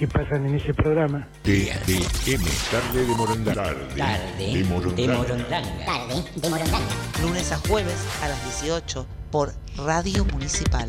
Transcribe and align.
que 0.00 0.08
pasan 0.08 0.46
en 0.46 0.54
ese 0.54 0.72
programa. 0.72 1.28
TDM, 1.42 2.46
tarde 2.70 3.04
de 3.04 3.14
Morondanga. 3.14 3.64
Tarde 3.98 4.56
de 4.56 4.64
Morondanga. 4.64 5.84
Tarde 5.84 6.24
de 6.36 6.48
Morondanga. 6.48 6.86
Lunes 7.20 7.52
a 7.52 7.58
jueves 7.68 8.06
a 8.22 8.28
las 8.28 8.62
18 8.62 9.06
por 9.30 9.52
Radio 9.76 10.24
Municipal. 10.24 10.88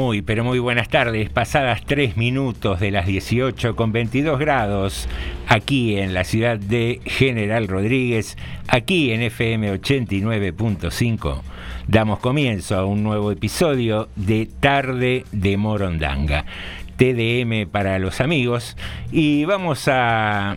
Muy, 0.00 0.22
pero 0.22 0.44
muy 0.44 0.58
buenas 0.58 0.88
tardes. 0.88 1.28
Pasadas 1.28 1.82
3 1.84 2.16
minutos 2.16 2.80
de 2.80 2.90
las 2.90 3.06
18 3.06 3.76
con 3.76 3.92
22 3.92 4.38
grados 4.38 5.06
aquí 5.46 5.98
en 5.98 6.14
la 6.14 6.24
ciudad 6.24 6.58
de 6.58 7.02
General 7.04 7.68
Rodríguez, 7.68 8.38
aquí 8.66 9.12
en 9.12 9.20
FM 9.20 9.74
89.5. 9.74 11.42
Damos 11.86 12.18
comienzo 12.20 12.76
a 12.76 12.86
un 12.86 13.02
nuevo 13.02 13.30
episodio 13.30 14.08
de 14.16 14.46
Tarde 14.46 15.26
de 15.32 15.58
Morondanga. 15.58 16.46
TDM 16.96 17.68
para 17.70 17.98
los 17.98 18.22
amigos 18.22 18.78
y 19.12 19.44
vamos 19.44 19.86
a 19.86 20.56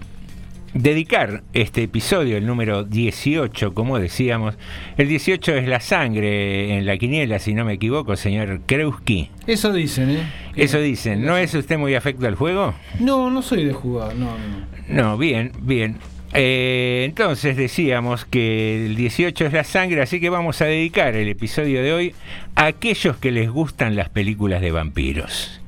dedicar 0.73 1.44
este 1.53 1.84
episodio, 1.84 2.38
el 2.38 2.45
número 2.45 2.84
18, 2.84 3.73
como 3.73 4.00
decíamos. 4.00 4.56
El 4.97 5.07
18 5.07 5.56
es 5.56 5.67
la 5.67 5.79
sangre 5.79 6.78
en 6.78 6.85
la 6.85 6.97
quiniela, 6.97 7.39
si 7.39 7.53
no 7.53 7.66
me 7.66 7.73
equivoco, 7.73 8.16
señor 8.16 8.61
Kreuski. 8.66 9.29
Eso 9.47 9.72
dicen, 9.73 10.09
¿eh? 10.12 10.31
Eso 10.56 10.79
dicen. 10.79 11.25
¿No 11.25 11.38
es 11.38 11.53
usted 11.53 11.78
muy 11.78 11.95
afecto 11.95 12.28
al 12.28 12.35
juego? 12.35 12.73
No, 13.00 13.29
no 13.29 13.41
soy 13.41 13.66
de 13.66 13.73
jugar, 13.73 14.16
no, 14.16 14.31
no. 14.38 14.73
No, 14.88 15.17
bien, 15.17 15.51
bien. 15.62 15.97
Eh, 16.33 17.03
entonces 17.06 17.56
decíamos 17.56 18.25
que 18.25 18.88
el 18.88 18.95
18 18.95 19.45
es 19.45 19.53
la 19.53 19.63
sangre, 19.63 20.01
así 20.01 20.19
que 20.19 20.29
vamos 20.31 20.62
a 20.62 20.66
dedicar 20.66 21.16
el 21.16 21.29
episodio 21.29 21.83
de 21.83 21.94
hoy 21.94 22.16
a 22.56 22.66
aquellos 22.66 23.17
que 23.17 23.31
les 23.31 23.50
gustan 23.50 23.95
las 23.95 24.09
películas 24.09 24.62
de 24.62 24.72
vampiros. 24.72 25.62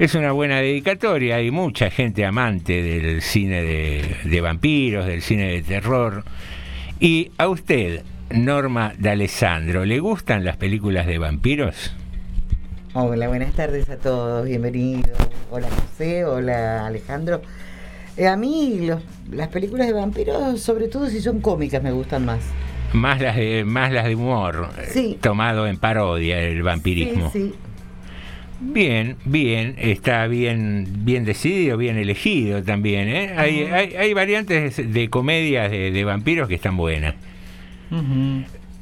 Es 0.00 0.14
una 0.14 0.32
buena 0.32 0.60
dedicatoria, 0.60 1.36
hay 1.36 1.50
mucha 1.50 1.90
gente 1.90 2.24
amante 2.24 2.82
del 2.82 3.20
cine 3.20 3.62
de, 3.62 4.16
de 4.24 4.40
vampiros, 4.40 5.04
del 5.04 5.20
cine 5.20 5.48
de 5.52 5.62
terror. 5.62 6.24
Y 6.98 7.30
a 7.36 7.48
usted, 7.48 8.02
Norma 8.30 8.94
D'Alessandro, 8.98 9.84
¿le 9.84 9.98
gustan 9.98 10.42
las 10.42 10.56
películas 10.56 11.06
de 11.06 11.18
vampiros? 11.18 11.94
Hola, 12.94 13.28
buenas 13.28 13.52
tardes 13.52 13.90
a 13.90 13.98
todos, 13.98 14.46
bienvenidos. 14.46 15.10
Hola 15.50 15.68
José, 15.68 16.24
hola 16.24 16.86
Alejandro. 16.86 17.42
Eh, 18.16 18.26
a 18.26 18.38
mí 18.38 18.78
los- 18.86 19.02
las 19.30 19.48
películas 19.48 19.86
de 19.86 19.92
vampiros, 19.92 20.62
sobre 20.62 20.88
todo 20.88 21.10
si 21.10 21.20
son 21.20 21.42
cómicas, 21.42 21.82
me 21.82 21.92
gustan 21.92 22.24
más. 22.24 22.40
Más 22.94 23.20
las 23.20 23.36
de, 23.36 23.64
más 23.66 23.92
las 23.92 24.06
de 24.06 24.14
humor, 24.16 24.70
Sí. 24.92 25.18
tomado 25.20 25.66
en 25.68 25.76
parodia 25.76 26.40
el 26.40 26.62
vampirismo. 26.62 27.30
Sí, 27.32 27.50
sí. 27.52 27.54
Bien, 28.60 29.16
bien, 29.24 29.74
está 29.78 30.26
bien, 30.26 30.86
bien 30.98 31.24
decidido, 31.24 31.76
bien 31.78 31.96
elegido 31.96 32.62
también. 32.62 33.08
¿eh? 33.08 33.34
Hay, 33.36 33.60
hay, 33.62 33.94
hay 33.96 34.12
variantes 34.12 34.92
de 34.92 35.08
comedias 35.08 35.70
de, 35.70 35.90
de 35.90 36.04
vampiros 36.04 36.46
que 36.46 36.56
están 36.56 36.76
buenas. 36.76 37.14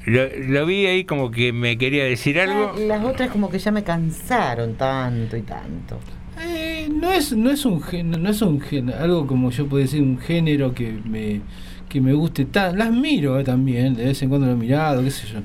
Lo, 0.05 0.23
lo 0.49 0.67
vi 0.67 0.87
ahí 0.87 1.05
como 1.05 1.31
que 1.31 1.53
me 1.53 1.79
quería 1.79 2.05
decir 2.05 2.41
algo. 2.41 2.75
Las 2.87 3.05
otras 3.05 3.31
como 3.31 3.49
que 3.51 3.59
ya 3.59 3.71
me 3.71 3.85
cansaron 3.85 4.75
tanto 4.75 5.37
y 5.37 5.43
tanto. 5.43 5.99
Eh, 6.41 6.89
no 6.93 7.13
es, 7.13 7.33
no 7.37 7.51
es 7.51 7.65
un 7.65 7.83
no 8.21 8.31
es 8.31 8.43
un 8.43 8.63
algo 8.99 9.27
como 9.27 9.51
yo 9.51 9.67
puedo 9.67 9.83
decir, 9.83 10.03
un 10.03 10.19
género 10.19 10.73
que 10.73 10.93
me, 11.05 11.41
que 11.89 12.01
me 12.01 12.13
guste 12.13 12.45
tan. 12.45 12.79
Las 12.79 12.91
miro 12.91 13.39
eh, 13.39 13.45
también, 13.45 13.95
de 13.95 14.07
vez 14.07 14.23
en 14.23 14.29
cuando 14.29 14.47
lo 14.47 14.53
he 14.53 14.57
mirado, 14.57 15.03
qué 15.03 15.11
sé 15.11 15.27
yo. 15.27 15.41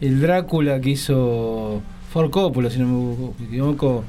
El 0.00 0.20
Drácula 0.20 0.80
que 0.80 0.90
hizo 0.90 1.82
Ford 2.14 2.30
Coppola, 2.30 2.70
si 2.70 2.78
no 2.78 3.34
me 3.36 3.46
equivoco, 3.46 4.04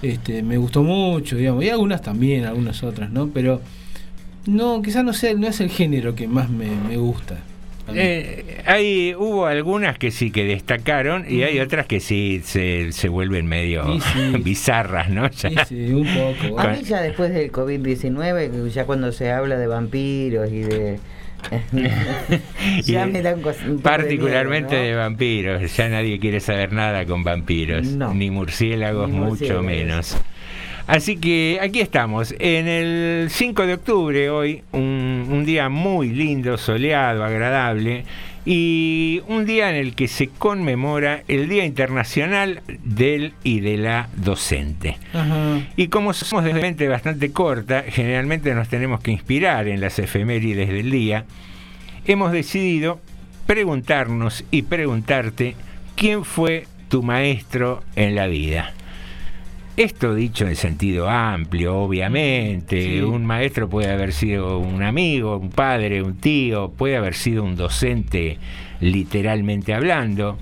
este, 0.00 0.42
me 0.42 0.56
gustó 0.56 0.82
mucho, 0.82 1.36
digamos, 1.36 1.62
y 1.62 1.68
algunas 1.68 2.00
también, 2.00 2.46
algunas 2.46 2.82
otras, 2.82 3.10
¿no? 3.10 3.28
Pero 3.28 3.60
no, 4.46 4.80
quizás 4.80 5.04
no 5.04 5.12
sea, 5.12 5.34
no 5.34 5.46
es 5.46 5.60
el 5.60 5.68
género 5.68 6.14
que 6.14 6.26
más 6.26 6.48
me, 6.48 6.70
me 6.70 6.96
gusta. 6.96 7.36
Eh, 7.94 8.62
hay, 8.64 9.14
hubo 9.14 9.44
algunas 9.44 9.98
que 9.98 10.10
sí 10.10 10.30
que 10.30 10.44
destacaron 10.44 11.26
y 11.28 11.42
hay 11.42 11.60
otras 11.60 11.84
que 11.84 12.00
sí 12.00 12.40
se, 12.42 12.92
se 12.92 13.08
vuelven 13.10 13.44
medio 13.44 13.84
Sí, 13.84 14.00
sí. 14.14 14.38
bizarras, 14.42 15.10
¿no? 15.10 15.28
Ya. 15.30 15.66
un 15.70 16.08
poco. 16.14 16.58
A 16.58 16.68
mí 16.68 16.82
ya 16.82 17.02
después 17.02 17.30
del 17.34 17.52
COVID-19, 17.52 18.70
ya 18.70 18.86
cuando 18.86 19.12
se 19.12 19.30
habla 19.32 19.58
de 19.58 19.66
vampiros 19.66 20.50
y 20.50 20.60
de... 20.60 20.98
ya 22.84 23.06
me 23.06 23.18
un 23.20 23.42
de 23.76 23.82
Particularmente 23.82 24.76
de 24.76 24.94
vampiros. 24.94 25.76
Ya 25.76 25.88
nadie 25.88 26.18
quiere 26.18 26.40
saber 26.40 26.72
nada 26.72 27.04
con 27.06 27.24
vampiros. 27.24 27.86
No. 27.88 28.14
Ni 28.14 28.30
murciélagos, 28.30 29.08
Ni 29.08 29.16
mucho 29.16 29.28
murciélagos. 29.28 29.64
menos. 29.64 30.16
Así 30.86 31.18
que 31.18 31.58
aquí 31.62 31.80
estamos, 31.80 32.34
en 32.40 32.66
el 32.66 33.28
5 33.30 33.66
de 33.66 33.74
octubre, 33.74 34.28
hoy, 34.30 34.62
un, 34.72 35.28
un 35.30 35.44
día 35.44 35.68
muy 35.68 36.08
lindo, 36.10 36.58
soleado, 36.58 37.22
agradable, 37.24 38.04
y 38.44 39.22
un 39.28 39.44
día 39.44 39.70
en 39.70 39.76
el 39.76 39.94
que 39.94 40.08
se 40.08 40.28
conmemora 40.28 41.22
el 41.28 41.48
Día 41.48 41.64
Internacional 41.64 42.62
del 42.82 43.34
y 43.44 43.60
de 43.60 43.76
la 43.76 44.08
Docente. 44.16 44.98
Ajá. 45.12 45.60
Y 45.76 45.88
como 45.88 46.12
somos 46.12 46.44
de 46.44 46.54
mente 46.54 46.88
bastante 46.88 47.32
corta, 47.32 47.84
generalmente 47.86 48.54
nos 48.54 48.68
tenemos 48.68 49.00
que 49.00 49.10
inspirar 49.10 49.68
en 49.68 49.80
las 49.80 49.98
efemérides 49.98 50.68
del 50.68 50.90
día, 50.90 51.24
hemos 52.06 52.32
decidido 52.32 53.00
preguntarnos 53.46 54.44
y 54.50 54.62
preguntarte 54.62 55.54
quién 55.96 56.24
fue 56.24 56.66
tu 56.88 57.02
maestro 57.02 57.82
en 57.96 58.14
la 58.14 58.26
vida. 58.26 58.74
Esto 59.76 60.14
dicho 60.14 60.46
en 60.46 60.56
sentido 60.56 61.08
amplio, 61.08 61.76
obviamente. 61.76 62.82
Sí. 62.82 63.00
Un 63.00 63.24
maestro 63.24 63.68
puede 63.68 63.90
haber 63.90 64.12
sido 64.12 64.58
un 64.58 64.82
amigo, 64.82 65.36
un 65.38 65.50
padre, 65.50 66.02
un 66.02 66.16
tío, 66.16 66.70
puede 66.70 66.96
haber 66.96 67.14
sido 67.14 67.44
un 67.44 67.56
docente 67.56 68.38
literalmente 68.80 69.72
hablando. 69.72 70.38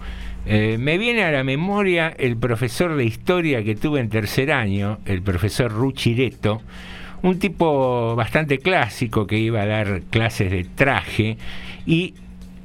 Eh, 0.46 0.76
me 0.78 0.96
viene 0.96 1.24
a 1.24 1.30
la 1.30 1.44
memoria 1.44 2.08
el 2.18 2.36
profesor 2.36 2.96
de 2.96 3.04
historia 3.04 3.62
que 3.62 3.74
tuve 3.74 4.00
en 4.00 4.08
tercer 4.08 4.50
año, 4.50 4.98
el 5.04 5.20
profesor 5.22 5.70
Ruchireto, 5.70 6.62
un 7.22 7.38
tipo 7.38 8.16
bastante 8.16 8.58
clásico 8.58 9.26
que 9.26 9.38
iba 9.38 9.62
a 9.62 9.66
dar 9.66 10.02
clases 10.10 10.50
de 10.50 10.64
traje 10.64 11.36
y 11.86 12.14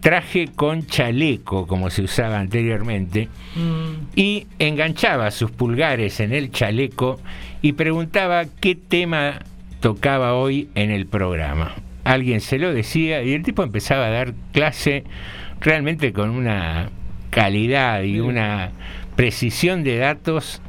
traje 0.03 0.49
con 0.53 0.85
chaleco, 0.85 1.65
como 1.65 1.89
se 1.89 2.03
usaba 2.03 2.39
anteriormente 2.39 3.29
Mm, 3.55 4.07
y 4.15 4.47
enganchaba 4.59 5.29
sus 5.31 5.51
pulgares 5.51 6.19
en 6.19 6.33
el 6.33 6.51
chaleco 6.51 7.19
y 7.61 7.73
preguntaba 7.73 8.45
qué 8.59 8.75
tema 8.75 9.39
tocaba 9.79 10.33
hoy 10.33 10.69
en 10.75 10.91
el 10.91 11.05
programa. 11.05 11.75
Alguien 12.03 12.41
se 12.41 12.57
lo 12.57 12.73
decía 12.73 13.21
y 13.23 13.33
el 13.33 13.43
tipo 13.43 13.63
empezaba 13.63 14.07
a 14.07 14.09
dar 14.09 14.33
clase 14.51 15.03
realmente 15.61 16.13
con 16.13 16.31
una 16.31 16.89
calidad 17.29 18.01
y 18.03 18.19
una 18.19 18.71
precisión 19.15 19.83
de 19.83 19.97
datos 19.97 20.61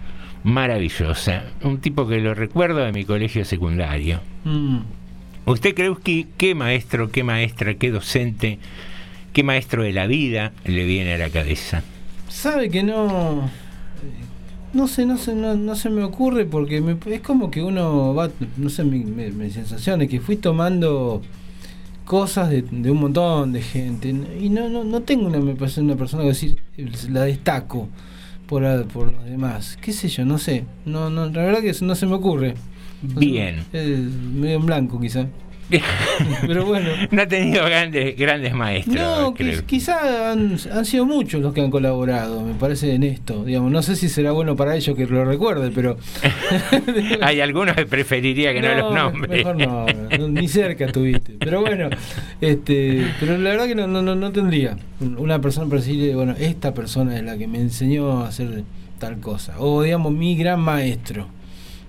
maravillosa. 0.44 1.44
Un 1.62 1.80
tipo 1.80 2.06
que 2.06 2.20
lo 2.20 2.34
recuerdo 2.34 2.84
de 2.84 2.92
mi 2.92 3.04
colegio 3.04 3.44
secundario. 3.44 4.20
mm. 4.44 4.78
¿Usted 5.46 5.75
cree 5.75 5.92
que 6.02 6.26
qué 6.38 6.54
maestro, 6.54 7.10
qué 7.10 7.22
maestra, 7.22 7.75
qué 7.75 7.90
docente, 7.90 8.58
qué 9.34 9.42
maestro 9.42 9.82
de 9.82 9.92
la 9.92 10.06
vida 10.06 10.52
le 10.64 10.84
viene 10.86 11.12
a 11.14 11.19
la 11.19 11.28
cabeza? 11.28 11.82
Sabe 12.31 12.70
que 12.70 12.82
no. 12.82 13.50
No 14.72 14.88
sé, 14.88 15.06
no 15.06 15.19
sé, 15.19 15.34
no, 15.34 15.54
no 15.54 15.76
se 15.76 15.88
me 15.88 16.02
ocurre 16.02 16.46
porque 16.46 16.81
me- 16.81 16.96
es 17.14 17.20
como 17.20 17.48
que 17.50 17.62
uno 17.62 18.12
va, 18.14 18.31
no 18.56 18.69
sé, 18.70 18.82
mi, 18.82 19.04
mi- 19.04 19.31
mi 19.31 19.50
sensación 19.50 20.02
es 20.02 20.08
que 20.08 20.19
fui 20.20 20.34
tomando 20.36 21.22
cosas 22.04 22.50
de, 22.50 22.62
de 22.62 22.90
un 22.90 22.98
montón 22.98 23.52
de 23.52 23.62
gente 23.62 24.08
y 24.40 24.48
no, 24.48 24.69
no, 24.69 24.82
no 24.82 25.00
tengo 25.02 25.26
una, 25.28 25.38
una 25.38 25.94
persona 25.96 26.22
que 26.25 26.28
decir, 26.30 26.56
la 27.08 27.22
destaco 27.22 27.88
por, 28.48 28.87
por 28.88 29.12
los 29.12 29.25
demás, 29.26 29.78
qué 29.80 29.92
sé 29.92 30.08
yo, 30.08 30.25
no 30.25 30.38
sé, 30.38 30.64
no, 30.84 31.08
no, 31.08 31.26
la 31.26 31.44
verdad 31.44 31.60
que 31.60 31.72
no 31.84 31.94
se 31.94 32.06
me 32.06 32.14
ocurre. 32.14 32.54
Bien. 33.00 33.64
es 33.72 33.98
medio 34.00 34.56
en 34.56 34.66
blanco 34.66 34.98
quizá. 35.00 35.26
Pero 36.46 36.64
bueno. 36.66 36.88
No 37.11 37.22
ha 37.22 37.26
tenido 37.26 37.64
grandes, 37.64 38.16
grandes 38.16 38.55
maestros. 38.55 38.96
No, 38.96 39.34
creo. 39.34 39.52
quiz- 39.61 39.62
quizá 39.66 40.31
han, 40.32 40.56
han 40.72 40.84
sido 40.84 41.05
muchos 41.06 41.40
los 41.40 41.52
que 41.55 41.61
han 41.61 41.70
colaborado, 41.70 42.43
me 42.43 42.55
parece 42.55 42.94
en 42.94 43.02
esto. 43.02 43.44
Digamos, 43.44 43.72
no 43.72 43.82
sé 43.82 43.96
si 43.96 44.08
será 44.08 44.32
bueno 44.32 44.56
para 44.56 44.76
ellos 44.76 44.96
que 44.96 45.06
lo 45.06 45.25
recuerde, 45.25 45.70
pero 45.75 45.96
Hay 47.22 47.40
algunos 47.40 47.75
que 47.75 47.87
preferiría 47.87 48.52
que 48.52 48.61
no, 48.61 48.75
los 48.75 48.94
nombre. 48.94 49.37
Mejor 49.38 49.56
no, 49.56 49.87
no, 50.19 50.28
ni 50.28 50.49
cerca 50.49 50.87
estuviste. 50.87 51.34
Pero 51.38 51.61
bueno, 51.62 51.88
este, 52.40 53.06
pero 53.20 53.38
la 53.38 53.50
verdad 53.50 53.66
que 53.66 53.75
no, 53.75 53.87
no, 53.87 54.02
no, 54.02 54.14
no 54.14 54.32
tendría 54.32 54.76
una 55.00 55.40
persona 55.40 55.69
para 55.69 55.81
decirle, 55.81 56.14
bueno, 56.14 56.34
esta 56.38 56.75
persona 56.75 57.16
es 57.16 57.22
la 57.25 57.37
que 57.38 57.46
me 57.46 57.58
enseñó 57.58 58.22
a 58.22 58.28
hacer 58.28 58.64
tal 58.99 59.19
cosa. 59.20 59.55
O 59.58 59.82
digamos, 59.82 60.12
mi 60.12 60.37
gran 60.37 60.61
maestro. 60.61 61.26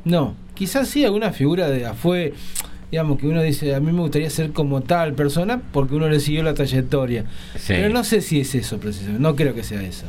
No, 0.03 0.35
quizás 0.53 0.87
sí 0.87 1.03
alguna 1.03 1.31
figura 1.31 1.67
de 1.69 1.85
afuera, 1.85 2.35
digamos, 2.91 3.19
que 3.19 3.27
uno 3.27 3.41
dice, 3.41 3.73
a 3.75 3.79
mí 3.79 3.91
me 3.91 3.99
gustaría 4.01 4.29
ser 4.29 4.51
como 4.51 4.81
tal 4.81 5.13
persona 5.13 5.61
porque 5.71 5.95
uno 5.95 6.07
le 6.09 6.19
siguió 6.19 6.43
la 6.43 6.53
trayectoria. 6.53 7.25
Sí. 7.55 7.73
Pero 7.73 7.89
no 7.89 8.03
sé 8.03 8.21
si 8.21 8.39
es 8.39 8.53
eso 8.55 8.79
precisamente, 8.79 9.21
no 9.21 9.35
creo 9.35 9.53
que 9.55 9.63
sea 9.63 9.81
eso. 9.81 10.05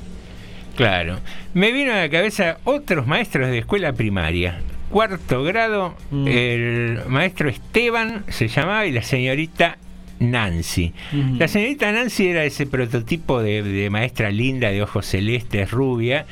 Claro. 0.76 1.18
Me 1.54 1.72
vino 1.72 1.92
a 1.92 1.96
la 1.96 2.10
cabeza 2.10 2.58
otros 2.64 3.06
maestros 3.06 3.48
de 3.48 3.58
escuela 3.58 3.92
primaria. 3.94 4.58
Cuarto 4.90 5.42
grado, 5.42 5.94
Mm. 6.10 6.28
el 6.28 6.98
maestro 7.08 7.48
Esteban 7.48 8.24
se 8.28 8.48
llamaba 8.48 8.86
y 8.86 8.92
la 8.92 9.02
señorita 9.02 9.78
Nancy. 10.20 10.92
La 11.38 11.48
señorita 11.48 11.90
Nancy 11.92 12.28
era 12.28 12.44
ese 12.44 12.66
prototipo 12.66 13.42
de, 13.42 13.62
de 13.62 13.90
maestra 13.90 14.30
linda 14.30 14.70
de 14.70 14.82
ojos 14.82 15.06
celestes, 15.06 15.70
rubia. 15.70 16.26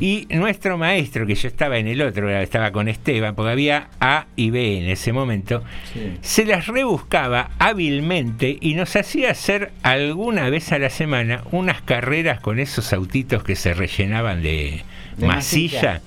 Y 0.00 0.26
nuestro 0.30 0.78
maestro, 0.78 1.26
que 1.26 1.34
yo 1.34 1.48
estaba 1.48 1.78
en 1.78 1.86
el 1.88 2.02
otro, 2.02 2.30
estaba 2.30 2.72
con 2.72 2.88
Esteban, 2.88 3.34
porque 3.34 3.52
había 3.52 3.88
A 4.00 4.26
y 4.36 4.50
B 4.50 4.78
en 4.78 4.88
ese 4.90 5.12
momento, 5.12 5.62
Sí. 5.92 6.12
se 6.20 6.44
las 6.44 6.66
rebuscaba 6.66 7.50
hábilmente 7.58 8.56
y 8.60 8.74
nos 8.74 8.94
hacía 8.96 9.30
hacer 9.30 9.72
alguna 9.82 10.48
vez 10.50 10.72
a 10.72 10.78
la 10.78 10.90
semana 10.90 11.42
unas 11.52 11.82
carreras 11.82 12.40
con 12.40 12.58
esos 12.58 12.92
autitos 12.92 13.42
que 13.44 13.56
se 13.56 13.74
rellenaban 13.74 14.42
de, 14.42 14.82
De 15.16 15.26
masilla, 15.26 16.00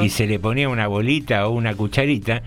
y 0.00 0.08
se 0.08 0.26
le 0.26 0.38
ponía 0.38 0.68
una 0.68 0.86
bolita 0.86 1.46
o 1.46 1.52
una 1.52 1.74
cucharita. 1.74 2.42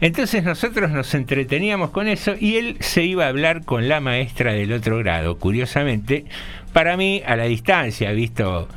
Entonces 0.00 0.44
nosotros 0.44 0.90
nos 0.90 1.14
entreteníamos 1.14 1.90
con 1.90 2.06
eso 2.06 2.34
y 2.38 2.56
él 2.56 2.76
se 2.80 3.04
iba 3.04 3.24
a 3.24 3.28
hablar 3.28 3.64
con 3.64 3.88
la 3.88 4.00
maestra 4.00 4.52
del 4.52 4.72
otro 4.72 4.98
grado. 4.98 5.38
Curiosamente, 5.38 6.24
para 6.72 6.96
mí, 6.96 7.22
a 7.26 7.36
la 7.36 7.44
distancia, 7.44 8.12
visto 8.12 8.68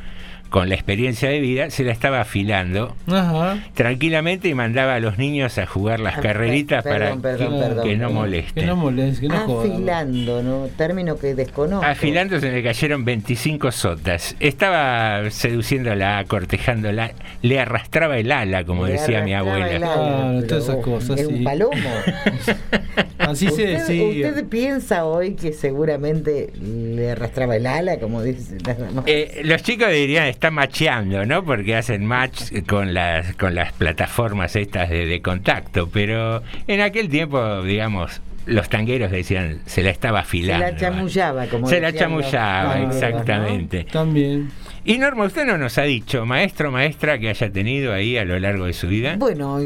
con 0.49 0.67
la 0.69 0.75
experiencia 0.75 1.29
de 1.29 1.39
vida, 1.39 1.69
se 1.69 1.83
la 1.83 1.91
estaba 1.91 2.21
afilando 2.21 2.95
Ajá. 3.07 3.59
tranquilamente 3.75 4.47
y 4.49 4.53
mandaba 4.53 4.95
a 4.95 4.99
los 4.99 5.17
niños 5.17 5.57
a 5.57 5.65
jugar 5.65 5.99
las 5.99 6.17
Ah, 6.17 6.21
carreritas 6.21 6.83
perdón, 6.83 7.21
para 7.21 7.37
perdón, 7.37 7.53
que, 7.53 7.65
perdón, 7.67 7.87
que 7.87 7.97
no 7.97 8.09
molesten. 8.09 8.63
Que 8.63 8.67
no 8.67 8.75
moleste, 8.75 9.21
que 9.21 9.27
no 9.27 9.39
joda. 9.41 9.73
Afilando, 9.73 10.43
¿no? 10.43 10.67
Término 10.77 11.17
que 11.17 11.35
desconozco. 11.35 11.85
Afilando 11.85 12.39
se 12.39 12.51
le 12.51 12.63
cayeron 12.63 13.05
25 13.05 13.71
sotas. 13.71 14.35
Estaba 14.39 15.29
seduciéndola, 15.29 16.23
cortejándola, 16.27 17.11
le 17.41 17.59
arrastraba 17.59 18.17
el 18.17 18.31
ala, 18.31 18.63
como 18.63 18.85
Le 18.87 18.93
decía 18.93 19.21
mi 19.21 19.33
arrastraba 19.33 19.65
abuela. 19.65 19.75
el 19.75 19.83
ala, 19.83 19.93
Claro, 19.93 20.33
pero 20.35 20.47
todas 20.47 20.63
esas 20.63 20.75
cosas, 20.77 21.19
Es 21.19 21.27
sí. 21.27 21.33
un 21.33 21.43
palomo. 21.43 21.71
Así 23.19 23.45
se 23.47 23.51
usted, 23.51 23.77
decía. 23.87 24.29
usted 24.29 24.45
piensa 24.47 25.05
hoy 25.05 25.35
que 25.35 25.53
seguramente 25.53 26.51
le 26.59 27.11
arrastraba 27.11 27.55
el 27.55 27.67
ala, 27.67 27.99
como 27.99 28.23
dice. 28.23 28.57
Eh, 29.05 29.41
los 29.43 29.61
chicos 29.61 29.89
dirían 29.91 30.25
está 30.39 30.51
macheando, 30.51 31.25
¿no? 31.25 31.43
Porque 31.43 31.75
hacen 31.75 32.05
match 32.05 32.53
con 32.65 32.93
las 32.93 33.35
con 33.35 33.55
las 33.55 33.73
plataformas 33.73 34.55
estas 34.55 34.89
de, 34.89 35.05
de 35.05 35.21
contacto, 35.21 35.89
pero 35.89 36.41
en 36.65 36.79
aquel 36.79 37.09
tiempo, 37.09 37.61
digamos, 37.63 38.21
los 38.45 38.69
tangueros 38.69 39.11
decían 39.11 39.59
se 39.65 39.83
la 39.83 39.89
estaba 39.89 40.19
Se 40.21 40.27
afilando. 40.27 40.65
la 40.65 40.75
chamullaba, 40.77 41.45
como 41.47 41.67
Se 41.67 41.81
la 41.81 41.91
los 41.91 41.99
chamullaba, 41.99 42.79
exactamente. 42.83 43.83
También. 43.91 44.49
Y 44.85 44.97
Norma, 44.97 45.25
usted 45.25 45.45
no 45.45 45.57
nos 45.57 45.77
ha 45.77 45.83
dicho, 45.83 46.25
maestro, 46.25 46.71
maestra, 46.71 47.19
que 47.19 47.27
haya 47.27 47.51
tenido 47.51 47.91
ahí 47.91 48.17
a 48.17 48.23
lo 48.23 48.39
largo 48.39 48.65
de 48.65 48.71
su 48.73 48.87
vida. 48.87 49.17
Bueno, 49.17 49.59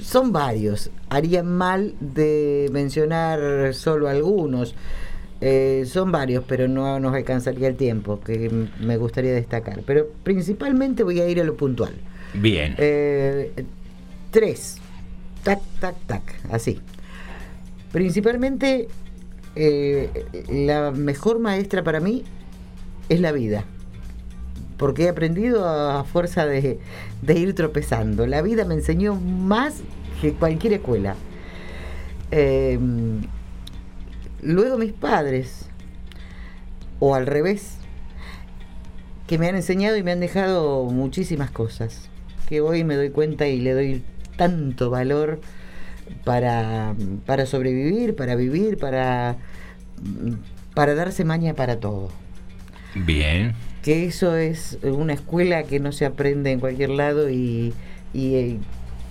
son 0.00 0.32
varios. 0.32 0.90
Haría 1.10 1.42
mal 1.42 1.94
de 2.00 2.70
mencionar 2.72 3.74
solo 3.74 4.08
algunos. 4.08 4.74
Eh, 5.40 5.84
son 5.86 6.12
varios, 6.12 6.44
pero 6.46 6.68
no 6.68 7.00
nos 7.00 7.14
alcanzaría 7.14 7.68
el 7.68 7.76
tiempo 7.76 8.20
que 8.20 8.68
me 8.78 8.96
gustaría 8.96 9.32
destacar. 9.32 9.82
Pero 9.86 10.08
principalmente 10.22 11.02
voy 11.02 11.20
a 11.20 11.28
ir 11.28 11.40
a 11.40 11.44
lo 11.44 11.56
puntual. 11.56 11.94
Bien. 12.34 12.74
Eh, 12.78 13.64
tres. 14.30 14.76
Tac, 15.42 15.60
tac, 15.80 15.96
tac. 16.06 16.22
Así. 16.50 16.80
Principalmente, 17.92 18.88
eh, 19.56 20.10
la 20.50 20.90
mejor 20.90 21.38
maestra 21.38 21.82
para 21.82 22.00
mí 22.00 22.24
es 23.08 23.20
la 23.20 23.32
vida. 23.32 23.64
Porque 24.76 25.04
he 25.04 25.08
aprendido 25.08 25.66
a 25.66 26.04
fuerza 26.04 26.46
de, 26.46 26.78
de 27.22 27.38
ir 27.38 27.54
tropezando. 27.54 28.26
La 28.26 28.42
vida 28.42 28.64
me 28.64 28.74
enseñó 28.74 29.14
más 29.14 29.80
que 30.20 30.34
cualquier 30.34 30.74
escuela. 30.74 31.16
Eh, 32.30 32.78
luego 34.42 34.78
mis 34.78 34.92
padres, 34.92 35.66
o 36.98 37.14
al 37.14 37.26
revés, 37.26 37.76
que 39.26 39.38
me 39.38 39.48
han 39.48 39.54
enseñado 39.54 39.96
y 39.96 40.02
me 40.02 40.12
han 40.12 40.20
dejado 40.20 40.84
muchísimas 40.86 41.50
cosas, 41.50 42.08
que 42.48 42.60
hoy 42.60 42.84
me 42.84 42.96
doy 42.96 43.10
cuenta 43.10 43.46
y 43.46 43.60
le 43.60 43.72
doy 43.72 44.02
tanto 44.36 44.90
valor 44.90 45.40
para, 46.24 46.94
para 47.26 47.46
sobrevivir, 47.46 48.16
para 48.16 48.34
vivir, 48.34 48.76
para, 48.78 49.36
para 50.74 50.94
darse 50.94 51.24
maña 51.24 51.54
para 51.54 51.78
todo. 51.78 52.10
Bien. 52.94 53.54
Que 53.82 54.04
eso 54.04 54.36
es 54.36 54.78
una 54.82 55.14
escuela 55.14 55.62
que 55.62 55.80
no 55.80 55.92
se 55.92 56.04
aprende 56.06 56.50
en 56.50 56.60
cualquier 56.60 56.90
lado 56.90 57.30
y, 57.30 57.72
y, 58.12 58.34
eh, 58.34 58.58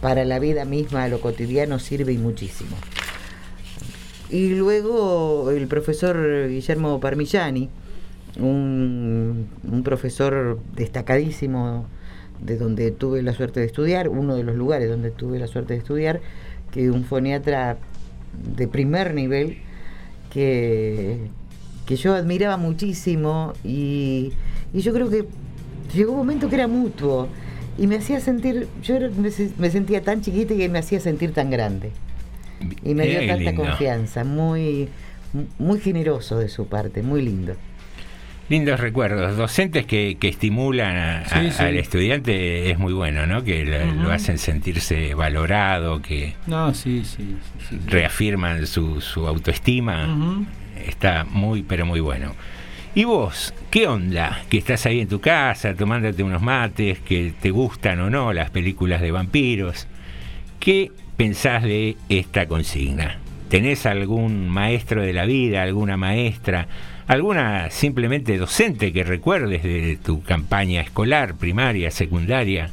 para 0.02 0.26
la 0.26 0.40
vida 0.40 0.66
misma, 0.66 1.08
lo 1.08 1.20
cotidiano, 1.22 1.80
sirve 1.80 2.14
y 2.14 2.18
muchísimo. 2.18 2.76
Y 4.30 4.50
luego 4.56 5.50
el 5.50 5.68
profesor 5.68 6.48
Guillermo 6.50 7.00
Parmigiani, 7.00 7.70
un, 8.40 9.48
un 9.64 9.84
profesor 9.84 10.60
destacadísimo 10.76 11.88
de 12.40 12.58
donde 12.58 12.92
tuve 12.92 13.22
la 13.24 13.34
suerte 13.34 13.60
de 13.60 13.66
estudiar, 13.66 14.08
uno 14.08 14.36
de 14.36 14.44
los 14.44 14.56
lugares 14.56 14.90
donde 14.90 15.12
tuve 15.12 15.40
la 15.40 15.48
suerte 15.48 15.74
de 15.74 15.80
estudiar, 15.80 16.22
que 16.72 16.92
un 16.92 17.04
foniatra 17.04 17.78
de 18.56 18.68
primer 18.68 19.14
nivel 19.14 19.58
que, 20.32 21.18
que 21.86 21.96
yo 21.96 22.14
admiraba 22.14 22.58
muchísimo 22.58 23.54
y, 23.64 24.32
y 24.74 24.82
yo 24.82 24.94
creo 24.94 25.10
que 25.10 25.26
llegó 25.94 26.12
un 26.12 26.20
momento 26.20 26.50
que 26.50 26.56
era 26.56 26.68
mutuo 26.68 27.28
y 27.78 27.88
me 27.88 27.96
hacía 27.96 28.20
sentir, 28.20 28.68
yo 28.84 29.00
me, 29.00 29.32
me 29.58 29.72
sentía 29.72 30.04
tan 30.04 30.22
chiquita 30.22 30.54
y 30.54 30.70
me 30.70 30.80
hacía 30.80 31.00
sentir 31.00 31.34
tan 31.34 31.50
grande. 31.50 31.92
Y 32.84 32.94
me 32.94 33.08
dio 33.08 33.20
Qué 33.20 33.28
tanta 33.28 33.52
lindo. 33.52 33.64
confianza, 33.66 34.24
muy, 34.24 34.90
muy 35.58 35.80
generoso 35.80 36.38
de 36.40 36.50
su 36.50 36.68
parte, 36.68 37.02
muy 37.04 37.22
lindo. 37.22 37.56
Lindos 38.50 38.80
recuerdos, 38.80 39.38
docentes 39.38 39.86
que, 39.86 40.18
que 40.20 40.28
estimulan 40.28 40.98
a- 40.98 41.20
a- 41.20 41.52
Sí, 41.52 41.62
al 41.64 41.78
estudiante 41.78 42.72
es 42.72 42.80
muy 42.80 42.94
bueno, 42.94 43.28
¿no? 43.28 43.44
Que 43.44 43.64
lo, 43.64 44.12
hacen 44.12 44.40
sentirse 44.40 45.14
valorado, 45.14 46.02
que 46.02 46.34
No, 46.48 46.74
sí, 46.74 47.04
sí. 47.06 47.38
sí, 47.70 47.78
sí. 47.78 47.80
reafirman 47.86 48.66
su, 48.66 49.02
su 49.02 49.28
autoestima. 49.28 50.46
Está 50.84 51.26
muy, 51.30 51.62
pero 51.62 51.86
muy 51.86 52.00
bueno. 52.00 52.34
¿Y 52.96 53.04
vos, 53.04 53.54
qué 53.70 53.86
onda? 53.86 54.42
Que 54.50 54.58
estás 54.58 54.88
ahí 54.88 55.00
en 55.02 55.08
tu 55.08 55.22
casa 55.22 55.76
tomándote 55.76 56.24
unos 56.24 56.42
mates, 56.42 56.98
que 57.00 57.32
te 57.40 57.52
gustan 57.52 58.00
o 58.00 58.10
no 58.10 58.34
las 58.34 58.50
películas 58.50 59.00
de 59.00 59.12
vampiros. 59.12 59.86
¿Qué 60.60 60.92
pensás 61.20 61.64
de 61.64 61.98
esta 62.08 62.48
consigna? 62.48 63.18
¿Tenés 63.50 63.86
algún 63.86 64.48
maestro 64.48 65.02
de 65.02 65.12
la 65.12 65.26
vida, 65.26 65.62
alguna 65.62 65.98
maestra, 65.98 66.70
alguna 67.08 67.70
simplemente 67.72 68.38
docente 68.38 68.94
que 68.94 69.04
recuerdes 69.04 69.62
de 69.64 69.98
tu 70.02 70.24
campaña 70.24 70.80
escolar, 70.80 71.36
primaria, 71.36 71.92
secundaria? 71.92 72.70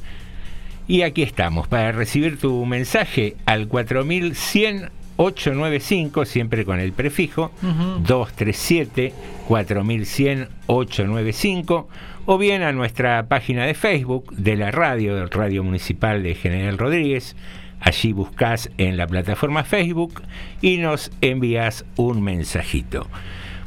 Y 0.87 1.03
aquí 1.03 1.23
estamos 1.23 1.67
para 1.67 1.91
recibir 1.91 2.39
tu 2.39 2.65
mensaje 2.67 3.35
al 3.47 3.67
4100 3.67 4.91
895, 5.17 6.25
siempre 6.25 6.65
con 6.65 6.79
el 6.79 6.93
prefijo, 6.93 7.51
Ujú. 7.65 8.01
237 8.07 9.13
4100 9.49 10.49
895, 10.67 11.89
o 12.27 12.39
bien 12.39 12.63
a 12.63 12.71
nuestra 12.71 13.27
página 13.27 13.67
de 13.67 13.75
Facebook 13.75 14.33
de 14.37 14.55
la 14.55 14.71
radio, 14.71 15.27
Radio 15.27 15.65
Municipal 15.65 16.23
de 16.23 16.37
General 16.37 16.79
Rodríguez. 16.79 17.35
Allí 17.81 18.13
buscas 18.13 18.71
en 18.79 18.97
la 18.97 19.07
plataforma 19.07 19.65
Facebook 19.65 20.23
y 20.61 20.79
nos 20.79 21.11
envías 21.21 21.85
un 21.97 22.23
mensajito. 22.23 23.07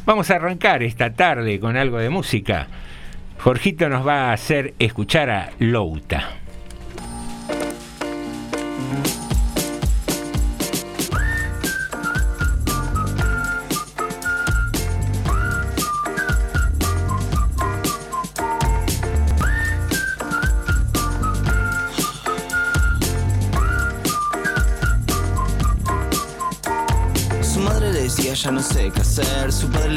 Vamos 0.05 0.31
a 0.31 0.35
arrancar 0.35 0.83
esta 0.83 1.13
tarde 1.13 1.59
con 1.59 1.77
algo 1.77 1.97
de 1.99 2.09
música. 2.09 2.67
Jorgito 3.39 3.87
nos 3.89 4.05
va 4.05 4.29
a 4.29 4.33
hacer 4.33 4.73
escuchar 4.79 5.29
a 5.29 5.51
Louta. 5.59 6.39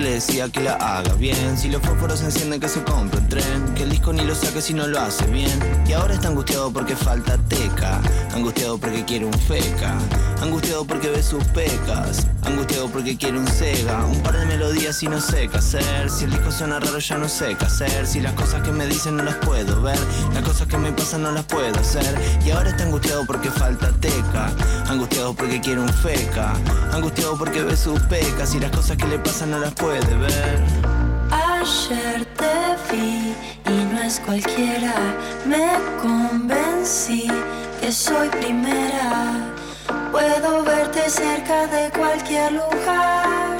Decía 0.00 0.48
que 0.48 0.60
la 0.60 0.74
haga 0.74 1.14
bien, 1.14 1.58
si 1.58 1.68
los 1.68 1.82
fósforos 1.82 2.20
se 2.20 2.26
encienden 2.26 2.60
que 2.60 2.68
se 2.68 2.82
compre 2.82 3.20
un 3.20 3.28
tren, 3.28 3.74
que 3.74 3.82
el 3.82 3.90
disco 3.90 4.12
ni 4.12 4.24
lo 4.24 4.34
saque 4.34 4.62
si 4.62 4.72
no 4.74 4.86
lo 4.86 4.98
hace 5.00 5.26
bien, 5.26 5.58
y 5.86 5.92
ahora 5.92 6.14
está 6.14 6.28
angustiado 6.28 6.72
porque 6.72 6.96
falta 6.96 7.36
teca, 7.48 8.00
angustiado 8.34 8.78
porque 8.78 9.04
quiere 9.04 9.26
un 9.26 9.32
feca, 9.32 9.94
angustiado 10.42 10.84
porque 10.84 11.08
ve 11.08 11.22
sus 11.22 11.44
pecas, 11.44 12.26
angustiado 12.42 12.88
porque 12.88 13.16
quiere 13.16 13.38
un 13.38 13.46
sega, 13.46 14.04
un 14.04 14.20
par 14.22 14.36
de 14.36 14.44
melodías 14.46 15.02
y 15.02 15.06
no 15.06 15.20
sé 15.20 15.48
qué 15.48 15.58
hacer, 15.58 16.10
si 16.10 16.24
el 16.24 16.32
disco 16.32 16.50
suena 16.50 16.80
raro 16.80 16.98
ya 16.98 17.16
no 17.16 17.28
sé 17.28 17.56
qué 17.56 17.64
hacer, 17.64 18.06
si 18.06 18.20
las 18.20 18.32
cosas 18.32 18.62
que 18.62 18.72
me 18.72 18.86
dicen 18.86 19.16
no 19.16 19.22
las 19.22 19.36
puedo 19.36 19.80
ver, 19.80 19.98
las 20.34 20.42
cosas 20.42 20.66
que 20.66 20.76
me 20.76 20.92
pasan 20.92 21.22
no 21.22 21.30
las 21.30 21.44
puedo 21.44 21.78
hacer, 21.78 22.14
y 22.44 22.50
ahora 22.50 22.70
está 22.70 22.84
angustiado 22.84 23.24
porque 23.26 23.50
falta 23.50 23.92
teca, 24.00 24.52
angustiado 24.88 25.32
porque 25.34 25.60
quiere 25.60 25.80
un 25.80 25.88
feca, 25.88 26.52
angustiado 26.92 27.38
porque 27.38 27.62
ve 27.62 27.76
sus 27.76 28.00
pecas. 28.02 28.54
Y 28.54 28.60
las 28.60 28.70
cosas 28.70 28.96
que 28.96 29.06
le 29.06 29.18
pasan 29.18 29.50
no 29.50 29.58
las 29.58 29.72
puede 29.74 30.14
ver. 30.16 30.60
Ayer 31.30 32.24
te 32.36 32.94
vi 32.94 33.34
y 33.66 33.94
no 33.94 34.02
es 34.02 34.20
cualquiera, 34.20 34.94
me 35.46 35.72
convencí 36.02 37.28
que 37.80 37.92
soy 37.92 38.28
primera. 38.28 39.51
Puedo 40.12 40.62
verte 40.62 41.08
cerca 41.08 41.66
de 41.68 41.90
cualquier 41.90 42.52
lugar, 42.52 43.56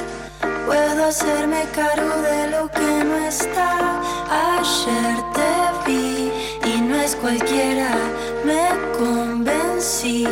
puedo 0.67 1.05
hacerme 1.05 1.63
cargo 1.73 2.21
de 2.21 2.51
lo 2.51 2.69
que 2.69 3.03
no 3.03 3.17
está. 3.27 3.99
Ayer 4.29 5.15
te 5.33 5.89
vi 5.89 6.31
y 6.71 6.81
no 6.81 6.95
es 6.95 7.15
cualquiera, 7.15 7.89
me 8.45 8.69
convencí 8.99 10.27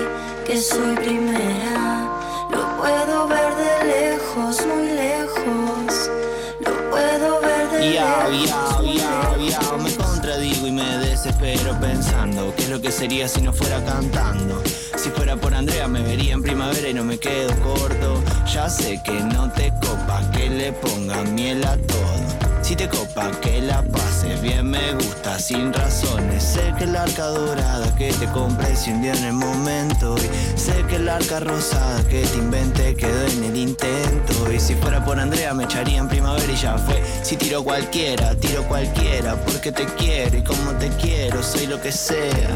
que 0.45 0.61
soy 0.61 0.95
primera. 0.97 2.07
Lo 2.51 2.77
puedo 2.77 3.27
ver 3.27 3.55
de 3.55 3.73
lejos, 3.95 4.63
muy 4.67 4.91
lejos. 4.93 6.11
Lo 6.59 6.89
puedo 6.91 7.41
ver 7.41 7.69
de 7.71 7.79
lejos. 7.89 9.83
me 9.83 9.95
contradigo 9.95 10.67
y 10.67 10.71
me 10.71 10.97
desespero 10.99 11.75
pensando 11.79 12.53
qué 12.55 12.63
es 12.63 12.69
lo 12.69 12.79
que 12.79 12.91
sería 12.91 13.27
si 13.27 13.41
no 13.41 13.51
fuera 13.51 13.83
cantando. 13.83 14.61
Si 15.01 15.09
fuera 15.09 15.35
por 15.35 15.51
Andrea 15.55 15.87
me 15.87 16.03
vería 16.03 16.35
en 16.35 16.43
primavera 16.43 16.87
y 16.87 16.93
no 16.93 17.03
me 17.03 17.17
quedo 17.17 17.49
corto. 17.63 18.21
Ya 18.53 18.69
sé 18.69 19.01
que 19.03 19.13
no 19.13 19.51
te 19.51 19.73
copa 19.81 20.21
que 20.31 20.47
le 20.47 20.73
ponga 20.73 21.23
miel 21.23 21.65
a 21.65 21.75
todo. 21.75 22.21
Si 22.61 22.75
te 22.75 22.87
copa 22.87 23.31
que 23.41 23.63
la 23.63 23.81
pases 23.81 24.39
bien 24.43 24.69
me 24.69 24.93
gusta 24.93 25.39
sin 25.39 25.73
razones. 25.73 26.43
Sé 26.43 26.71
que 26.77 26.85
la 26.85 27.01
arca 27.01 27.25
dorada 27.29 27.95
que 27.95 28.13
te 28.13 28.27
compré 28.27 28.75
se 28.75 28.93
hundió 28.93 29.11
en 29.13 29.23
el 29.23 29.33
momento. 29.33 30.15
Y 30.19 30.59
sé 30.59 30.85
que 30.87 30.99
la 30.99 31.15
arca 31.15 31.39
rosada 31.39 32.03
que 32.03 32.21
te 32.21 32.37
inventé 32.37 32.93
quedó 32.93 33.25
en 33.25 33.43
el 33.43 33.57
intento. 33.57 34.51
Y 34.53 34.59
si 34.59 34.75
fuera 34.75 35.03
por 35.03 35.19
Andrea 35.19 35.55
me 35.55 35.63
echaría 35.63 35.97
en 35.97 36.09
primavera 36.09 36.53
y 36.53 36.55
ya 36.55 36.77
fue. 36.77 37.01
Si 37.23 37.37
tiro 37.37 37.63
cualquiera, 37.63 38.35
tiro 38.35 38.61
cualquiera. 38.67 39.35
Porque 39.45 39.71
te 39.71 39.85
quiero 39.97 40.37
y 40.37 40.43
como 40.43 40.73
te 40.73 40.89
quiero, 40.89 41.41
soy 41.41 41.65
lo 41.65 41.81
que 41.81 41.91
sea. 41.91 42.55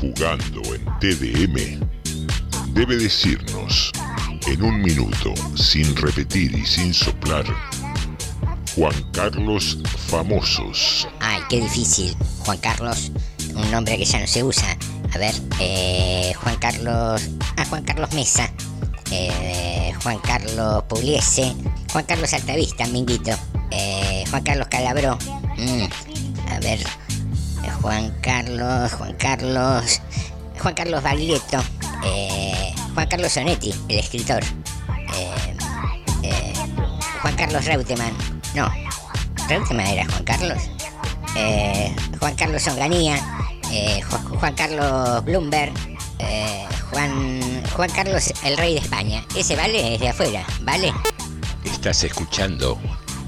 jugando 0.00 0.62
en 0.74 0.84
TDM, 0.98 1.80
debe 2.72 2.96
decirnos, 2.96 3.92
en 4.48 4.62
un 4.62 4.82
minuto, 4.82 5.32
sin 5.54 5.94
repetir 5.94 6.52
y 6.56 6.66
sin 6.66 6.92
soplar, 6.92 7.44
Juan 8.74 8.94
Carlos 9.12 9.78
Famosos. 10.08 11.06
Ay, 11.20 11.40
qué 11.48 11.60
difícil. 11.60 12.16
Juan 12.40 12.58
Carlos, 12.58 13.12
un 13.54 13.70
nombre 13.70 13.96
que 13.96 14.04
ya 14.04 14.18
no 14.18 14.26
se 14.26 14.42
usa. 14.42 14.76
A 15.14 15.18
ver, 15.18 15.34
eh, 15.60 16.32
Juan 16.42 16.56
Carlos. 16.56 17.30
Ah, 17.56 17.64
Juan 17.66 17.84
Carlos 17.84 18.12
Mesa. 18.12 18.50
Eh, 19.12 19.92
Juan 20.02 20.18
Carlos 20.18 20.84
Pugliese. 20.88 21.54
Juan 21.92 22.04
Carlos 22.06 22.32
Altavista, 22.32 22.86
Minguito. 22.86 23.32
Eh, 23.70 24.24
Juan 24.30 24.42
Carlos 24.42 24.66
Calabró. 24.68 25.16
Mm, 25.56 25.84
a 26.48 26.58
ver. 26.60 26.80
Juan 27.80 28.14
Carlos, 28.20 28.92
Juan 28.92 29.14
Carlos. 29.14 30.00
Juan 30.60 30.74
Carlos 30.74 31.02
Baglietto. 31.02 31.62
eh, 32.04 32.74
Juan 32.94 33.06
Carlos 33.08 33.32
Sonetti, 33.32 33.74
el 33.88 33.98
escritor. 33.98 34.42
eh, 35.14 35.56
eh, 36.22 36.52
Juan 37.22 37.34
Carlos 37.36 37.64
Reutemann. 37.64 38.12
No, 38.54 38.70
Reutemann 39.48 39.86
era 39.86 40.04
Juan 40.06 40.24
Carlos. 40.24 40.58
Eh, 41.36 41.94
Juan 42.18 42.34
Carlos 42.36 42.66
Onganía. 42.68 43.16
eh, 43.70 44.00
Ju- 44.02 44.38
Juan 44.38 44.54
Carlos 44.54 45.24
Bloomberg. 45.24 45.72
eh, 46.18 46.66
Juan, 46.90 47.62
Juan 47.76 47.90
Carlos, 47.90 48.32
el 48.44 48.56
rey 48.58 48.74
de 48.74 48.80
España. 48.80 49.24
Ese 49.36 49.54
vale 49.56 49.94
es 49.94 50.00
de 50.00 50.08
afuera, 50.08 50.44
¿vale? 50.62 50.92
Estás 51.64 52.02
escuchando 52.04 52.76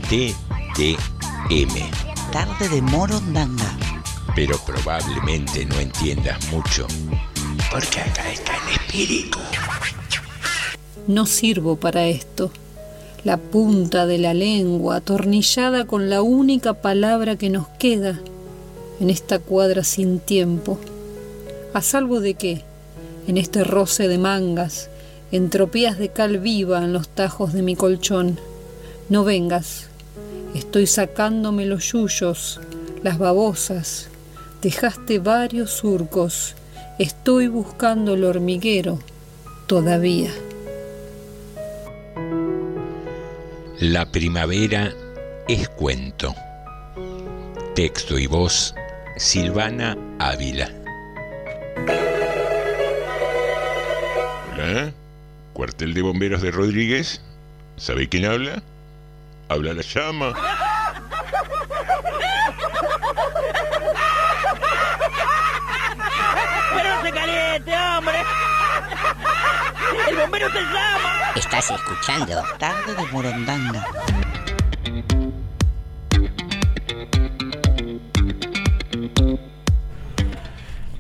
TDM, 0.09 1.90
Tarde 2.32 2.68
de 2.68 2.82
Morondanga. 2.82 3.64
Pero 4.34 4.58
probablemente 4.64 5.66
no 5.66 5.78
entiendas 5.78 6.50
mucho, 6.50 6.86
porque 7.70 8.00
acá 8.00 8.30
está 8.32 8.52
el 8.66 8.74
espíritu. 8.74 9.38
No 11.06 11.26
sirvo 11.26 11.76
para 11.76 12.06
esto. 12.06 12.50
La 13.24 13.36
punta 13.36 14.06
de 14.06 14.18
la 14.18 14.34
lengua 14.34 14.96
atornillada 14.96 15.84
con 15.84 16.10
la 16.10 16.22
única 16.22 16.74
palabra 16.74 17.36
que 17.36 17.50
nos 17.50 17.68
queda 17.68 18.20
en 19.00 19.10
esta 19.10 19.38
cuadra 19.38 19.84
sin 19.84 20.18
tiempo. 20.18 20.78
¿A 21.74 21.82
salvo 21.82 22.20
de 22.20 22.34
qué? 22.34 22.62
En 23.26 23.36
este 23.36 23.64
roce 23.64 24.08
de 24.08 24.18
mangas, 24.18 24.88
entropías 25.30 25.98
de 25.98 26.08
cal 26.08 26.38
viva 26.38 26.82
en 26.82 26.92
los 26.92 27.08
tajos 27.08 27.52
de 27.52 27.62
mi 27.62 27.76
colchón. 27.76 28.40
No 29.08 29.24
vengas. 29.24 29.88
Estoy 30.54 30.86
sacándome 30.86 31.66
los 31.66 31.92
yuyos, 31.92 32.60
las 33.02 33.18
babosas. 33.18 34.08
Dejaste 34.62 35.19
varios 35.19 35.73
surcos. 35.73 36.54
Estoy 37.00 37.49
buscando 37.49 38.14
el 38.14 38.23
hormiguero. 38.23 39.00
Todavía. 39.66 40.31
La 43.81 44.07
primavera 44.07 44.92
es 45.49 45.69
cuento. 45.69 46.33
Texto 47.75 48.16
y 48.16 48.28
voz, 48.28 48.73
Silvana 49.16 49.99
Ávila. 50.21 50.71
Hola, 54.52 54.92
cuartel 55.54 55.92
de 55.92 56.02
bomberos 56.02 56.40
de 56.40 56.52
Rodríguez. 56.52 57.21
¿Sabe 57.76 58.09
quién 58.09 58.26
habla? 58.26 58.62
Habla 59.49 59.75
la 59.75 59.83
llama. 59.83 60.35
¡Pero 66.75 66.88
no 66.97 67.02
se 67.02 67.12
caliente, 67.12 67.75
hombre! 67.76 68.19
¡El 70.12 70.18
bombero 70.18 70.46
te 70.50 70.60
llama! 70.60 71.32
Estás 71.34 71.70
escuchando. 71.70 72.42
Tarde 72.58 72.94
de 72.94 73.06
Morondanga. 73.12 73.86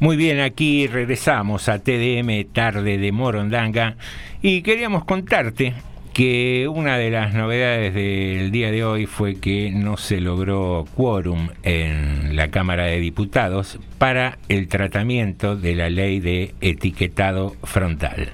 Muy 0.00 0.16
bien, 0.16 0.40
aquí 0.40 0.86
regresamos 0.86 1.68
a 1.68 1.80
TDM 1.80 2.50
Tarde 2.54 2.96
de 2.96 3.12
Morondanga 3.12 3.96
y 4.40 4.62
queríamos 4.62 5.04
contarte 5.04 5.74
que 6.12 6.68
una 6.68 6.98
de 6.98 7.10
las 7.10 7.32
novedades 7.32 7.94
del 7.94 8.50
día 8.50 8.70
de 8.70 8.84
hoy 8.84 9.06
fue 9.06 9.36
que 9.36 9.70
no 9.70 9.96
se 9.96 10.20
logró 10.20 10.84
quórum 10.94 11.48
en 11.62 12.36
la 12.36 12.48
Cámara 12.48 12.84
de 12.84 13.00
Diputados 13.00 13.78
para 13.96 14.38
el 14.48 14.68
tratamiento 14.68 15.56
de 15.56 15.74
la 15.74 15.88
ley 15.88 16.20
de 16.20 16.54
etiquetado 16.60 17.56
frontal. 17.62 18.32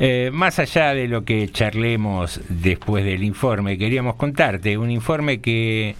Eh, 0.00 0.30
más 0.32 0.58
allá 0.58 0.92
de 0.94 1.06
lo 1.06 1.24
que 1.24 1.48
charlemos 1.48 2.40
después 2.48 3.04
del 3.04 3.22
informe, 3.22 3.78
queríamos 3.78 4.16
contarte 4.16 4.76
un 4.76 4.90
informe 4.90 5.40
que 5.40 5.94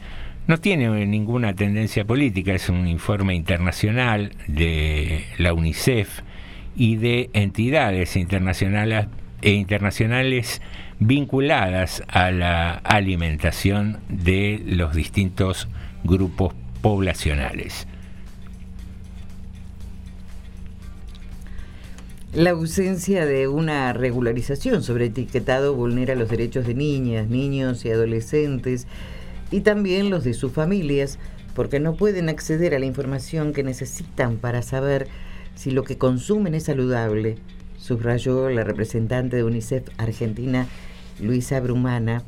no 0.48 0.58
tiene 0.58 1.06
ninguna 1.06 1.54
tendencia 1.54 2.04
política, 2.04 2.54
es 2.54 2.68
un 2.70 2.88
informe 2.88 3.34
internacional 3.34 4.32
de 4.48 5.26
la 5.36 5.52
UNICEF 5.52 6.22
y 6.74 6.96
de 6.96 7.30
entidades 7.34 8.16
internacionales 8.16 9.06
e 9.42 9.52
internacionales 9.52 10.60
vinculadas 11.00 12.02
a 12.08 12.30
la 12.30 12.72
alimentación 12.72 13.98
de 14.08 14.62
los 14.66 14.94
distintos 14.94 15.68
grupos 16.04 16.54
poblacionales. 16.82 17.86
La 22.34 22.50
ausencia 22.50 23.24
de 23.24 23.48
una 23.48 23.92
regularización 23.94 24.82
sobre 24.82 25.06
etiquetado 25.06 25.74
vulnera 25.74 26.14
los 26.14 26.28
derechos 26.28 26.66
de 26.66 26.74
niñas, 26.74 27.28
niños 27.28 27.84
y 27.84 27.90
adolescentes 27.90 28.86
y 29.50 29.60
también 29.60 30.10
los 30.10 30.24
de 30.24 30.34
sus 30.34 30.52
familias 30.52 31.18
porque 31.54 31.80
no 31.80 31.96
pueden 31.96 32.28
acceder 32.28 32.74
a 32.74 32.78
la 32.78 32.86
información 32.86 33.52
que 33.52 33.64
necesitan 33.64 34.36
para 34.36 34.62
saber 34.62 35.08
si 35.54 35.70
lo 35.70 35.82
que 35.82 35.98
consumen 35.98 36.54
es 36.54 36.64
saludable, 36.64 37.36
subrayó 37.78 38.48
la 38.50 38.62
representante 38.62 39.36
de 39.36 39.44
UNICEF 39.44 39.88
Argentina, 39.96 40.68
Luisa 41.20 41.60
Brumana, 41.60 42.24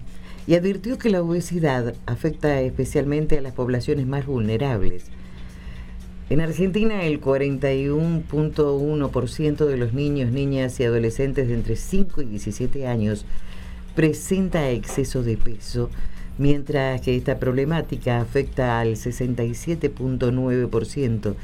y 0.47 0.55
advirtió 0.55 0.97
que 0.99 1.11
la 1.11 1.23
obesidad 1.23 1.95
afecta 2.07 2.61
especialmente 2.61 3.39
a 3.39 3.43
las 3.43 3.53
poblaciones 3.53 4.07
más 4.07 4.27
vulnerables. 4.27 5.07
En 6.31 6.41
Argentina, 6.41 7.05
el 7.05 7.21
41.1% 7.21 9.67
de 9.67 9.77
los 9.77 9.93
niños, 9.93 10.33
niñas 10.33 10.81
y 10.81 10.85
adolescentes 10.85 11.49
de 11.49 11.55
entre 11.55 11.77
5 11.77 12.23
y 12.23 12.27
17 12.27 12.87
años 12.87 13.27
presenta 13.95 14.71
exceso 14.71 15.25
de 15.25 15.37
peso, 15.37 15.91
mientras 16.39 17.01
que 17.01 17.17
esta 17.17 17.39
problemática 17.39 18.21
afecta 18.21 18.81
al 18.81 18.95
67.9% 18.95 21.35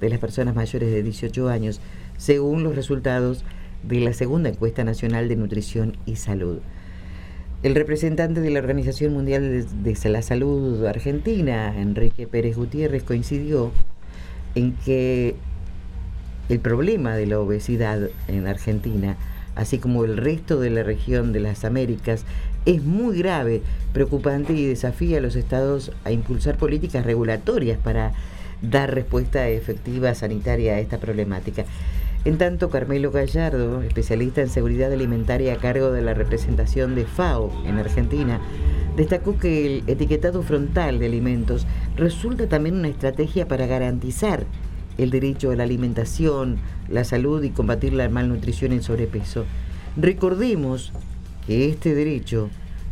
de 0.00 0.10
las 0.10 0.18
personas 0.18 0.54
mayores 0.54 0.90
de 0.90 1.02
18 1.02 1.48
años, 1.48 1.80
según 2.18 2.62
los 2.62 2.76
resultados 2.76 3.42
de 3.82 4.00
la 4.00 4.12
segunda 4.12 4.50
encuesta 4.50 4.84
nacional 4.84 5.28
de 5.28 5.36
nutrición 5.36 5.96
y 6.06 6.16
salud. 6.16 6.58
El 7.64 7.74
representante 7.74 8.42
de 8.42 8.50
la 8.50 8.58
Organización 8.58 9.14
Mundial 9.14 9.66
de 9.82 10.10
la 10.10 10.20
Salud 10.20 10.84
Argentina, 10.84 11.74
Enrique 11.80 12.26
Pérez 12.26 12.56
Gutiérrez, 12.56 13.04
coincidió 13.04 13.72
en 14.54 14.74
que 14.84 15.34
el 16.50 16.60
problema 16.60 17.16
de 17.16 17.24
la 17.24 17.40
obesidad 17.40 18.10
en 18.28 18.46
Argentina, 18.46 19.16
así 19.54 19.78
como 19.78 20.04
el 20.04 20.18
resto 20.18 20.60
de 20.60 20.68
la 20.68 20.82
región 20.82 21.32
de 21.32 21.40
las 21.40 21.64
Américas, 21.64 22.26
es 22.66 22.82
muy 22.84 23.16
grave, 23.16 23.62
preocupante 23.94 24.52
y 24.52 24.66
desafía 24.66 25.16
a 25.16 25.22
los 25.22 25.34
estados 25.34 25.90
a 26.04 26.12
impulsar 26.12 26.58
políticas 26.58 27.06
regulatorias 27.06 27.78
para 27.78 28.12
dar 28.60 28.94
respuesta 28.94 29.48
efectiva 29.48 30.14
sanitaria 30.14 30.74
a 30.74 30.80
esta 30.80 30.98
problemática. 30.98 31.64
En 32.24 32.38
tanto, 32.38 32.70
Carmelo 32.70 33.10
Gallardo, 33.10 33.82
especialista 33.82 34.40
en 34.40 34.48
seguridad 34.48 34.90
alimentaria 34.90 35.52
a 35.52 35.58
cargo 35.58 35.92
de 35.92 36.00
la 36.00 36.14
representación 36.14 36.94
de 36.94 37.04
FAO 37.04 37.52
en 37.66 37.76
Argentina, 37.76 38.40
destacó 38.96 39.38
que 39.38 39.66
el 39.66 39.84
etiquetado 39.86 40.42
frontal 40.42 40.98
de 40.98 41.06
alimentos 41.06 41.66
resulta 41.96 42.48
también 42.48 42.76
una 42.76 42.88
estrategia 42.88 43.46
para 43.46 43.66
garantizar 43.66 44.46
el 44.96 45.10
derecho 45.10 45.50
a 45.50 45.56
la 45.56 45.64
alimentación, 45.64 46.56
la 46.88 47.04
salud 47.04 47.42
y 47.42 47.50
combatir 47.50 47.92
la 47.92 48.08
malnutrición 48.08 48.72
y 48.72 48.76
el 48.76 48.82
sobrepeso. 48.82 49.44
Recordemos 49.98 50.92
que 51.46 51.68
este 51.68 51.94
derecho 51.94 52.48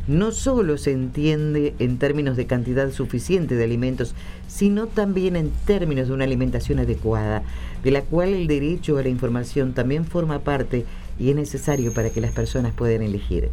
no 0.08 0.32
solo 0.32 0.78
se 0.78 0.92
entiende 0.92 1.74
en 1.78 1.98
términos 1.98 2.36
de 2.36 2.46
cantidad 2.46 2.90
suficiente 2.90 3.54
de 3.54 3.64
alimentos, 3.64 4.14
sino 4.48 4.88
también 4.88 5.36
en 5.36 5.50
términos 5.64 6.08
de 6.08 6.14
una 6.14 6.24
alimentación 6.24 6.80
adecuada, 6.80 7.44
de 7.82 7.90
la 7.90 8.02
cual 8.02 8.30
el 8.30 8.46
derecho 8.46 8.98
a 8.98 9.02
la 9.02 9.08
información 9.08 9.74
también 9.74 10.04
forma 10.04 10.40
parte 10.40 10.84
y 11.18 11.30
es 11.30 11.36
necesario 11.36 11.92
para 11.92 12.10
que 12.10 12.20
las 12.20 12.32
personas 12.32 12.72
puedan 12.72 13.02
elegir. 13.02 13.50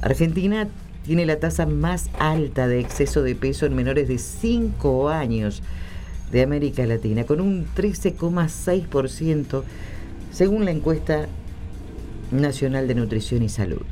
Argentina 0.00 0.68
tiene 1.04 1.26
la 1.26 1.38
tasa 1.38 1.66
más 1.66 2.10
alta 2.18 2.68
de 2.68 2.80
exceso 2.80 3.22
de 3.22 3.34
peso 3.34 3.66
en 3.66 3.74
menores 3.74 4.08
de 4.08 4.18
5 4.18 5.08
años, 5.08 5.62
de 6.30 6.42
América 6.42 6.86
Latina, 6.86 7.24
con 7.24 7.40
un 7.40 7.66
13,6% 7.74 9.64
según 10.30 10.64
la 10.64 10.70
encuesta 10.70 11.26
nacional 12.30 12.86
de 12.86 12.94
nutrición 12.94 13.42
y 13.42 13.48
salud. 13.48 13.82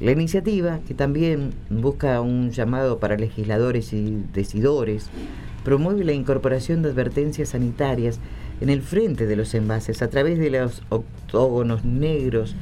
La 0.00 0.12
iniciativa, 0.12 0.80
que 0.86 0.92
también 0.92 1.54
busca 1.70 2.20
un 2.20 2.50
llamado 2.50 2.98
para 2.98 3.16
legisladores 3.16 3.94
y 3.94 4.22
decidores, 4.34 5.08
promueve 5.64 6.04
la 6.04 6.12
incorporación 6.12 6.82
de 6.82 6.90
advertencias 6.90 7.50
sanitarias 7.50 8.20
en 8.60 8.70
el 8.70 8.82
frente 8.82 9.26
de 9.26 9.36
los 9.36 9.54
envases 9.54 10.02
a 10.02 10.08
través 10.08 10.38
de 10.38 10.50
los 10.50 10.82
octógonos 10.88 11.84
negros 11.84 12.54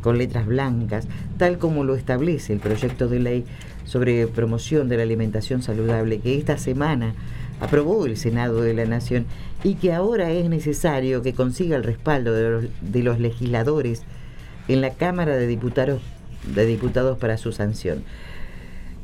con 0.00 0.18
letras 0.18 0.46
blancas, 0.46 1.06
tal 1.36 1.58
como 1.58 1.84
lo 1.84 1.94
establece 1.94 2.52
el 2.52 2.60
proyecto 2.60 3.08
de 3.08 3.20
ley 3.20 3.44
sobre 3.84 4.26
promoción 4.26 4.88
de 4.88 4.96
la 4.96 5.02
alimentación 5.02 5.62
saludable 5.62 6.20
que 6.20 6.38
esta 6.38 6.58
semana 6.58 7.14
aprobó 7.60 8.06
el 8.06 8.16
Senado 8.16 8.62
de 8.62 8.74
la 8.74 8.86
Nación 8.86 9.26
y 9.62 9.74
que 9.74 9.92
ahora 9.92 10.30
es 10.30 10.48
necesario 10.48 11.22
que 11.22 11.34
consiga 11.34 11.76
el 11.76 11.84
respaldo 11.84 12.32
de 12.32 12.50
los, 12.50 12.64
de 12.80 13.02
los 13.02 13.20
legisladores 13.20 14.02
en 14.68 14.80
la 14.80 14.90
Cámara 14.90 15.36
de 15.36 15.46
Diputados, 15.46 16.00
de 16.54 16.64
Diputados 16.64 17.18
para 17.18 17.36
su 17.36 17.52
sanción. 17.52 18.02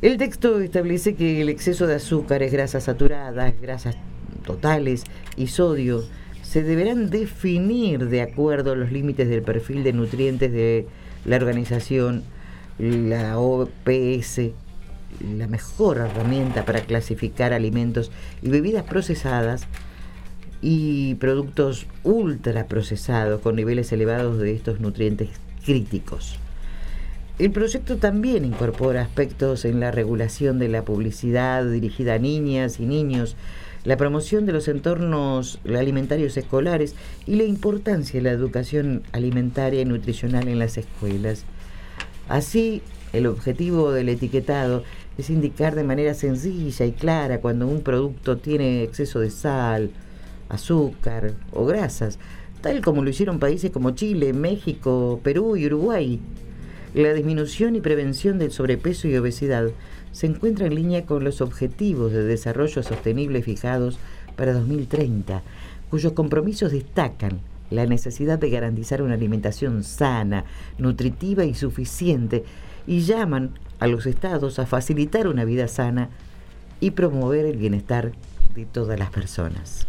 El 0.03 0.19
texto 0.19 0.61
establece 0.61 1.15
que 1.15 1.41
el 1.43 1.49
exceso 1.49 1.87
de 1.87 1.97
azúcares, 1.97 2.53
grasas 2.53 2.85
saturadas, 2.85 3.61
grasas 3.61 3.97
totales 4.45 5.05
y 5.37 5.49
sodio 5.49 6.05
se 6.57 6.63
deberán 6.63 7.11
definir 7.11 8.09
de 8.09 8.23
acuerdo 8.23 8.73
a 8.73 8.77
los 8.77 8.91
límites 8.91 9.29
del 9.29 9.43
perfil 9.43 9.85
de 9.85 9.93
nutrientes 9.93 10.51
de 10.51 10.87
la 11.27 11.37
organización, 11.37 12.23
la 12.79 13.39
OPS, 13.39 14.41
la 15.37 15.49
mejor 15.49 15.99
herramienta 15.99 16.65
para 16.65 16.81
clasificar 16.81 17.53
alimentos 17.53 18.11
y 18.41 18.49
bebidas 18.49 18.85
procesadas 18.85 19.67
y 20.63 21.17
productos 21.17 21.89
ultraprocesados 22.05 23.43
con 23.43 23.55
niveles 23.55 23.93
elevados 23.93 24.39
de 24.39 24.55
estos 24.55 24.81
nutrientes 24.81 25.29
críticos. 25.63 26.39
El 27.39 27.51
proyecto 27.51 27.99
también 27.99 28.47
incorpora 28.47 29.03
aspectos 29.03 29.67
en 29.67 29.79
la 29.79 29.91
regulación 29.91 30.59
de 30.59 30.69
la 30.69 30.87
publicidad 30.87 31.67
dirigida 31.67 32.15
a 32.15 32.19
niñas 32.19 32.81
y 32.81 32.87
niños, 32.87 33.37
la 33.87 33.97
promoción 33.97 34.47
de 34.47 34.53
los 34.53 34.67
entornos 34.67 35.61
alimentarios 35.65 36.37
escolares 36.37 36.97
y 37.25 37.37
la 37.37 37.45
importancia 37.45 38.19
de 38.19 38.25
la 38.25 38.33
educación 38.33 39.05
alimentaria 39.13 39.81
y 39.81 39.85
nutricional 39.85 40.49
en 40.49 40.59
las 40.59 40.77
escuelas. 40.77 41.45
Así, 42.29 42.83
el 43.13 43.29
objetivo 43.29 43.93
del 43.93 44.09
etiquetado 44.09 44.83
es 45.19 45.31
indicar 45.31 45.77
de 45.77 45.85
manera 45.85 46.15
sencilla 46.15 46.85
y 46.85 46.93
clara 46.93 47.41
cuando 47.41 47.69
un 47.69 47.83
producto 47.83 48.39
tiene 48.39 48.83
exceso 48.83 49.21
de 49.21 49.31
sal, 49.31 49.91
azúcar 50.49 51.35
o 51.53 51.65
grasas, 51.65 52.19
tal 52.63 52.83
como 52.83 53.05
lo 53.05 53.11
hicieron 53.11 53.39
países 53.39 53.71
como 53.71 53.93
Chile, 53.93 54.33
México, 54.33 55.21
Perú 55.23 55.57
y 55.57 55.67
Uruguay. 55.67 56.21
La 56.93 57.15
disminución 57.15 57.77
y 57.77 57.81
prevención 57.81 58.41
del 58.41 58.51
sobrepeso 58.51 59.07
y 59.07 59.17
obesidad 59.17 59.71
se 60.17 60.27
encuentra 60.27 60.67
en 60.67 60.75
línea 60.75 61.05
con 61.05 61.25
los 61.25 61.43
objetivos 61.43 62.11
de 62.11 62.25
desarrollo 62.25 62.83
sostenible 62.83 63.43
fijados 63.43 63.99
para 64.35 64.55
2030, 64.55 65.43
cuyos 65.91 66.15
compromisos 66.15 66.73
destacan 66.73 67.41
la 67.69 67.85
necesidad 67.85 68.39
de 68.39 68.49
garantizar 68.49 69.03
una 69.03 69.13
alimentación 69.13 69.85
sana, 69.85 70.47
nutritiva 70.79 71.45
y 71.45 71.53
suficiente 71.53 72.45
y 72.87 73.01
llaman 73.01 73.59
a 73.79 73.89
los 73.89 74.07
estados 74.07 74.59
a 74.59 74.65
facilitar 74.65 75.29
una 75.29 75.45
vida 75.45 75.69
sana 75.69 76.09
y 76.81 76.93
promover 76.93 77.45
el 77.45 77.59
bienestar 77.59 78.13
de 78.55 78.65
todas 78.65 78.99
las 78.99 79.11
personas. 79.11 79.87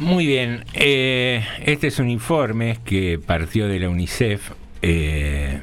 Muy 0.00 0.26
bien, 0.26 0.64
eh, 0.74 1.44
este 1.64 1.86
es 1.86 2.00
un 2.00 2.10
informe 2.10 2.80
que 2.84 3.20
partió 3.24 3.68
de 3.68 3.78
la 3.78 3.90
UNICEF 3.90 4.50
eh, 4.82 5.60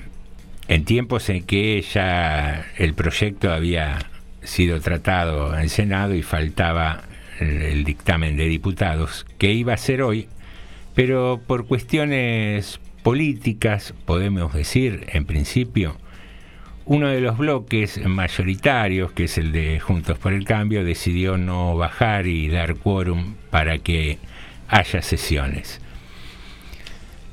en 0.68 0.86
tiempos 0.86 1.30
en 1.30 1.44
que 1.44 1.82
ya 1.82 2.66
el 2.78 2.94
proyecto 2.94 3.52
había 3.52 4.00
sido 4.44 4.80
tratado 4.82 5.58
en 5.58 5.70
Senado 5.70 6.16
y 6.16 6.24
faltaba 6.24 7.04
el 7.40 7.84
dictamen 7.84 8.38
de 8.38 8.46
diputados, 8.46 9.26
que 9.38 9.52
iba 9.52 9.74
a 9.74 9.78
ser 9.78 10.02
hoy, 10.02 10.28
pero 10.96 11.40
por 11.46 11.68
cuestiones 11.68 12.80
políticas, 13.04 13.94
podemos 14.06 14.54
decir, 14.54 15.06
en 15.14 15.26
principio, 15.26 15.98
uno 16.86 17.10
de 17.10 17.22
los 17.22 17.38
bloques 17.38 18.04
mayoritarios, 18.06 19.12
que 19.12 19.26
es 19.26 19.38
el 19.38 19.52
de 19.52 19.80
Juntos 19.80 20.18
por 20.18 20.34
el 20.34 20.46
Cambio, 20.46 20.84
decidió 20.84 21.38
no 21.38 21.76
bajar 21.76 22.28
y 22.28 22.48
dar 22.48 22.76
quórum 22.76 23.36
para 23.50 23.78
que 23.78 24.18
haya 24.70 25.02
sesiones. 25.02 25.82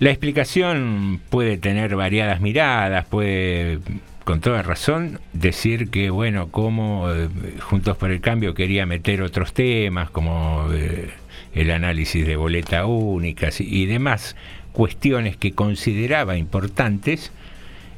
La 0.04 0.10
explicación 0.10 1.18
puede 1.30 1.56
tener 1.56 1.96
variadas 1.96 2.42
miradas, 2.42 3.06
puede 3.06 3.78
con 4.24 4.42
toda 4.42 4.60
razón 4.60 5.18
decir 5.32 5.88
que, 5.88 6.10
bueno, 6.10 6.48
como 6.48 7.10
eh, 7.10 7.30
Juntos 7.60 7.96
por 7.96 8.10
el 8.10 8.20
Cambio 8.20 8.52
quería 8.52 8.84
meter 8.84 9.22
otros 9.22 9.54
temas 9.54 10.10
como 10.10 10.68
eh, 10.74 11.08
el 11.54 11.70
análisis 11.70 12.26
de 12.26 12.36
boleta 12.36 12.84
únicas 12.84 13.62
y 13.62 13.86
demás 13.86 14.36
cuestiones 14.72 15.38
que 15.38 15.52
consideraba 15.52 16.36
importantes, 16.36 17.32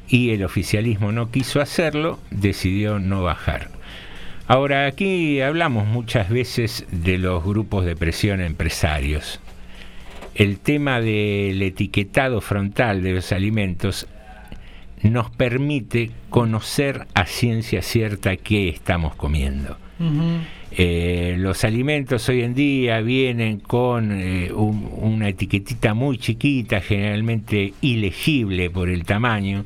y 0.07 0.29
el 0.29 0.45
oficialismo 0.45 1.11
no 1.11 1.29
quiso 1.29 1.59
hacerlo, 1.59 2.21
decidió 2.31 2.99
no 2.99 3.21
bajar. 3.21 3.67
Ahora, 4.47 4.85
aquí 4.85 5.41
hablamos 5.41 5.85
muchas 5.85 6.29
veces 6.29 6.85
de 6.89 7.17
los 7.17 7.43
grupos 7.43 7.83
de 7.83 7.97
presión 7.97 8.39
empresarios. 8.39 9.41
El 10.37 10.59
tema 10.59 11.01
del 11.01 11.59
etiquetado 11.63 12.41
frontal 12.41 13.01
de 13.01 13.13
los 13.13 13.31
alimentos 13.31 14.05
nos 15.01 15.31
permite 15.31 16.11
conocer 16.29 17.07
a 17.15 17.25
ciencia 17.25 17.81
cierta 17.81 18.37
qué 18.37 18.69
estamos 18.69 19.15
comiendo. 19.15 19.77
Eh, 20.71 21.37
los 21.39 21.63
alimentos 21.63 22.29
hoy 22.29 22.43
en 22.43 22.53
día 22.53 23.01
vienen 23.01 23.59
con 23.59 24.11
eh, 24.11 24.51
una 24.53 25.29
etiquetita 25.29 25.95
muy 25.95 26.19
chiquita, 26.19 26.81
generalmente 26.81 27.73
ilegible 27.81 28.69
por 28.69 28.89
el 28.89 29.05
tamaño, 29.05 29.65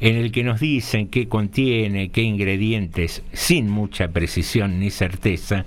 en 0.00 0.16
el 0.16 0.32
que 0.32 0.42
nos 0.42 0.58
dicen 0.58 1.06
qué 1.06 1.28
contiene, 1.28 2.08
qué 2.08 2.22
ingredientes, 2.22 3.22
sin 3.32 3.70
mucha 3.70 4.08
precisión 4.08 4.80
ni 4.80 4.90
certeza, 4.90 5.64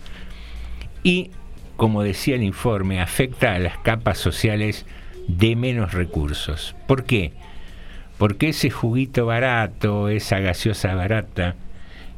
y, 1.03 1.31
como 1.81 2.03
decía 2.03 2.35
el 2.35 2.43
informe, 2.43 3.01
afecta 3.01 3.55
a 3.55 3.57
las 3.57 3.75
capas 3.79 4.19
sociales 4.19 4.85
de 5.27 5.55
menos 5.55 5.95
recursos. 5.95 6.75
¿Por 6.85 7.05
qué? 7.05 7.31
Porque 8.19 8.49
ese 8.49 8.69
juguito 8.69 9.25
barato, 9.25 10.07
esa 10.07 10.37
gaseosa 10.37 10.93
barata, 10.93 11.55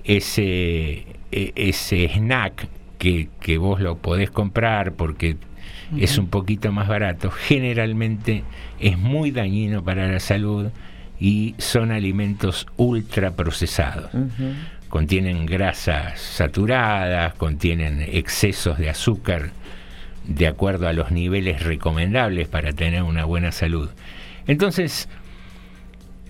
ese, 0.04 1.06
e, 1.32 1.54
ese 1.56 2.10
snack 2.10 2.68
que, 2.98 3.30
que 3.40 3.58
vos 3.58 3.80
lo 3.80 3.96
podés 4.00 4.30
comprar 4.32 4.96
porque 4.96 5.38
es 5.98 6.18
un 6.18 6.28
poquito 6.28 6.74
más 6.74 6.90
barato, 6.90 7.32
generalmente 7.32 8.44
es 8.82 8.98
muy 8.98 9.32
dañino 9.32 9.82
para 9.82 10.12
la 10.12 10.20
salud 10.20 10.72
y 11.22 11.56
son 11.58 11.94
alimentos 11.94 12.68
ultraprocesados. 12.76 14.12
Contienen 14.94 15.48
grasas 15.48 16.20
saturadas, 16.22 17.34
contienen 17.34 18.00
excesos 18.08 18.78
de 18.78 18.92
azúcar 18.92 19.50
de 20.24 20.46
acuerdo 20.46 20.88
a 20.88 20.94
los 20.94 21.10
niveles 21.10 21.64
recomendables 21.64 22.48
para 22.48 22.74
tener 22.74 23.02
una 23.02 23.26
buena 23.26 23.52
salud. 23.52 23.90
Entonces, 24.46 25.10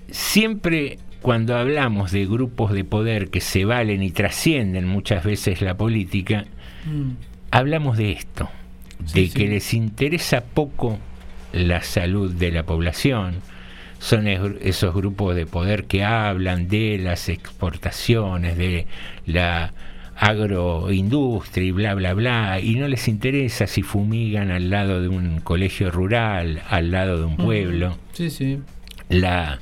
siempre 0.10 0.98
cuando 1.22 1.58
hablamos 1.58 2.14
de 2.14 2.26
grupos 2.26 2.72
de 2.72 2.86
poder 2.86 3.30
que 3.32 3.42
se 3.42 3.66
valen 3.66 4.02
y 4.02 4.12
trascienden 4.12 4.88
muchas 4.88 5.26
veces 5.26 5.62
la 5.62 5.76
política, 5.76 6.46
Mm. 6.86 7.18
hablamos 7.52 7.98
de 7.98 8.14
esto, 8.14 8.50
de 9.14 9.30
que 9.30 9.50
les 9.50 9.74
interesa 9.74 10.42
poco 10.42 11.00
la 11.52 11.82
salud 11.82 12.34
de 12.34 12.50
la 12.52 12.64
población, 12.64 13.42
son 14.04 14.28
esos 14.28 14.94
grupos 14.94 15.34
de 15.34 15.46
poder 15.46 15.86
que 15.86 16.04
hablan 16.04 16.68
de 16.68 17.00
las 17.02 17.30
exportaciones, 17.30 18.58
de 18.58 18.86
la 19.26 19.72
agroindustria 20.18 21.66
y 21.66 21.72
bla, 21.72 21.96
bla, 21.96 22.14
bla, 22.14 22.60
y 22.60 22.76
no 22.76 22.90
les 22.90 23.08
interesa 23.08 23.66
si 23.66 23.82
fumigan 23.82 24.52
al 24.52 24.70
lado 24.70 25.02
de 25.02 25.08
un 25.08 25.40
colegio 25.40 25.90
rural, 25.90 26.62
al 26.70 26.92
lado 26.92 27.18
de 27.18 27.24
un 27.24 27.38
pueblo. 27.38 27.98
Sí, 28.12 28.30
sí. 28.30 28.60
La, 29.08 29.62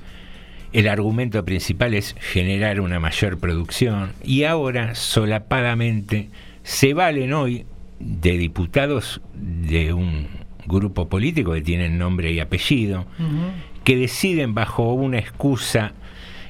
el 0.74 0.88
argumento 0.88 1.46
principal 1.46 1.94
es 1.94 2.16
generar 2.20 2.82
una 2.82 3.00
mayor 3.00 3.38
producción 3.38 4.12
y 4.24 4.46
ahora 4.46 4.96
solapadamente 4.96 6.30
se 6.64 6.96
valen 6.96 7.34
hoy 7.34 7.68
de 8.00 8.40
diputados 8.40 9.22
de 9.36 9.94
un 9.94 10.30
grupo 10.66 11.10
político 11.10 11.54
que 11.54 11.62
tienen 11.62 12.00
nombre 12.00 12.32
y 12.32 12.40
apellido, 12.40 13.06
que 13.84 13.96
deciden 13.96 14.54
bajo 14.54 14.94
una 14.94 15.18
excusa 15.20 15.94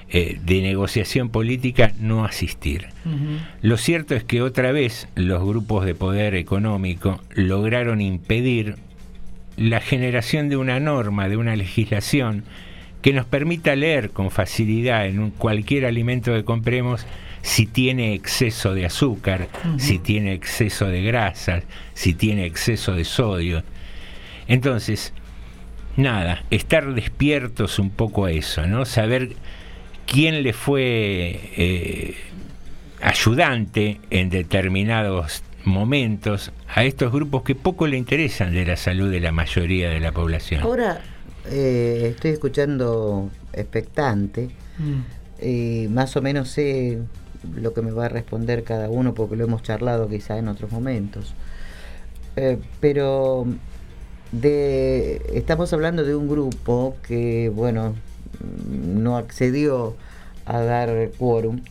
eh, 0.10 0.40
de 0.44 0.62
negociación 0.62 1.30
política 1.30 1.94
no 2.00 2.26
asistir. 2.26 2.88
Lo 3.62 3.78
cierto 3.78 4.14
es 4.16 4.24
que 4.26 4.42
otra 4.42 4.72
vez 4.74 5.08
los 5.16 5.42
grupos 5.44 5.86
de 5.86 5.96
poder 5.96 6.36
económico 6.36 7.22
lograron 7.34 8.02
impedir 8.02 8.76
la 9.58 9.80
generación 9.80 10.50
de 10.50 10.58
una 10.58 10.80
norma, 10.80 11.30
de 11.30 11.38
una 11.38 11.56
legislación 11.56 12.44
que 13.02 13.14
nos 13.14 13.26
permita 13.26 13.76
leer 13.76 14.10
con 14.12 14.30
facilidad 14.32 15.08
en 15.08 15.20
un- 15.20 15.32
cualquier 15.32 15.86
alimento 15.86 16.34
que 16.34 16.44
compremos 16.44 17.06
si 17.42 17.66
tiene 17.66 18.14
exceso 18.14 18.74
de 18.76 18.86
azúcar, 18.86 19.48
si 19.78 19.98
tiene 19.98 20.34
exceso 20.34 20.88
de 20.88 21.02
grasas, 21.02 21.64
si 21.94 22.14
tiene 22.14 22.46
exceso 22.46 22.94
de 22.94 23.04
sodio. 23.06 23.64
Entonces, 24.48 25.14
nada, 25.98 26.44
estar 26.52 26.94
despiertos 26.94 27.80
un 27.80 27.90
poco 27.90 28.26
a 28.26 28.32
eso, 28.32 28.66
¿no? 28.68 28.86
Saber 28.86 29.34
quién 30.06 30.44
le 30.44 30.54
fue 30.54 31.40
eh, 31.58 32.16
ayudante 33.02 34.00
en 34.10 34.30
determinados 34.30 35.44
momentos 35.64 36.52
a 36.74 36.84
estos 36.84 37.12
grupos 37.12 37.44
que 37.44 37.56
poco 37.56 37.88
le 37.88 37.98
interesan 37.98 38.54
de 38.54 38.66
la 38.66 38.76
salud 38.76 39.12
de 39.12 39.20
la 39.20 39.32
mayoría 39.32 39.90
de 39.90 40.00
la 40.00 40.12
población. 40.12 40.64
Ahora 40.64 41.02
eh, 41.50 42.10
estoy 42.16 42.32
escuchando 42.32 43.30
expectante 43.54 44.50
y 45.42 45.88
más 45.90 46.16
o 46.16 46.22
menos 46.22 46.50
sé 46.50 47.00
lo 47.56 47.74
que 47.74 47.82
me 47.82 47.92
va 47.92 48.06
a 48.06 48.10
responder 48.10 48.64
cada 48.64 48.90
uno 48.90 49.14
porque 49.14 49.36
lo 49.36 49.46
hemos 49.46 49.64
charlado 49.64 50.08
quizá 50.08 50.38
en 50.38 50.48
otros 50.48 50.72
momentos. 50.72 51.34
Eh, 52.36 52.58
pero 52.80 53.46
de 54.32 55.22
estamos 55.34 55.74
hablando 55.74 56.04
de 56.04 56.16
un 56.16 56.28
grupo 56.28 56.96
que 57.08 57.50
bueno 57.54 57.96
no 58.70 59.18
accedió 59.18 59.96
a 60.46 60.62
dar 60.62 61.10
quórum. 61.18 61.62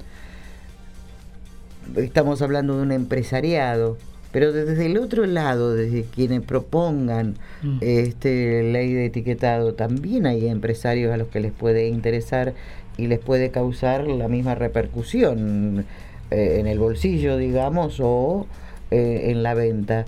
Estamos 1.97 2.41
hablando 2.43 2.77
de 2.77 2.83
un 2.83 2.93
empresariado, 2.93 3.97
pero 4.31 4.53
desde 4.53 4.87
el 4.87 4.97
otro 4.99 5.27
lado, 5.27 5.75
desde 5.75 6.05
quienes 6.05 6.43
propongan 6.43 7.35
Mm. 7.63 7.79
este 7.83 8.63
ley 8.63 8.93
de 8.95 9.07
etiquetado, 9.07 9.75
también 9.75 10.27
hay 10.27 10.49
empresarios 10.49 11.13
a 11.13 11.17
los 11.17 11.29
que 11.29 11.41
les 11.41 11.53
puede 11.53 11.89
interesar 11.89 12.55
y 12.97 13.07
les 13.07 13.19
puede 13.19 13.51
causar 13.51 14.07
la 14.07 14.29
misma 14.29 14.55
repercusión 14.55 15.85
eh, 16.31 16.57
en 16.59 16.67
el 16.67 16.79
bolsillo, 16.79 17.37
digamos, 17.37 17.99
o 18.01 18.47
eh, 18.91 19.27
en 19.31 19.43
la 19.43 19.55
venta. 19.55 20.07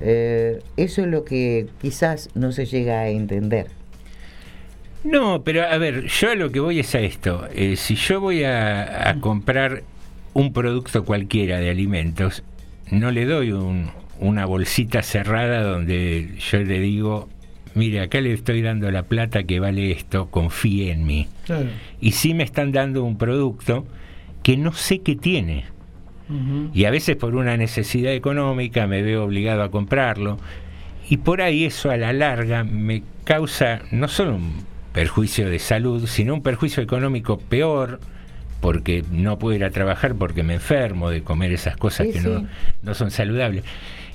Eh, 0.00 0.60
eso 0.76 1.02
es 1.02 1.08
lo 1.08 1.24
que 1.24 1.66
quizás 1.80 2.30
no 2.34 2.52
se 2.52 2.66
llega 2.66 3.00
a 3.00 3.08
entender. 3.08 3.66
No, 5.04 5.42
pero 5.44 5.62
a 5.66 5.78
ver, 5.78 6.06
yo 6.06 6.30
a 6.30 6.34
lo 6.34 6.50
que 6.52 6.60
voy 6.60 6.80
es 6.80 6.94
a 6.94 7.00
esto. 7.00 7.48
Eh, 7.54 7.76
si 7.76 7.94
yo 7.94 8.20
voy 8.20 8.44
a, 8.44 9.08
a 9.10 9.20
comprar 9.20 9.82
un 10.34 10.52
producto 10.52 11.04
cualquiera 11.04 11.58
de 11.58 11.70
alimentos, 11.70 12.42
no 12.90 13.10
le 13.10 13.24
doy 13.24 13.52
un- 13.52 13.90
una 14.18 14.44
bolsita 14.44 15.02
cerrada 15.02 15.62
donde 15.62 16.34
yo 16.38 16.58
le 16.58 16.78
digo, 16.80 17.28
mire, 17.74 18.00
acá 18.00 18.20
le 18.20 18.34
estoy 18.34 18.60
dando 18.60 18.90
la 18.90 19.04
plata 19.04 19.44
que 19.44 19.58
vale 19.58 19.90
esto, 19.90 20.26
confíe 20.30 20.92
en 20.92 21.06
mí. 21.06 21.28
Claro. 21.46 21.68
Y 22.00 22.12
sí 22.12 22.34
me 22.34 22.44
están 22.44 22.70
dando 22.72 23.02
un 23.02 23.16
producto 23.16 23.86
que 24.42 24.58
no 24.58 24.72
sé 24.74 24.98
qué 24.98 25.16
tiene. 25.16 25.64
Y 26.72 26.84
a 26.84 26.90
veces 26.90 27.16
por 27.16 27.34
una 27.34 27.56
necesidad 27.56 28.12
económica 28.12 28.86
me 28.86 29.02
veo 29.02 29.24
obligado 29.24 29.62
a 29.62 29.70
comprarlo. 29.70 30.38
Y 31.08 31.16
por 31.16 31.42
ahí 31.42 31.64
eso 31.64 31.90
a 31.90 31.96
la 31.96 32.12
larga 32.12 32.62
me 32.62 33.02
causa 33.24 33.80
no 33.90 34.06
solo 34.06 34.36
un 34.36 34.64
perjuicio 34.92 35.48
de 35.50 35.58
salud, 35.58 36.06
sino 36.06 36.34
un 36.34 36.42
perjuicio 36.42 36.82
económico 36.82 37.38
peor, 37.38 38.00
porque 38.60 39.04
no 39.10 39.38
puedo 39.38 39.56
ir 39.56 39.64
a 39.64 39.70
trabajar 39.70 40.14
porque 40.14 40.42
me 40.42 40.54
enfermo 40.54 41.10
de 41.10 41.22
comer 41.22 41.52
esas 41.52 41.76
cosas 41.76 42.06
Sí, 42.06 42.12
que 42.12 42.20
sí. 42.20 42.28
No, 42.28 42.46
no 42.82 42.94
son 42.94 43.10
saludables. 43.10 43.64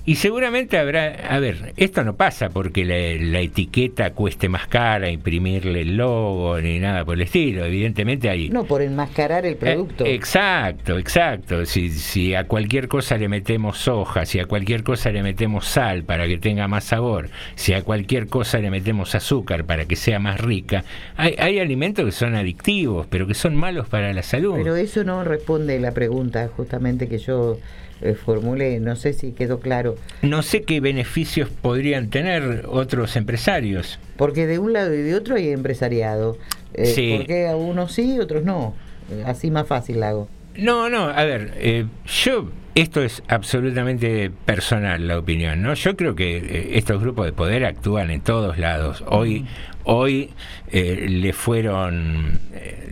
Y 0.07 0.15
seguramente 0.15 0.77
habrá, 0.77 1.13
a 1.29 1.39
ver, 1.39 1.73
esto 1.77 2.03
no 2.03 2.15
pasa 2.15 2.49
porque 2.49 2.85
la, 2.85 2.95
la 3.25 3.39
etiqueta 3.39 4.11
cueste 4.11 4.49
más 4.49 4.67
cara, 4.67 5.09
imprimirle 5.09 5.81
el 5.81 5.97
logo 5.97 6.61
ni 6.61 6.77
nada 6.77 7.03
por 7.03 7.15
el 7.15 7.21
estilo. 7.23 7.65
Evidentemente 7.65 8.29
hay 8.29 8.49
No, 8.49 8.65
por 8.65 8.83
enmascarar 8.83 9.47
el 9.47 9.55
producto. 9.55 10.05
eh, 10.05 10.13
exacto, 10.13 10.99
exacto. 10.99 11.65
Si, 11.65 11.89
si 11.89 12.35
a 12.35 12.43
cualquier 12.43 12.87
cosa 12.87 13.17
le 13.17 13.27
metemos 13.29 13.79
soja, 13.79 14.25
si 14.27 14.39
a 14.39 14.45
cualquier 14.45 14.83
cosa 14.83 15.09
le 15.09 15.23
metemos 15.23 15.65
sal 15.65 16.03
para 16.03 16.27
que 16.27 16.37
tenga 16.37 16.67
más 16.67 16.83
sabor, 16.83 17.29
si 17.55 17.73
a 17.73 17.81
cualquier 17.81 18.27
cosa 18.27 18.59
le 18.59 18.69
metemos 18.69 19.15
azúcar 19.15 19.63
para 19.65 19.85
que 19.85 19.95
sea 19.95 20.19
más 20.19 20.39
rica, 20.39 20.83
hay, 21.17 21.33
hay 21.39 21.59
alimentos 21.59 22.05
que 22.05 22.11
son 22.11 22.35
adictivos, 22.35 23.07
pero 23.09 23.25
que 23.25 23.33
son 23.33 23.55
malos 23.55 23.87
para 23.89 24.13
la 24.13 24.21
salud. 24.21 24.53
Pero 24.55 24.75
eso 24.75 25.03
no 25.03 25.23
responde 25.23 25.79
la 25.79 25.93
pregunta 25.93 26.47
justamente 26.55 27.07
que 27.07 27.17
yo 27.17 27.57
eh, 28.05 28.15
formulé. 28.15 28.79
No 28.79 28.95
sé 28.95 29.13
si 29.13 29.31
quedó 29.31 29.59
claro. 29.59 29.95
No 30.21 30.41
sé 30.41 30.63
qué 30.63 30.79
beneficios 30.79 31.49
podrían 31.49 32.09
tener 32.09 32.65
otros 32.67 33.15
empresarios. 33.15 33.99
Porque 34.17 34.47
de 34.47 34.59
un 34.59 34.73
lado 34.73 34.93
y 34.93 35.01
de 35.01 35.15
otro 35.15 35.35
hay 35.35 35.49
empresariado. 35.49 36.37
Eh, 36.73 36.85
Sí. 36.85 37.15
¿Por 37.17 37.27
qué 37.27 37.47
a 37.47 37.55
unos 37.55 37.91
sí 37.93 38.15
y 38.15 38.19
otros 38.19 38.43
no? 38.43 38.73
Eh, 39.11 39.23
Así 39.25 39.51
más 39.51 39.67
fácil 39.67 39.99
la 39.99 40.09
hago. 40.09 40.27
No, 40.57 40.89
no, 40.89 41.09
a 41.09 41.23
ver, 41.25 41.51
eh, 41.57 41.85
yo, 42.23 42.49
esto 42.75 43.01
es 43.03 43.21
absolutamente 43.27 44.31
personal 44.45 45.05
la 45.05 45.19
opinión, 45.19 45.61
¿no? 45.61 45.73
Yo 45.73 45.97
creo 45.97 46.15
que 46.15 46.37
eh, 46.37 46.69
estos 46.77 47.01
grupos 47.01 47.25
de 47.25 47.33
poder 47.33 47.65
actúan 47.65 48.09
en 48.09 48.21
todos 48.21 48.57
lados. 48.57 49.03
Hoy, 49.07 49.45
hoy 49.83 50.29
eh, 50.71 51.07
le 51.09 51.33
fueron, 51.33 52.39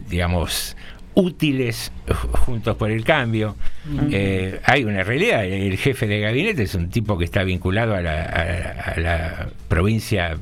digamos, 0.10 0.76
útiles 1.16 1.92
juntos 2.32 2.76
por 2.76 2.92
el 2.92 3.04
cambio. 3.04 3.56
Eh, 4.12 4.60
hay 4.66 4.84
una 4.84 5.04
realidad, 5.04 5.46
el 5.46 5.78
jefe 5.78 6.08
de 6.08 6.20
gabinete 6.20 6.64
es 6.64 6.76
un 6.76 6.90
tipo 6.90 7.18
que 7.18 7.26
está 7.26 7.44
vinculado 7.44 7.96
a 7.96 8.02
la, 8.02 8.24
a- 8.24 8.92
a 8.94 9.00
la 9.00 9.48
provincia 9.68 10.38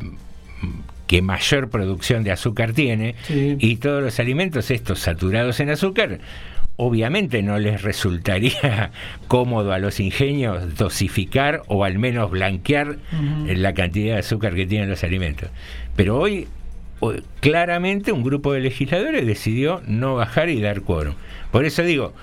que 1.07 1.21
mayor 1.21 1.69
producción 1.69 2.23
de 2.23 2.31
azúcar 2.31 2.73
tiene 2.73 3.15
Sí. 3.23 3.57
y 3.59 3.75
todos 3.77 4.01
los 4.01 4.19
alimentos 4.19 4.71
estos 4.71 4.99
saturados 4.99 5.59
en 5.59 5.69
azúcar 5.69 6.19
obviamente 6.77 7.43
no 7.43 7.59
les 7.59 7.81
resultaría 7.81 8.91
cómodo 9.27 9.73
a 9.73 9.77
los 9.79 9.99
ingenios 9.99 10.77
dosificar 10.77 11.63
o 11.67 11.83
al 11.83 11.99
menos 11.99 12.31
blanquear 12.31 12.91
Ujú. 13.11 13.53
la 13.55 13.73
cantidad 13.73 14.13
de 14.13 14.19
azúcar 14.19 14.55
que 14.55 14.65
tienen 14.65 14.89
los 14.89 15.03
alimentos. 15.03 15.49
Pero 15.97 16.17
hoy 16.17 16.47
claramente 17.39 18.11
un 18.11 18.23
grupo 18.23 18.53
de 18.53 18.59
legisladores 18.61 19.25
decidió 19.25 19.81
no 19.87 20.15
bajar 20.15 20.49
y 20.49 20.61
dar 20.61 20.81
quórum. 20.81 21.15
Por 21.51 21.65
eso 21.65 21.83
digo, 21.83 22.13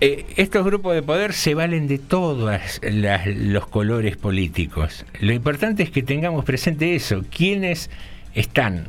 eh, 0.00 0.26
estos 0.36 0.64
grupos 0.64 0.94
de 0.94 1.02
poder 1.02 1.32
se 1.32 1.54
valen 1.54 1.86
de 1.88 1.98
todos 1.98 2.50
los 2.82 3.66
colores 3.66 4.16
políticos. 4.16 5.04
Lo 5.20 5.32
importante 5.32 5.82
es 5.82 5.90
que 5.90 6.02
tengamos 6.02 6.44
presente 6.44 6.94
eso, 6.94 7.24
quiénes 7.34 7.90
están 8.34 8.88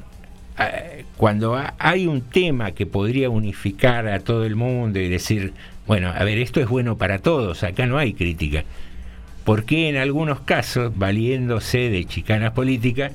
ah, 0.58 0.70
cuando 1.18 1.56
ha- 1.56 1.74
hay 1.80 2.08
un 2.08 2.22
tema 2.22 2.72
que 2.72 2.86
podría 2.86 3.30
unificar 3.30 4.08
a 4.08 4.20
todo 4.20 4.46
el 4.46 4.56
mundo 4.56 5.00
y 5.00 5.10
decir, 5.10 5.54
bueno, 5.88 6.10
a 6.16 6.24
ver, 6.24 6.38
esto 6.38 6.62
es 6.62 6.68
bueno 6.68 6.98
para 6.98 7.20
todos, 7.20 7.64
acá 7.64 7.86
no 7.88 7.98
hay 7.98 8.14
crítica. 8.14 8.64
¿Por 9.44 9.66
qué 9.66 9.90
en 9.90 9.98
algunos 9.98 10.42
casos, 10.42 10.92
valiéndose 10.98 11.90
de 11.90 12.06
chicanas 12.06 12.52
políticas, 12.52 13.12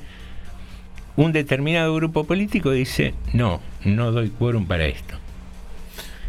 un 1.17 1.33
determinado 1.33 1.95
grupo 1.95 2.25
político 2.25 2.71
dice, 2.71 3.15
no, 3.33 3.61
no 3.85 4.13
doy 4.13 4.29
quórum 4.31 4.67
para 4.67 4.87
esto? 4.87 5.17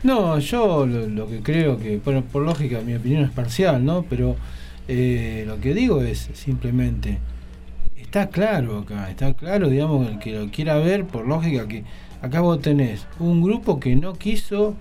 No, 0.03 0.39
yo 0.39 0.85
lo, 0.85 1.27
que 1.27 1.39
creo 1.41 1.77
que, 1.79 1.97
bueno, 1.97 2.21
por 2.23 2.43
lógica, 2.43 2.81
mi 2.81 2.93
opinión 2.95 3.23
es 3.23 3.31
parcial, 3.31 3.83
¿no? 3.83 4.03
Pero 4.03 4.35
eh, 4.87 5.43
lo 5.47 5.59
que 5.59 5.73
digo 5.73 6.01
es 6.01 6.29
simplemente, 6.33 7.17
está 7.97 8.27
claro 8.29 8.79
acá, 8.79 9.09
está 9.09 9.33
claro, 9.33 9.69
digamos, 9.69 10.07
el 10.07 10.19
que 10.19 10.39
lo 10.39 10.49
quiera 10.51 10.77
ver, 10.77 11.05
por 11.05 11.27
lógica, 11.27 11.67
que 11.67 11.83
acá 12.21 12.41
vos 12.41 12.61
tenés 12.61 13.05
un 13.19 13.41
grupo 13.41 13.79
que 13.79 13.95
no 13.95 14.13
quiso, 14.13 14.75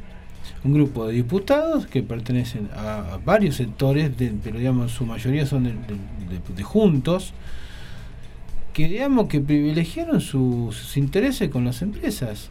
un 0.62 0.75
grupo 0.75 1.07
de 1.09 1.14
diputados 1.14 1.87
que 1.87 2.03
pertenecen 2.03 2.69
a, 2.77 3.19
varios 3.25 3.57
sectores, 3.57 4.16
de- 4.16 4.33
pero 4.45 4.59
digamos, 4.59 4.92
su 4.92 5.07
mayoría 5.07 5.47
son 5.47 5.64
de 5.64 6.62
juntos, 6.62 7.33
que 8.76 8.88
digamos 8.88 9.26
que 9.28 9.40
privilegiaron 9.40 10.20
su- 10.20 10.68
sus 10.70 10.98
intereses 10.98 11.48
con 11.48 11.64
las 11.64 11.80
empresas. 11.80 12.50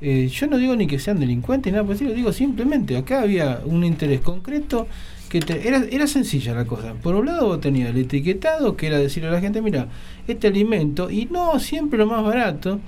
Eh, 0.00 0.28
yo 0.28 0.46
no 0.46 0.58
digo 0.58 0.76
ni 0.76 0.86
que 0.86 1.00
sean 1.00 1.18
delincuentes 1.18 1.72
ni 1.72 1.76
nada 1.76 1.84
por 1.84 1.96
digo 1.98 2.32
simplemente 2.32 2.96
acá 2.96 3.22
había 3.22 3.60
un 3.64 3.82
interés 3.82 4.20
concreto 4.20 4.86
que 5.28 5.40
te- 5.40 5.66
era, 5.66 5.82
era 5.90 6.06
sencilla 6.06 6.54
la 6.54 6.64
cosa. 6.66 6.94
Por 6.94 7.16
un 7.16 7.26
lado 7.26 7.48
vos 7.48 7.60
tenías 7.60 7.90
el 7.90 7.96
etiquetado, 7.96 8.76
que 8.76 8.86
era 8.86 8.98
decirle 8.98 9.28
a 9.30 9.32
la 9.32 9.40
gente, 9.40 9.60
mira, 9.60 9.88
este 10.28 10.46
alimento, 10.46 11.10
y 11.10 11.26
no 11.26 11.58
siempre 11.58 11.98
lo 11.98 12.06
más 12.06 12.22
barato, 12.22 12.78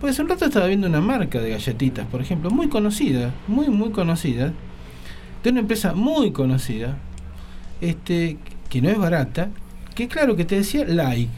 pues 0.00 0.12
hace 0.12 0.22
un 0.22 0.28
rato 0.28 0.44
estaba 0.44 0.66
viendo 0.68 0.86
una 0.86 1.00
marca 1.00 1.40
de 1.40 1.50
galletitas, 1.50 2.06
por 2.06 2.20
ejemplo, 2.20 2.48
muy 2.52 2.68
conocida, 2.68 3.34
muy, 3.48 3.70
muy 3.70 3.90
conocida, 3.90 4.52
de 5.42 5.50
una 5.50 5.58
empresa 5.60 5.94
muy 5.94 6.30
conocida, 6.30 6.96
este, 7.80 8.36
que 8.70 8.80
no 8.82 8.88
es 8.88 8.98
barata, 8.98 9.48
que 9.96 10.06
claro 10.06 10.36
que 10.36 10.44
te 10.44 10.54
decía 10.54 10.84
like. 10.84 11.28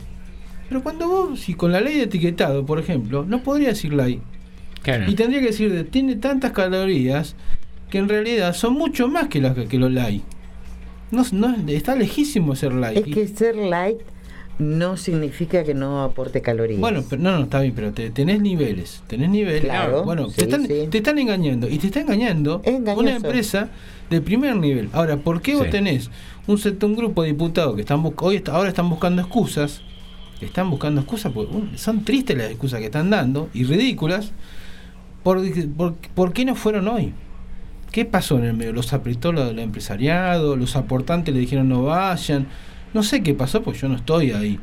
Pero 0.70 0.83
cuando 0.83 1.06
vos, 1.09 1.40
si 1.40 1.52
con 1.52 1.72
la 1.72 1.80
ley 1.83 1.96
de 1.96 2.04
etiquetado, 2.04 2.64
por 2.64 2.78
ejemplo, 2.78 3.26
no 3.28 3.42
podría 3.42 3.68
decir 3.68 3.92
like. 3.92 4.22
Y 5.09 5.14
tendría 5.14 5.40
que 5.40 5.48
decir, 5.48 5.88
tiene 5.90 6.16
tantas 6.16 6.52
calorías 6.52 7.37
que 7.90 7.98
en 7.98 8.09
realidad 8.09 8.54
son 8.54 8.72
mucho 8.74 9.09
más 9.09 9.28
que, 9.28 9.40
las, 9.42 9.54
que 9.59 9.78
los 9.78 9.92
light. 9.92 10.22
No, 11.11 11.24
no, 11.33 11.56
está 11.66 11.94
lejísimo 11.96 12.54
ser 12.56 12.72
light. 12.72 13.06
Es 13.06 13.12
que 13.14 13.26
ser 13.28 13.56
light 13.56 13.98
no 14.61 14.96
significa 14.96 15.64
que 15.64 15.74
no 15.74 16.02
aporte 16.02 16.40
calorías. 16.40 16.78
Bueno, 16.80 17.02
pero 17.11 17.20
no, 17.20 17.33
no, 17.33 17.42
está 17.44 17.61
bien, 17.61 17.72
pero 17.74 17.92
te, 17.92 18.11
tenés 18.11 18.40
niveles, 18.40 19.02
tenés 19.09 19.28
niveles. 19.28 19.62
Claro, 19.62 20.04
bueno, 20.04 20.28
sí, 20.30 20.37
te, 20.37 20.42
están, 20.44 20.66
sí. 20.66 20.87
te 20.90 20.98
están 20.98 21.18
engañando 21.18 21.68
y 21.68 21.78
te 21.78 21.88
está 21.88 22.00
engañando 22.00 22.62
engañoso. 22.64 23.00
una 23.00 23.16
empresa 23.16 23.70
de 24.09 24.20
primer 24.20 24.54
nivel. 24.56 24.88
Ahora, 24.92 25.16
¿por 25.16 25.42
qué 25.42 25.56
vos 25.56 25.68
tenés 25.68 26.11
un, 26.46 26.59
set- 26.59 26.83
un 26.85 26.94
grupo 26.94 27.22
de 27.22 27.28
diputados 27.33 27.74
que 27.74 27.80
están 27.80 28.02
hoy 28.18 28.37
está- 28.37 28.52
ahora 28.52 28.68
están 28.68 28.88
buscando 28.88 29.20
excusas? 29.22 29.83
Están 30.46 30.70
buscando 30.70 31.00
excusas 31.00 31.33
porque 31.33 31.55
uh, 31.55 31.68
son 31.76 32.05
tristes 32.05 32.37
las 32.37 32.50
excusas 32.50 32.81
que 32.81 32.87
están 32.87 33.11
dando 33.11 33.48
y 33.55 33.64
ridículas. 33.64 34.33
¿Por, 35.22 35.40
por, 35.76 35.94
por 36.14 36.33
qué 36.33 36.44
no 36.44 36.55
fueron 36.55 36.88
hoy? 36.88 37.12
¿Qué 37.92 38.05
pasó 38.05 38.38
en 38.38 38.44
el 38.44 38.55
medio? 38.55 38.72
¿Los 38.72 38.92
apretó 38.92 39.33
lo- 39.33 39.50
el 39.50 39.59
empresariado? 39.59 40.57
¿Los 40.57 40.76
aportantes 40.76 41.35
le 41.35 41.40
dijeron 41.40 41.68
no 41.68 41.83
vayan? 41.85 42.46
No 42.94 43.03
sé 43.03 43.22
qué 43.22 43.35
pasó, 43.35 43.62
pues 43.62 43.81
yo 43.81 43.88
no 43.88 43.96
estoy 43.96 44.31
ahí. 44.33 44.59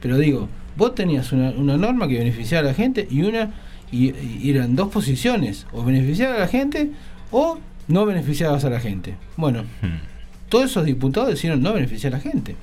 Pero 0.00 0.18
digo, 0.18 0.48
vos 0.76 0.94
tenías 0.94 1.32
una, 1.32 1.50
una 1.50 1.76
norma 1.76 2.08
que 2.08 2.18
beneficiaba 2.18 2.66
a 2.66 2.70
la 2.70 2.74
gente 2.74 3.06
y 3.10 3.22
una 3.22 3.50
y, 3.90 4.14
y 4.42 4.50
eran 4.50 4.74
dos 4.74 4.88
posiciones, 4.88 5.66
o 5.72 5.84
beneficiar 5.84 6.34
a 6.34 6.38
la 6.38 6.48
gente 6.48 6.90
o 7.30 7.58
no 7.88 8.04
beneficiabas 8.06 8.64
a 8.64 8.70
la 8.70 8.80
gente. 8.80 9.16
Bueno, 9.36 9.64
todos 10.48 10.70
esos 10.70 10.84
diputados 10.84 11.28
decidieron 11.30 11.62
no 11.62 11.72
beneficiar 11.72 12.14
a 12.14 12.16
la 12.18 12.22
gente. 12.22 12.56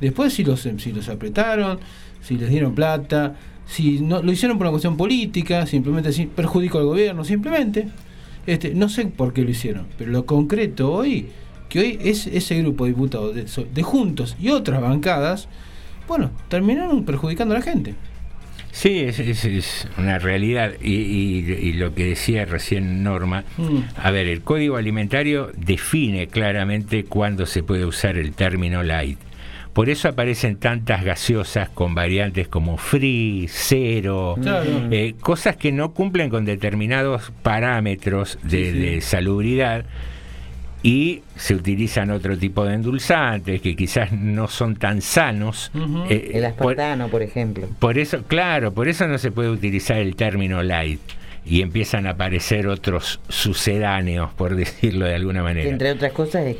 Después 0.00 0.32
si 0.32 0.44
los, 0.44 0.60
si 0.60 0.92
los 0.92 1.08
apretaron, 1.08 1.78
si 2.22 2.36
les 2.36 2.48
dieron 2.50 2.74
plata, 2.74 3.34
si 3.66 4.00
no 4.00 4.22
lo 4.22 4.32
hicieron 4.32 4.56
por 4.58 4.66
una 4.66 4.72
cuestión 4.72 4.96
política, 4.96 5.66
simplemente 5.66 6.12
si 6.12 6.26
perjudicó 6.26 6.78
al 6.78 6.84
gobierno, 6.86 7.24
simplemente. 7.24 7.88
Este, 8.46 8.74
no 8.74 8.88
sé 8.88 9.06
por 9.06 9.32
qué 9.34 9.42
lo 9.42 9.50
hicieron, 9.50 9.86
pero 9.98 10.10
lo 10.10 10.24
concreto 10.24 10.90
hoy, 10.92 11.26
que 11.68 11.80
hoy 11.80 11.98
es 12.02 12.26
ese 12.26 12.56
grupo 12.62 12.84
de 12.84 12.90
diputados 12.92 13.34
de, 13.34 13.44
de 13.74 13.82
Juntos 13.82 14.36
y 14.40 14.48
otras 14.48 14.80
bancadas, 14.80 15.48
bueno, 16.06 16.30
terminaron 16.48 17.04
perjudicando 17.04 17.54
a 17.54 17.58
la 17.58 17.62
gente. 17.64 17.94
Sí, 18.72 19.00
es, 19.00 19.18
es- 19.18 19.44
es 19.44 19.88
una 19.98 20.18
realidad. 20.18 20.72
Y, 20.80 20.92
y- 20.94 21.58
y 21.60 21.72
lo 21.74 21.94
que 21.94 22.04
decía 22.06 22.44
recién 22.46 23.02
Norma, 23.02 23.44
Mm. 23.58 23.78
a 24.02 24.10
ver, 24.10 24.28
el 24.28 24.40
código 24.42 24.76
alimentario 24.76 25.50
define 25.56 26.28
claramente 26.28 27.04
cuándo 27.04 27.44
se 27.44 27.62
puede 27.62 27.84
usar 27.84 28.16
el 28.16 28.32
término 28.32 28.82
light. 28.82 29.18
Por 29.78 29.90
eso 29.90 30.08
aparecen 30.08 30.56
tantas 30.56 31.04
gaseosas 31.04 31.68
con 31.68 31.94
variantes 31.94 32.48
como 32.48 32.78
free, 32.78 33.46
cero, 33.48 34.34
Claro. 34.42 34.68
eh, 34.90 35.14
cosas 35.20 35.54
que 35.56 35.70
no 35.70 35.92
cumplen 35.94 36.30
con 36.30 36.44
determinados 36.44 37.30
parámetros 37.44 38.40
de, 38.42 38.50
Sí, 38.50 38.72
sí. 38.72 38.78
de 38.80 39.00
salubridad 39.02 39.84
y 40.82 41.22
se 41.36 41.54
utilizan 41.54 42.10
otro 42.10 42.36
tipo 42.36 42.64
de 42.64 42.74
endulzantes 42.74 43.60
que 43.62 43.76
quizás 43.76 44.10
no 44.10 44.48
son 44.48 44.74
tan 44.74 45.00
sanos. 45.00 45.70
Eh, 46.10 46.32
El 46.34 46.40
por- 46.40 46.72
aspartano, 46.72 47.06
por 47.06 47.22
ejemplo. 47.22 47.68
por 47.78 47.98
eso, 47.98 48.24
claro, 48.24 48.74
por 48.74 48.88
eso 48.88 49.06
no 49.06 49.16
se 49.18 49.30
puede 49.30 49.48
utilizar 49.50 49.98
el 49.98 50.16
término 50.16 50.60
light 50.64 51.00
y 51.48 51.62
empiezan 51.62 52.06
a 52.06 52.10
aparecer 52.10 52.66
otros 52.68 53.20
sucedáneos, 53.28 54.32
por 54.34 54.54
decirlo 54.56 55.06
de 55.06 55.14
alguna 55.14 55.40
Que 55.40 55.44
manera. 55.44 55.68
entre 55.70 55.90
otras 55.92 56.12
cosas 56.12 56.44
es 56.46 56.56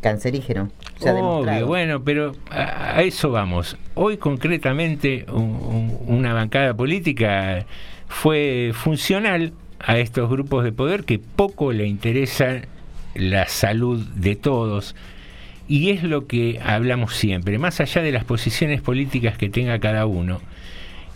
cancerígeno. 0.00 0.70
Se 0.98 1.10
Obvio, 1.10 1.66
bueno, 1.66 2.02
pero 2.02 2.32
a, 2.50 2.96
a 2.98 3.02
eso 3.02 3.30
vamos. 3.30 3.76
Hoy 3.94 4.16
concretamente 4.16 5.26
un- 5.28 5.42
un- 5.42 5.98
una 6.06 6.32
bancada 6.34 6.74
política 6.74 7.66
fue 8.08 8.72
funcional 8.74 9.52
a 9.78 9.98
estos 9.98 10.28
grupos 10.30 10.64
de 10.64 10.72
poder 10.72 11.04
que 11.04 11.18
poco 11.18 11.72
le 11.72 11.86
interesa 11.86 12.62
la 13.14 13.46
salud 13.46 14.04
de 14.14 14.36
todos. 14.36 14.94
Y 15.68 15.90
es 15.90 16.02
lo 16.04 16.26
que 16.26 16.60
hablamos 16.64 17.14
siempre, 17.14 17.58
más 17.58 17.80
allá 17.80 18.00
de 18.02 18.12
las 18.12 18.24
posiciones 18.24 18.80
políticas 18.82 19.36
que 19.36 19.48
tenga 19.48 19.78
cada 19.80 20.06
uno, 20.06 20.40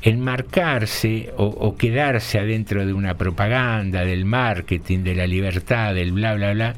enmarcarse 0.03 1.31
o, 1.37 1.45
o 1.47 1.77
quedarse 1.77 2.39
adentro 2.39 2.87
de 2.87 2.93
una 2.93 3.15
propaganda, 3.17 4.05
del 4.05 4.25
marketing, 4.25 5.01
de 5.01 5.15
la 5.15 5.27
libertad, 5.27 5.95
del 5.95 6.13
bla, 6.13 6.35
bla, 6.35 6.53
bla, 6.53 6.75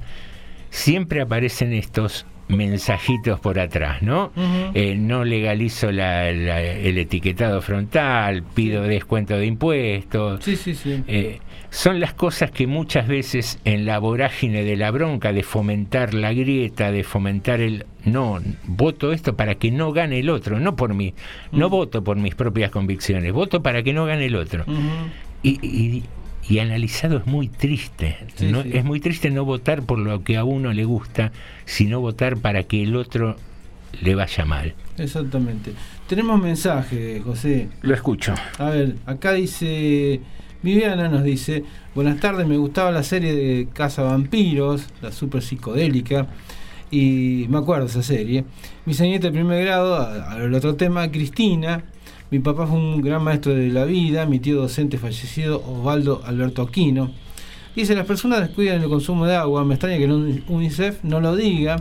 siempre 0.71 1.21
aparecen 1.21 1.73
estos 1.73 2.27
mensajitos 2.49 3.41
por 3.41 3.59
atrás, 3.59 4.03
¿no? 4.03 4.31
Eh, 4.75 4.95
no 4.97 5.25
legalizo 5.25 5.91
la- 5.91 6.31
la- 6.33 6.61
el 6.61 6.99
etiquetado 6.99 7.63
frontal, 7.63 8.43
pido 8.55 8.83
descuento 8.83 9.37
de 9.39 9.47
impuestos. 9.47 10.45
Sí, 10.45 10.57
sí, 10.57 10.75
sí. 10.75 11.03
Eh, 11.07 11.39
son 11.75 12.01
las 12.01 12.13
cosas 12.13 12.51
que 12.51 12.67
muchas 12.67 13.09
veces 13.09 13.59
en 13.65 13.87
la 13.87 13.99
vorágine 13.99 14.63
de 14.63 14.77
la 14.77 14.91
bronca, 14.91 15.33
de 15.33 15.43
fomentar 15.43 16.13
la 16.13 16.35
grieta, 16.35 16.93
de 16.93 17.03
fomentar 17.03 17.61
el 17.63 17.87
no, 18.05 18.41
voto 18.67 19.13
esto 19.13 19.37
para 19.37 19.55
que 19.55 19.71
no 19.71 19.91
gane 19.93 20.19
el 20.19 20.29
otro, 20.29 20.61
no 20.61 20.77
por 20.77 20.93
mí, 20.93 21.15
no 21.51 21.71
voto 21.71 22.05
por 22.05 22.19
mis 22.19 22.35
propias 22.35 22.71
convicciones, 22.71 23.33
voto 23.33 23.63
para 23.63 23.83
que 23.83 23.95
no 23.95 24.05
gane 24.05 24.27
el 24.27 24.37
otro. 24.37 24.65
Y, 25.43 25.59
y- 25.67 26.03
y 26.49 26.59
analizado 26.59 27.19
es 27.19 27.27
muy 27.27 27.47
triste. 27.49 28.17
Sí, 28.35 28.51
¿no? 28.51 28.65
sí. 28.65 28.71
Es 28.75 28.85
muy 28.85 28.99
triste 28.99 29.31
no 29.31 29.45
votar 29.45 29.83
por 29.85 29.99
lo 30.01 30.25
que 30.25 30.37
a 30.37 30.43
uno 30.45 30.73
le 30.73 30.85
gusta, 30.85 31.31
sino 31.65 32.01
votar 32.01 32.37
para 32.37 32.65
que 32.65 32.83
el 32.83 32.97
otro 32.97 33.37
le 34.03 34.15
vaya 34.17 34.45
mal. 34.45 34.75
Exactamente. 34.99 35.73
Tenemos 36.09 36.43
mensaje, 36.43 37.21
José. 37.25 37.69
Lo 37.83 37.95
escucho. 37.95 38.35
A 38.59 38.71
ver, 38.71 38.97
acá 39.07 39.33
dice. 39.33 40.21
Viviana 40.63 41.09
nos 41.09 41.25
dice: 41.25 41.65
Buenas 41.95 42.21
tardes, 42.21 42.47
me 42.47 42.57
gustaba 42.57 42.91
la 42.91 43.03
serie 43.03 43.35
de 43.35 43.69
Casa 43.73 44.03
Vampiros, 44.03 44.87
la 45.01 45.11
super 45.13 45.43
psicodélica. 45.43 46.27
Y 46.91 47.47
me 47.49 47.59
acuerdo 47.59 47.87
esa 47.87 48.03
serie. 48.03 48.45
Mi 48.85 48.93
señorita 48.95 49.29
de 49.29 49.33
primer 49.33 49.65
grado, 49.65 49.97
al 49.97 50.53
otro 50.55 50.75
tema, 50.77 51.11
Cristina. 51.11 51.85
Mi 52.31 52.39
papá 52.39 52.67
fue 52.67 52.77
un 52.79 53.01
gran 53.03 53.23
maestro 53.25 53.55
de 53.55 53.69
la 53.69 53.85
vida. 53.85 54.27
Mi 54.27 54.39
tío 54.39 54.57
docente 54.61 54.99
fallecido, 54.99 55.63
Osvaldo 55.67 56.23
Alberto 56.25 56.63
Aquino. 56.63 57.11
Dice: 57.75 57.95
Las 57.95 58.07
personas 58.07 58.41
descuidan 58.41 58.83
el 58.83 58.89
consumo 58.89 59.27
de 59.27 59.35
agua. 59.37 59.65
Me 59.65 59.75
extraña 59.75 59.97
que 59.99 60.05
el 60.05 60.13
Uni- 60.13 60.43
UNICEF 60.49 61.03
no 61.03 61.21
lo 61.21 61.35
diga. 61.35 61.77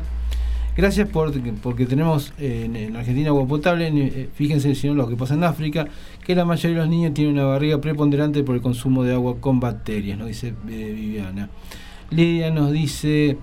Gracias 0.75 1.09
por, 1.09 1.33
porque 1.61 1.85
tenemos 1.85 2.31
eh, 2.39 2.63
en, 2.65 2.75
en 2.77 2.95
Argentina 2.95 3.29
agua 3.29 3.45
potable. 3.45 3.89
eh, 3.93 4.29
Fíjense 4.33 4.73
si 4.73 4.87
no 4.87 4.93
lo 4.93 5.07
que 5.07 5.17
pasa 5.17 5.33
en 5.33 5.43
África, 5.43 5.85
que 6.25 6.33
la 6.33 6.45
mayoría 6.45 6.77
de 6.77 6.83
los 6.83 6.89
niños 6.89 7.13
tienen 7.13 7.33
una 7.33 7.45
barriga 7.45 7.81
preponderante 7.81 8.43
por 8.43 8.55
el 8.55 8.61
consumo 8.61 9.03
de 9.03 9.13
agua 9.13 9.35
con 9.39 9.59
bacterias, 9.59 10.17
nos 10.17 10.27
dice 10.27 10.53
eh, 10.69 10.93
Viviana. 10.95 11.49
Lidia 12.09 12.51
nos 12.51 12.71
dice, 12.71 13.37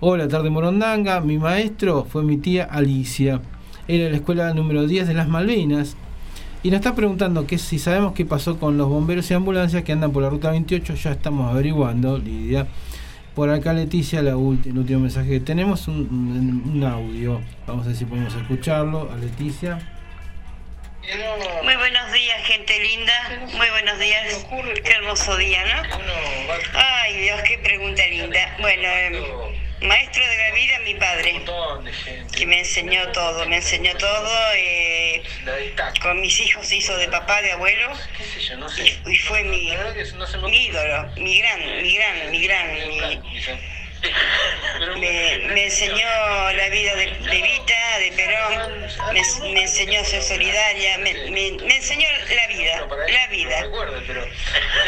hola 0.00 0.26
tarde 0.28 0.50
Morondanga, 0.50 1.20
mi 1.20 1.38
maestro 1.38 2.04
fue 2.04 2.24
mi 2.24 2.36
tía 2.38 2.64
Alicia, 2.64 3.40
era 3.86 4.10
la 4.10 4.16
escuela 4.16 4.52
número 4.52 4.86
10 4.86 5.06
de 5.08 5.14
las 5.14 5.28
Malvinas. 5.28 5.96
Y 6.64 6.70
nos 6.70 6.76
está 6.78 6.94
preguntando 6.94 7.44
que 7.44 7.58
si 7.58 7.80
sabemos 7.80 8.12
qué 8.12 8.24
pasó 8.24 8.58
con 8.60 8.78
los 8.78 8.88
bomberos 8.88 9.28
y 9.30 9.34
ambulancias 9.34 9.82
que 9.82 9.90
andan 9.92 10.12
por 10.12 10.22
la 10.22 10.30
ruta 10.30 10.52
28, 10.52 10.94
ya 10.94 11.10
estamos 11.10 11.50
averiguando, 11.50 12.18
Lidia. 12.18 12.68
Por 13.34 13.48
acá 13.50 13.72
Leticia, 13.72 14.20
la 14.22 14.30
el 14.32 14.36
último 14.36 15.00
mensaje 15.00 15.28
que 15.30 15.40
tenemos, 15.40 15.88
un, 15.88 15.96
un- 15.96 16.72
un 16.76 16.84
audio. 16.84 17.40
Vamos 17.66 17.84
a 17.86 17.88
ver 17.88 17.96
si 17.96 18.04
podemos 18.04 18.34
escucharlo 18.34 19.10
a 19.10 19.16
Leticia. 19.16 19.78
Muy 21.64 21.76
buenos 21.76 22.12
días, 22.12 22.44
gente 22.44 22.78
linda. 22.78 23.12
Muy 23.56 23.68
buenos 23.70 23.98
días. 23.98 24.46
Qué 24.84 24.92
hermoso 24.92 25.36
día, 25.36 25.62
¿no? 25.64 25.82
Ay, 26.74 27.16
Dios, 27.22 27.40
qué 27.48 27.58
pregunta 27.58 28.02
linda. 28.06 28.56
Bueno, 28.60 28.82
eh, 28.82 29.61
maestro 29.82 30.22
de 30.26 30.36
la 30.36 30.50
vida, 30.54 30.78
mi 30.80 30.94
padre, 30.94 31.42
que 32.32 32.46
me 32.46 32.58
enseñó 32.60 33.10
todo, 33.12 33.46
me 33.46 33.56
enseñó 33.56 33.94
todo. 33.96 34.30
eh, 34.56 35.22
con 36.00 36.20
mis 36.20 36.38
hijos 36.40 36.66
se 36.66 36.76
hizo 36.76 36.96
de 36.96 37.08
papá, 37.08 37.42
de 37.42 37.52
abuelo, 37.52 37.92
y, 39.06 39.12
y 39.12 39.16
fue 39.18 39.42
mi, 39.44 39.70
mi 40.50 40.66
ídolo, 40.66 41.10
mi 41.16 41.38
gran, 41.38 41.82
mi 41.82 41.94
gran, 41.96 42.30
mi 42.30 42.42
gran, 42.44 42.74
mi- 42.88 43.20
me, 44.98 45.38
me 45.48 45.64
enseñó 45.64 46.06
la 46.52 46.68
vida 46.70 46.94
de, 46.96 47.06
de 47.06 47.42
Vita, 47.42 47.98
de 47.98 48.12
Perón, 48.12 48.86
me, 49.12 49.52
me 49.52 49.62
enseñó 49.62 50.00
a 50.00 50.04
ser 50.04 50.22
solidaria, 50.22 50.98
me, 50.98 51.48
enseñó 51.74 52.08
la 52.34 52.46
vida, 52.48 52.86
la 53.08 53.26
vida. 53.28 53.66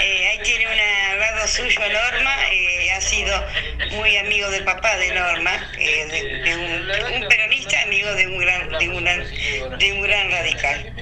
Eh, 0.01 0.29
ahí 0.29 0.39
tiene 0.43 0.67
al 0.67 1.21
lado 1.21 1.47
suyo 1.49 1.81
Norma, 1.81 2.37
eh, 2.51 2.91
ha 2.93 3.01
sido 3.01 3.45
muy 3.93 4.17
amigo 4.17 4.49
del 4.51 4.65
papá 4.65 4.97
de 4.97 5.15
Norma, 5.15 5.71
eh, 5.79 6.07
de, 6.07 6.39
de 6.43 6.55
un, 6.57 7.23
un 7.23 7.29
peronista 7.29 7.81
amigo 7.83 8.13
de 8.15 8.27
un 8.27 8.39
gran, 8.39 8.69
de 8.71 8.89
un 8.89 9.05
gran, 9.05 9.79
de 9.79 9.93
un 9.93 10.03
gran 10.03 10.31
radical. 10.31 10.93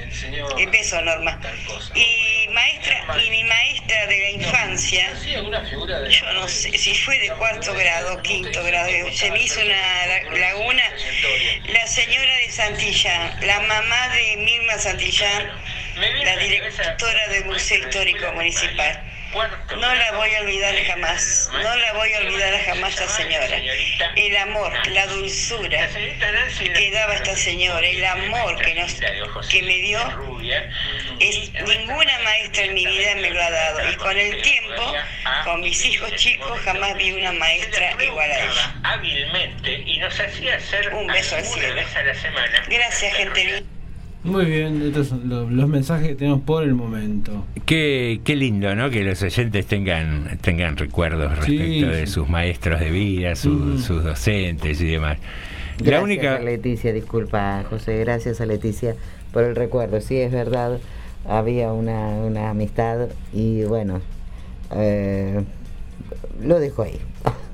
Beso 0.72 1.00
Norma. 1.02 1.38
Y 1.94 2.41
maestra, 2.53 3.05
y 3.24 3.30
mi 3.30 3.44
maestra 3.44 4.07
de 4.07 4.18
la 4.20 4.30
infancia, 4.30 5.12
yo 6.09 6.32
no 6.34 6.48
sé 6.48 6.76
si 6.78 6.94
fue 6.94 7.18
de 7.18 7.30
cuarto 7.30 7.74
grado, 7.74 8.20
quinto 8.22 8.62
grado, 8.64 8.88
se 9.12 9.30
me 9.30 9.40
hizo 9.42 9.61
una 9.61 10.07
la- 10.07 10.22
laguna, 10.38 10.82
la 11.68 11.86
señora 11.86 12.36
de 12.36 12.50
Santillán, 12.50 13.34
la 13.42 13.61
mamá 13.61 14.09
de 14.09 14.36
Mirma 14.38 14.78
Santillán, 14.78 15.50
la 16.24 16.36
directora 16.36 17.28
del 17.28 17.44
Museo 17.46 17.78
Histórico 17.78 18.32
Municipal. 18.32 19.03
No 19.32 19.94
la 19.94 20.12
voy 20.12 20.34
a 20.34 20.40
olvidar 20.40 20.74
jamás. 20.84 21.50
No 21.52 21.76
la 21.76 21.92
voy 21.94 22.12
a 22.12 22.18
olvidar 22.18 22.58
jamás 22.64 23.00
a 23.00 23.04
esta 23.04 23.16
señora. 23.16 23.56
El 24.16 24.36
amor, 24.36 24.72
la 24.88 25.06
dulzura 25.06 25.88
que 26.58 26.90
daba 26.92 27.14
esta 27.14 27.36
señora, 27.36 27.86
el 27.86 28.04
amor 28.04 28.60
que, 28.62 28.74
nos, 28.74 28.94
que 29.48 29.62
me 29.62 29.76
dio, 29.78 30.00
es, 31.18 31.52
ninguna 31.66 32.18
maestra 32.24 32.64
en 32.64 32.74
mi 32.74 32.86
vida 32.86 33.14
me 33.16 33.30
lo 33.30 33.42
ha 33.42 33.50
dado. 33.50 33.90
Y 33.90 33.94
con 33.96 34.18
el 34.18 34.42
tiempo, 34.42 34.94
con 35.44 35.60
mis 35.60 35.84
hijos 35.84 36.14
chicos, 36.16 36.60
jamás 36.60 36.94
vi 36.96 37.12
una 37.12 37.32
maestra 37.32 37.96
igual 38.02 38.30
a 38.30 38.38
ella. 38.38 38.74
hábilmente 38.84 39.82
y 39.86 39.98
nos 39.98 40.18
hacía 40.18 40.56
hacer 40.56 40.92
Un 40.92 41.06
beso 41.06 41.36
al 41.36 41.44
cielo. 41.44 41.82
Gracias, 42.68 43.14
gente. 43.14 43.64
Muy 44.24 44.44
bien, 44.44 44.80
estos 44.82 45.08
son 45.08 45.28
lo- 45.28 45.50
los 45.50 45.68
mensajes 45.68 46.08
que 46.08 46.14
tenemos 46.14 46.42
por 46.42 46.62
el 46.62 46.74
momento. 46.74 47.44
Qué, 47.66 48.20
qué 48.24 48.36
lindo, 48.36 48.72
¿no? 48.76 48.88
Que 48.88 49.02
los 49.02 49.20
oyentes 49.22 49.66
tengan, 49.66 50.38
tengan 50.40 50.76
recuerdos 50.76 51.32
Sí, 51.44 51.58
respecto 51.58 51.86
de 51.90 52.06
sí. 52.06 52.12
sus 52.12 52.28
maestros 52.28 52.78
de 52.78 52.90
vida, 52.90 53.34
su- 53.34 53.50
Mm. 53.50 53.78
sus 53.78 54.04
docentes 54.04 54.80
y 54.80 54.86
demás. 54.86 55.18
La 55.78 55.84
Gracias 55.86 56.02
única, 56.04 56.36
a 56.36 56.40
Leticia, 56.40 56.92
disculpa 56.92 57.64
José, 57.68 57.98
gracias 57.98 58.40
a 58.40 58.46
Leticia 58.46 58.94
por 59.32 59.42
el 59.42 59.56
recuerdo. 59.56 60.00
Sí, 60.00 60.16
es 60.18 60.30
verdad, 60.30 60.78
había 61.28 61.72
una, 61.72 62.08
una 62.10 62.50
amistad 62.50 63.08
y 63.32 63.64
bueno, 63.64 64.00
eh, 64.76 65.42
lo 66.44 66.60
dejo 66.60 66.82
ahí. 66.82 66.98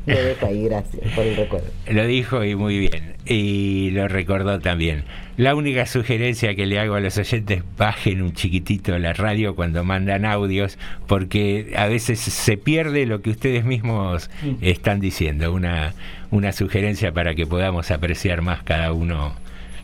Lo 0.07 0.23
dejo 0.23 0.47
ahí, 0.47 0.65
gracias 0.65 1.13
por 1.15 1.25
el 1.25 1.37
recuerdo. 1.37 1.67
Lo 1.91 2.07
dijo 2.07 2.45
y 2.45 2.55
muy 2.55 2.79
bien. 2.79 3.15
Y 3.27 3.91
lo 3.91 4.09
recordó 4.09 4.59
también. 4.59 5.05
La 5.37 5.55
única 5.55 5.85
sugerencia 5.85 6.55
que 6.55 6.67
le 6.67 6.79
hago 6.79 6.95
a 6.95 7.01
los 7.01 7.19
oyentes, 7.19 7.63
bajen 7.77 8.23
un 8.23 8.33
chiquitito 8.33 8.99
la 8.99 9.13
radio 9.13 9.55
cuando 9.55 9.85
mandan 9.85 10.25
audios, 10.25 10.79
porque 11.07 11.75
a 11.77 11.87
veces 11.87 12.21
se 12.21 12.57
pierde 12.57 13.05
lo 13.05 13.21
que 13.21 13.31
ustedes 13.31 13.65
mismos 13.65 14.31
están 14.63 15.01
diciendo. 15.01 15.53
Una, 15.53 15.93
una 16.31 16.53
sugerencia 16.53 17.13
para 17.13 17.35
que 17.35 17.47
podamos 17.47 17.91
apreciar 17.91 18.41
más 18.41 18.63
cada 18.63 18.93
uno 18.93 19.35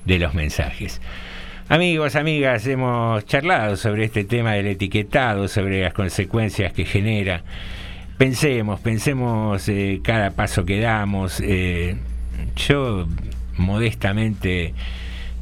de 0.05 0.19
los 0.19 0.35
mensajes. 0.35 1.01
Amigos, 1.69 2.15
amigas, 2.15 2.67
hemos 2.67 3.25
charlado 3.25 3.77
sobre 3.77 4.05
este 4.05 4.25
tema 4.25 4.53
del 4.53 4.67
etiquetado, 4.67 5.49
sobre 5.49 5.81
las 5.81 5.95
consecuencias 5.95 6.75
que 6.75 6.85
genera. 6.85 7.43
Pensemos, 8.19 8.81
pensemos 8.81 9.69
eh, 9.69 10.01
cada 10.03 10.31
paso 10.31 10.65
que 10.65 10.79
damos. 10.81 11.41
eh, 11.41 11.97
yo 12.57 13.09
modestamente 13.57 14.73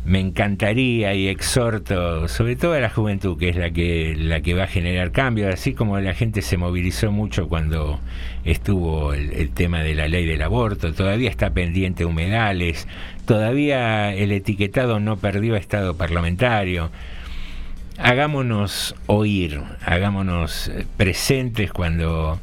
me 0.04 0.20
encantaría 0.20 1.14
y 1.14 1.28
exhorto, 1.28 2.26
sobre 2.28 2.56
todo 2.56 2.72
a 2.72 2.80
la 2.80 2.88
juventud, 2.88 3.38
que 3.38 3.50
es 3.50 3.56
la 3.56 3.70
que, 3.70 4.14
la 4.16 4.40
que 4.40 4.54
va 4.54 4.64
a 4.64 4.66
generar 4.66 5.12
cambios, 5.12 5.52
así 5.52 5.74
como 5.74 6.00
la 6.00 6.14
gente 6.14 6.42
se 6.42 6.56
movilizó 6.56 7.12
mucho 7.12 7.48
cuando 7.48 8.00
estuvo 8.44 9.12
el, 9.12 9.32
el 9.32 9.50
tema 9.50 9.82
de 9.82 9.94
la 9.94 10.08
ley 10.08 10.26
del 10.26 10.42
aborto, 10.42 10.92
todavía 10.92 11.30
está 11.30 11.50
pendiente 11.50 12.04
humedales, 12.04 12.88
todavía 13.26 14.12
el 14.14 14.32
etiquetado 14.32 14.98
no 14.98 15.18
perdió 15.18 15.56
estado 15.56 15.96
parlamentario. 15.96 16.90
Hagámonos 17.98 18.96
oír, 19.06 19.60
hagámonos 19.84 20.72
presentes 20.96 21.70
cuando 21.70 22.40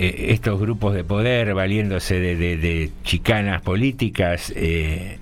eh, 0.00 0.32
estos 0.32 0.60
grupos 0.60 0.94
de 0.94 1.02
poder, 1.02 1.54
valiéndose 1.54 2.20
de, 2.20 2.90
chicanas 3.02 3.62
políticas, 3.62 4.52
eh, 4.54 5.18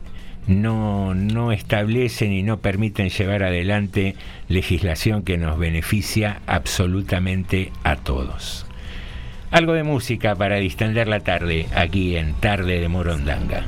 no, 0.47 1.15
no 1.15 1.51
establecen 1.51 2.33
y 2.33 2.43
no 2.43 2.59
permiten 2.59 3.09
llevar 3.09 3.43
adelante 3.43 4.17
legislación 4.49 5.23
que 5.23 5.39
nos 5.39 5.59
beneficia 5.59 6.43
absolutamente 6.47 7.73
a 7.85 7.97
todos. 7.97 8.67
Algo 9.51 9.73
de 9.73 9.83
música 9.83 10.35
para 10.35 10.57
distender 10.57 11.09
la 11.09 11.21
tarde 11.21 11.67
aquí 11.75 12.17
en 12.17 12.35
Tarde 12.35 12.79
de 12.79 12.89
Morondanga. 12.89 13.65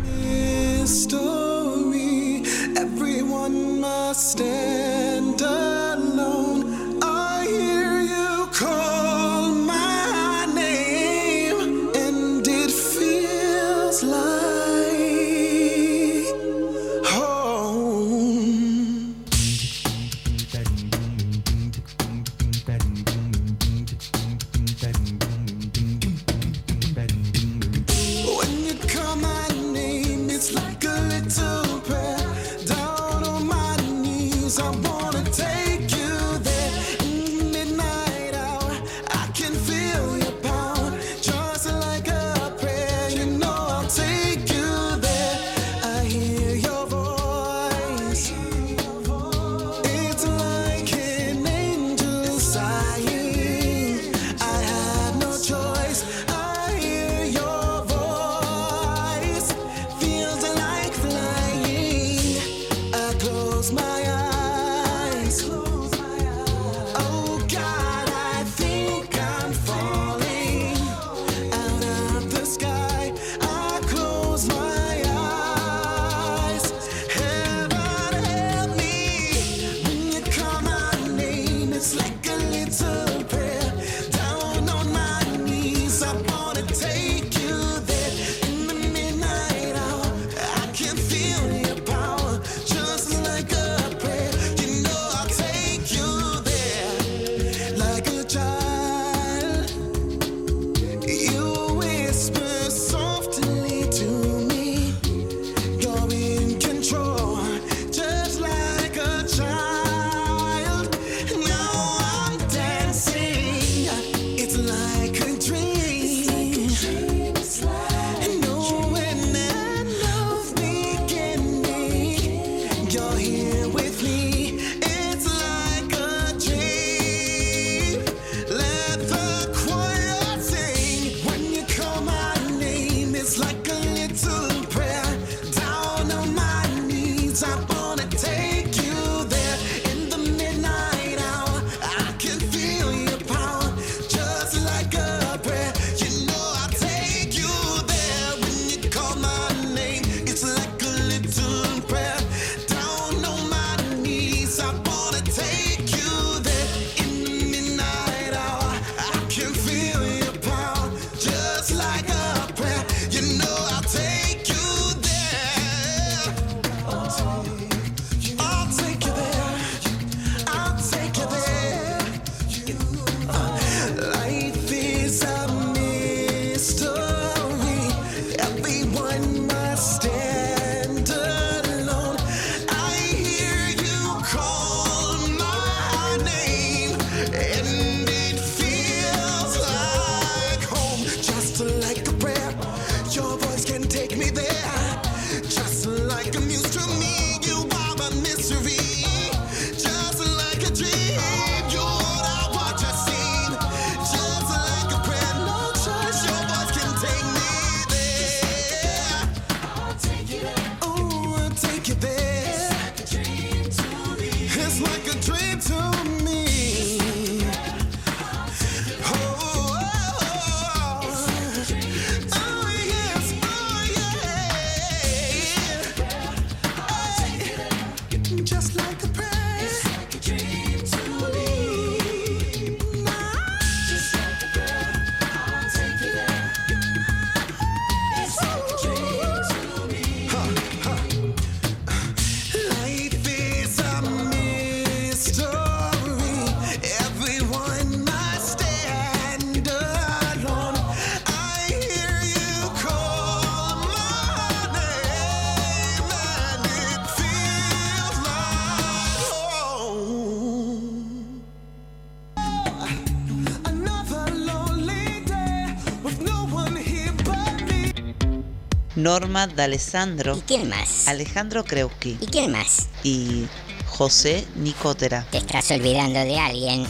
Norma 269.18 269.48
D'Alessandro. 269.48 270.36
¿Y 270.36 270.40
quién 270.42 270.68
más? 270.68 271.08
Alejandro 271.08 271.64
Kreuski. 271.64 272.16
¿Y 272.20 272.26
quién 272.26 272.52
más? 272.52 272.88
Y 273.02 273.48
José 273.88 274.46
Nicotera. 274.54 275.26
Te 275.32 275.38
estás 275.38 275.72
olvidando 275.72 276.20
de 276.20 276.38
alguien. 276.38 276.86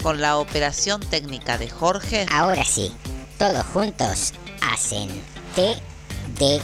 Con 0.00 0.20
la 0.20 0.36
operación 0.38 1.00
técnica 1.00 1.58
de 1.58 1.68
Jorge. 1.68 2.24
Ahora 2.30 2.64
sí, 2.64 2.92
todos 3.36 3.66
juntos 3.66 4.32
hacen 4.60 5.08
TDM. 5.56 6.62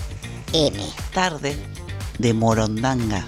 Tarde 1.12 1.57
de 2.19 2.33
Morondanga. 2.33 3.27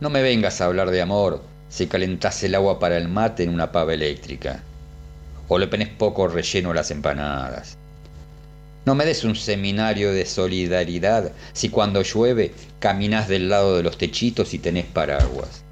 No 0.00 0.08
me 0.08 0.22
vengas 0.22 0.62
a 0.62 0.64
hablar 0.64 0.90
de 0.90 1.02
amor 1.02 1.51
si 1.72 1.86
calentás 1.86 2.42
el 2.42 2.54
agua 2.54 2.78
para 2.78 2.98
el 2.98 3.08
mate 3.08 3.44
en 3.44 3.48
una 3.48 3.72
pava 3.72 3.94
eléctrica. 3.94 4.62
O 5.48 5.58
le 5.58 5.68
pones 5.68 5.88
poco 5.88 6.28
relleno 6.28 6.70
a 6.70 6.74
las 6.74 6.90
empanadas. 6.90 7.78
No 8.84 8.94
me 8.94 9.06
des 9.06 9.24
un 9.24 9.34
seminario 9.34 10.12
de 10.12 10.26
solidaridad 10.26 11.32
si 11.54 11.70
cuando 11.70 12.02
llueve 12.02 12.52
caminas 12.78 13.26
del 13.26 13.48
lado 13.48 13.76
de 13.76 13.82
los 13.82 13.96
techitos 13.96 14.52
y 14.52 14.58
tenés 14.58 14.84
paraguas. 14.84 15.64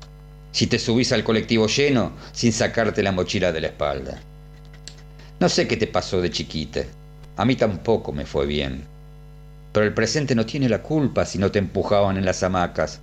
Si 0.52 0.66
te 0.66 0.78
subís 0.78 1.12
al 1.12 1.22
colectivo 1.22 1.66
lleno 1.66 2.12
sin 2.32 2.54
sacarte 2.54 3.02
la 3.02 3.12
mochila 3.12 3.52
de 3.52 3.60
la 3.60 3.66
espalda. 3.66 4.22
No 5.38 5.50
sé 5.50 5.68
qué 5.68 5.76
te 5.76 5.86
pasó 5.86 6.22
de 6.22 6.30
chiquita. 6.30 6.80
A 7.36 7.44
mí 7.44 7.56
tampoco 7.56 8.10
me 8.12 8.24
fue 8.24 8.46
bien. 8.46 8.84
Pero 9.72 9.84
el 9.84 9.92
presente 9.92 10.34
no 10.34 10.46
tiene 10.46 10.70
la 10.70 10.82
culpa 10.82 11.26
si 11.26 11.36
no 11.36 11.50
te 11.50 11.58
empujaban 11.58 12.16
en 12.16 12.24
las 12.24 12.42
hamacas 12.42 13.00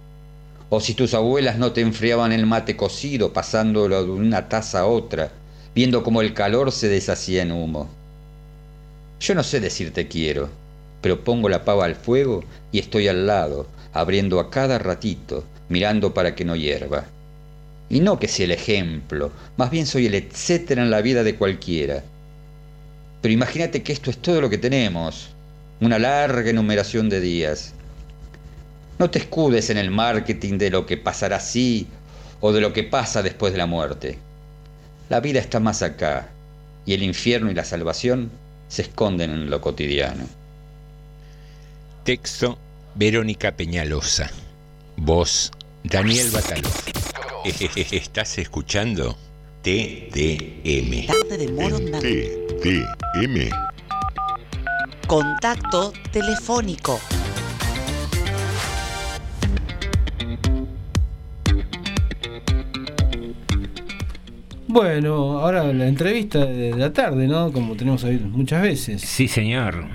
o 0.70 0.80
si 0.80 0.94
tus 0.94 1.14
abuelas 1.14 1.58
no 1.58 1.72
te 1.72 1.82
enfriaban 1.82 2.32
el 2.32 2.46
mate 2.46 2.76
cocido 2.76 3.32
pasándolo 3.32 4.04
de 4.04 4.12
una 4.12 4.50
taza 4.50 4.82
a 4.82 4.86
otra, 4.86 5.32
viendo 5.74 6.04
cómo 6.04 6.22
el 6.22 6.34
calor 6.34 6.72
se 6.72 6.90
deshacía 6.90 7.42
en 7.44 7.52
humo. 7.52 7.90
Yo 9.20 9.34
no 9.34 9.44
sé 9.44 9.60
decirte 9.60 10.08
quiero, 10.08 10.50
pero 11.02 11.24
pongo 11.24 11.50
la 11.50 11.64
pava 11.64 11.86
al 11.86 11.96
fuego 11.96 12.44
y 12.72 12.80
estoy 12.80 13.08
al 13.08 13.28
lado, 13.28 13.68
abriendo 13.94 14.40
a 14.40 14.50
cada 14.50 14.78
ratito, 14.78 15.44
mirando 15.70 16.14
para 16.14 16.36
que 16.36 16.46
no 16.46 16.56
hierva. 16.56 17.06
Y 17.90 18.02
no 18.02 18.20
que 18.20 18.28
sea 18.28 18.46
el 18.46 18.52
ejemplo, 18.52 19.32
más 19.56 19.72
bien 19.72 19.86
soy 19.86 20.08
el 20.08 20.16
etcétera 20.16 20.84
en 20.84 20.92
la 20.92 21.02
vida 21.02 21.24
de 21.24 21.36
cualquiera. 21.36 22.04
Pero 23.22 23.34
imagínate 23.34 23.82
que 23.82 23.94
esto 23.94 24.10
es 24.12 24.18
todo 24.18 24.42
lo 24.42 24.50
que 24.50 24.58
tenemos, 24.58 25.30
una 25.80 25.98
larga 25.98 26.50
enumeración 26.50 27.10
de 27.10 27.22
días. 27.22 27.74
No 29.00 29.10
te 29.10 29.20
escudes 29.20 29.70
en 29.70 29.78
el 29.78 29.92
marketing 29.92 30.58
de 30.58 30.70
lo 30.72 30.86
que 30.86 30.98
pasará 30.98 31.38
así 31.38 31.88
o 32.42 32.52
de 32.52 32.62
lo 32.62 32.74
que 32.74 32.84
pasa 32.84 33.22
después 33.22 33.52
de 33.52 33.60
la 33.60 33.68
muerte. 33.68 34.18
La 35.10 35.20
vida 35.20 35.40
está 35.40 35.60
más 35.60 35.82
acá 35.84 36.30
y 36.86 36.94
el 36.94 37.04
infierno 37.04 37.52
y 37.52 37.54
la 37.54 37.64
salvación 37.64 38.32
se 38.68 38.82
esconden 38.84 39.32
en 39.32 39.50
lo 39.50 39.62
cotidiano. 39.62 40.26
Texto 42.04 42.58
Verónica 42.96 43.52
Peñalosa. 43.52 44.32
Voz 44.96 45.52
Daniel 45.84 46.30
Batalov. 46.32 46.72
Estás 47.92 48.38
escuchando 48.40 49.16
TDM. 49.62 51.08
TDM. 52.02 53.50
Contacto 55.08 55.94
telefónico. 56.12 57.00
Bueno, 64.68 65.40
ahora 65.40 65.72
la 65.72 65.88
entrevista 65.88 66.46
de 66.46 66.76
la 66.76 66.92
tarde, 66.92 67.26
¿no? 67.28 67.54
Como 67.54 67.76
tenemos 67.76 68.04
ahí 68.04 68.18
muchas 68.20 68.62
veces. 68.62 69.02
Sí, 69.02 69.30
señor. 69.30 69.86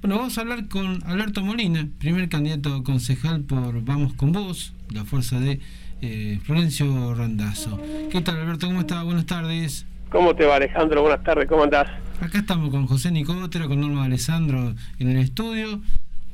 Bueno, 0.00 0.16
vamos 0.16 0.38
a 0.38 0.40
hablar 0.40 0.68
con 0.68 1.02
Alberto 1.04 1.42
Molina, 1.42 1.86
primer 1.98 2.28
candidato 2.30 2.74
a 2.74 2.82
concejal 2.82 3.42
por 3.42 3.84
Vamos 3.84 4.14
con 4.14 4.32
Vos, 4.32 4.72
la 4.90 5.04
fuerza 5.04 5.38
de 5.38 5.60
eh, 6.00 6.40
Florencio 6.44 7.14
Randazzo. 7.14 7.78
¿Qué 8.10 8.22
tal, 8.22 8.38
Alberto? 8.38 8.66
¿Cómo 8.66 8.80
está? 8.80 9.02
Buenas 9.02 9.26
tardes. 9.26 9.86
¿Cómo 10.10 10.34
te 10.34 10.44
va, 10.44 10.56
Alejandro? 10.56 11.02
Buenas 11.02 11.22
tardes, 11.22 11.46
¿cómo 11.46 11.64
andás? 11.64 11.88
Acá 12.20 12.38
estamos 12.38 12.70
con 12.70 12.86
José 12.86 13.10
Nicotera, 13.10 13.66
con 13.66 13.80
Norma 13.80 14.04
Alessandro 14.04 14.74
en 14.98 15.08
el 15.10 15.18
estudio. 15.18 15.82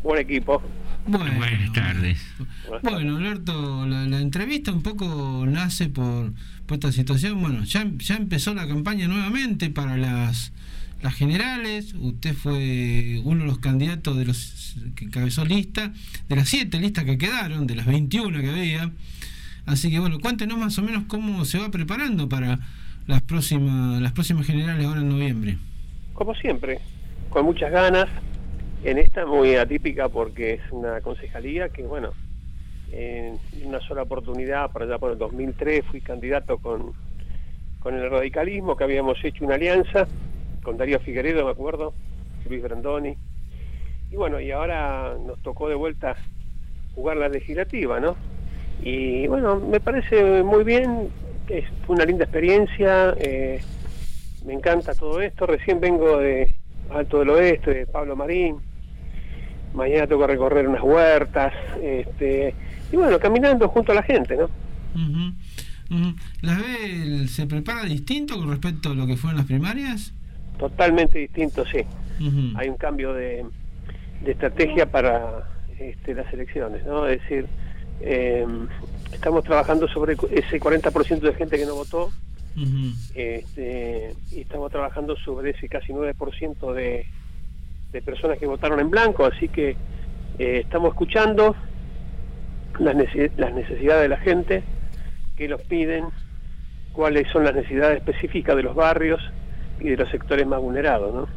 Buen 0.03 0.21
equipo. 0.21 0.63
Bueno, 1.07 1.33
Buenas 1.39 1.73
tardes. 1.73 2.21
Bueno, 2.83 3.17
Alberto, 3.17 3.87
la, 3.87 4.05
la 4.07 4.21
entrevista 4.21 4.73
un 4.73 4.83
poco 4.83 5.45
nace 5.47 5.89
por, 5.89 6.33
por 6.67 6.77
esta 6.77 6.93
situación. 6.93 7.41
Bueno, 7.41 7.65
ya, 7.65 7.87
ya 7.99 8.17
empezó 8.17 8.55
la 8.55 8.67
campaña 8.69 9.09
nuevamente 9.09 9.71
para 9.71 9.97
las, 9.97 10.53
las 11.03 11.15
generales. 11.15 11.95
Usted 11.95 12.35
fue 12.35 13.21
uno 13.25 13.41
de 13.41 13.47
los 13.47 13.59
candidatos 13.59 14.17
de 14.17 14.25
los 14.25 14.77
que 14.95 15.07
encabezó 15.07 15.45
lista, 15.45 15.93
de 16.29 16.37
las 16.37 16.49
siete 16.49 16.79
listas 16.79 17.05
que 17.05 17.19
quedaron, 17.19 17.67
de 17.67 17.75
las 17.75 17.87
21 17.87 18.41
que 18.41 18.49
había. 18.49 18.91
Así 19.67 19.91
que 19.91 19.99
bueno, 19.99 20.21
cuéntenos 20.21 20.59
más 20.59 20.79
o 20.79 20.83
menos 20.83 21.05
cómo 21.09 21.45
se 21.45 21.59
va 21.59 21.71
preparando 21.71 22.29
para 22.29 22.61
las 23.07 23.23
próximas, 23.23 24.01
las 24.01 24.13
próximas 24.13 24.47
generales 24.47 24.87
ahora 24.87 25.01
en 25.01 25.09
noviembre. 25.09 25.59
Como 26.15 26.35
siempre, 26.35 26.79
con 27.31 27.45
muchas 27.45 27.71
ganas. 27.73 28.09
En 28.83 28.97
esta 28.97 29.27
muy 29.27 29.57
atípica 29.57 30.09
porque 30.09 30.55
es 30.55 30.73
una 30.73 31.01
concejalía 31.03 31.69
que, 31.69 31.83
bueno, 31.83 32.13
en 32.93 33.39
una 33.65 33.81
sola 33.81 34.03
oportunidad, 34.03 34.71
para 34.73 34.87
allá 34.87 34.99
por 34.99 35.13
el 35.13 35.19
2003, 35.19 35.85
fui 35.85 36.01
candidato 36.01 36.59
con, 36.59 36.95
con 37.81 37.95
el 37.95 38.11
radicalismo, 38.11 38.77
que 38.77 38.85
habíamos 38.85 39.23
hecho 39.23 39.45
una 39.45 39.57
alianza 39.57 40.09
con 40.63 40.77
Darío 40.77 40.99
Figueredo, 41.01 41.45
me 41.45 41.51
acuerdo, 41.51 41.93
Luis 42.49 42.63
Brandoni. 42.63 43.17
Y 44.11 44.17
bueno, 44.17 44.41
y 44.41 44.51
ahora 44.51 45.15
nos 45.25 45.41
tocó 45.43 45.69
de 45.69 45.75
vuelta 45.75 46.17
jugar 46.95 47.19
la 47.19 47.29
legislativa, 47.29 48.01
¿no? 48.01 48.17
Y 48.83 49.27
bueno, 49.27 49.57
me 49.57 49.81
parece 49.81 50.43
muy 50.43 50.65
bien, 50.65 51.11
es 51.49 51.65
fue 51.87 51.97
una 51.97 52.05
linda 52.07 52.25
experiencia, 52.25 53.15
eh, 53.19 53.61
me 54.45 54.55
encanta 54.55 54.95
todo 54.95 55.21
esto, 55.21 55.47
recién 55.47 55.81
vengo 55.81 56.17
de 56.19 56.55
Alto 56.91 57.19
del 57.19 57.31
Oeste, 57.31 57.75
de 57.75 57.87
Pablo 57.87 58.17
Marín, 58.17 58.57
mañana 59.75 60.07
tengo 60.07 60.23
que 60.23 60.33
recorrer 60.33 60.69
unas 60.69 60.83
huertas, 60.83 61.53
este, 61.83 62.55
y 62.93 62.97
bueno, 62.97 63.19
caminando 63.19 63.69
junto 63.69 63.93
a 63.93 63.97
la 63.97 64.03
gente, 64.03 64.37
¿no? 64.37 64.45
Ujú, 64.95 65.95
ujú. 65.95 66.17
¿La 66.43 66.57
ve, 66.57 67.27
se 67.29 67.47
prepara 67.47 67.85
distinto 67.85 68.37
con 68.39 68.51
respecto 68.51 68.91
a 68.91 68.95
lo 68.95 69.07
que 69.07 69.17
fueron 69.17 69.39
las 69.39 69.47
primarias? 69.47 70.13
Totalmente 70.59 71.19
distinto, 71.19 71.65
sí. 71.67 71.81
Hay 72.57 72.69
un 72.69 72.77
cambio 72.77 73.15
de, 73.15 73.47
de 74.23 74.33
estrategia 74.33 74.85
para 74.85 75.49
este, 75.79 76.15
las 76.15 76.31
elecciones, 76.35 76.85
¿no? 76.85 77.07
Es 77.07 77.21
decir, 77.23 77.47
eh, 78.03 78.47
estamos 79.13 79.45
trabajando 79.45 79.89
sobre 79.89 80.15
ese 80.31 80.61
40% 80.61 81.21
de 81.21 81.35
gente 81.35 81.59
que 81.59 81.67
no 81.67 81.77
votó, 81.77 82.11
Este, 83.15 84.15
y 84.33 84.41
estamos 84.41 84.71
trabajando 84.71 85.17
sobre 85.17 85.51
ese 85.53 85.69
casi 85.69 85.93
9% 85.93 86.75
de, 86.75 87.07
de 87.93 88.03
personas 88.03 88.39
que 88.39 88.47
votaron 88.47 88.81
en 88.81 88.91
blanco, 88.91 89.25
así 89.25 89.49
que 89.49 89.71
eh, 90.39 90.61
estamos 90.65 90.91
escuchando 90.91 91.57
las, 92.79 92.95
nece- 92.95 93.31
las 93.37 93.53
necesidades 93.55 94.03
de 94.03 94.09
la 94.09 94.17
gente, 94.19 94.63
que 95.37 95.49
los 95.49 95.61
piden, 95.63 96.05
cuáles 96.93 97.29
son 97.31 97.45
las 97.45 97.55
necesidades 97.55 97.99
específicas 97.99 98.57
de 98.57 98.63
los 98.63 98.75
barrios 98.75 99.21
y 99.81 99.89
de 99.89 99.97
los 99.97 100.11
sectores 100.11 100.47
más 100.47 100.61
vulnerados, 100.61 101.15
¿no? 101.15 101.29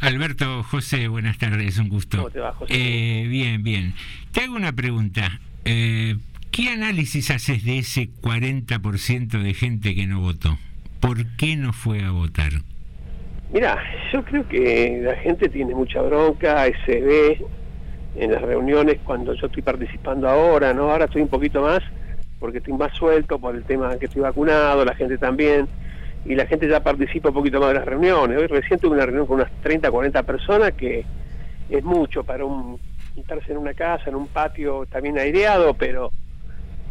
Alberto 0.00 0.62
José, 0.62 1.08
buenas 1.08 1.38
tardes, 1.38 1.78
un 1.78 1.88
gusto. 1.88 2.18
¿Cómo 2.18 2.30
te 2.30 2.40
va, 2.40 2.52
José? 2.52 2.72
Eh, 2.74 3.26
bien, 3.28 3.62
bien. 3.62 3.94
Te 4.32 4.42
hago 4.42 4.54
una 4.54 4.72
pregunta. 4.72 5.40
Eh, 5.64 6.16
¿Qué 6.50 6.68
análisis 6.70 7.30
haces 7.30 7.64
de 7.64 7.78
ese 7.78 8.10
40% 8.20 9.42
de 9.42 9.54
gente 9.54 9.94
que 9.94 10.06
no 10.06 10.20
votó? 10.20 10.58
¿Por 11.00 11.26
qué 11.36 11.56
no 11.56 11.72
fue 11.72 12.02
a 12.04 12.10
votar? 12.10 12.52
Mira, 13.50 13.78
yo 14.12 14.24
creo 14.24 14.46
que 14.48 15.00
la 15.02 15.14
gente 15.16 15.48
tiene 15.48 15.74
mucha 15.74 16.02
bronca, 16.02 16.64
se 16.84 17.00
ve 17.00 17.44
en 18.16 18.32
las 18.32 18.42
reuniones 18.42 18.98
cuando 19.04 19.34
yo 19.34 19.46
estoy 19.46 19.62
participando 19.62 20.28
ahora, 20.28 20.74
¿no? 20.74 20.90
Ahora 20.90 21.04
estoy 21.04 21.22
un 21.22 21.28
poquito 21.28 21.62
más 21.62 21.80
porque 22.40 22.58
estoy 22.58 22.74
más 22.74 22.92
suelto 22.94 23.38
por 23.38 23.54
el 23.54 23.64
tema 23.64 23.96
que 23.98 24.06
estoy 24.06 24.22
vacunado, 24.22 24.84
la 24.84 24.94
gente 24.94 25.16
también, 25.16 25.68
y 26.24 26.34
la 26.34 26.46
gente 26.46 26.68
ya 26.68 26.82
participa 26.82 27.28
un 27.28 27.34
poquito 27.36 27.60
más 27.60 27.68
de 27.68 27.74
las 27.74 27.84
reuniones. 27.84 28.38
Hoy 28.38 28.46
recién 28.46 28.80
tuve 28.80 28.96
una 28.96 29.06
reunión 29.06 29.26
con 29.26 29.36
unas 29.36 29.50
30, 29.62 29.90
40 29.90 30.22
personas 30.24 30.72
que 30.72 31.04
es 31.70 31.84
mucho 31.84 32.24
para 32.24 32.44
un 32.44 32.78
juntarse 33.14 33.52
en 33.52 33.58
una 33.58 33.74
casa, 33.74 34.10
en 34.10 34.16
un 34.16 34.26
patio 34.26 34.86
también 34.86 35.18
aireado, 35.18 35.72
pero 35.74 36.10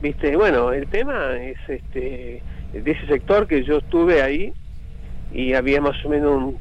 viste, 0.01 0.35
bueno, 0.35 0.71
el 0.71 0.87
tema 0.87 1.37
es 1.37 1.57
este 1.67 2.41
de 2.73 2.91
ese 2.91 3.05
sector 3.07 3.45
que 3.45 3.63
yo 3.63 3.77
estuve 3.77 4.21
ahí 4.21 4.53
y 5.31 5.53
había 5.53 5.81
más 5.81 6.03
o 6.05 6.09
menos 6.09 6.31
un 6.35 6.57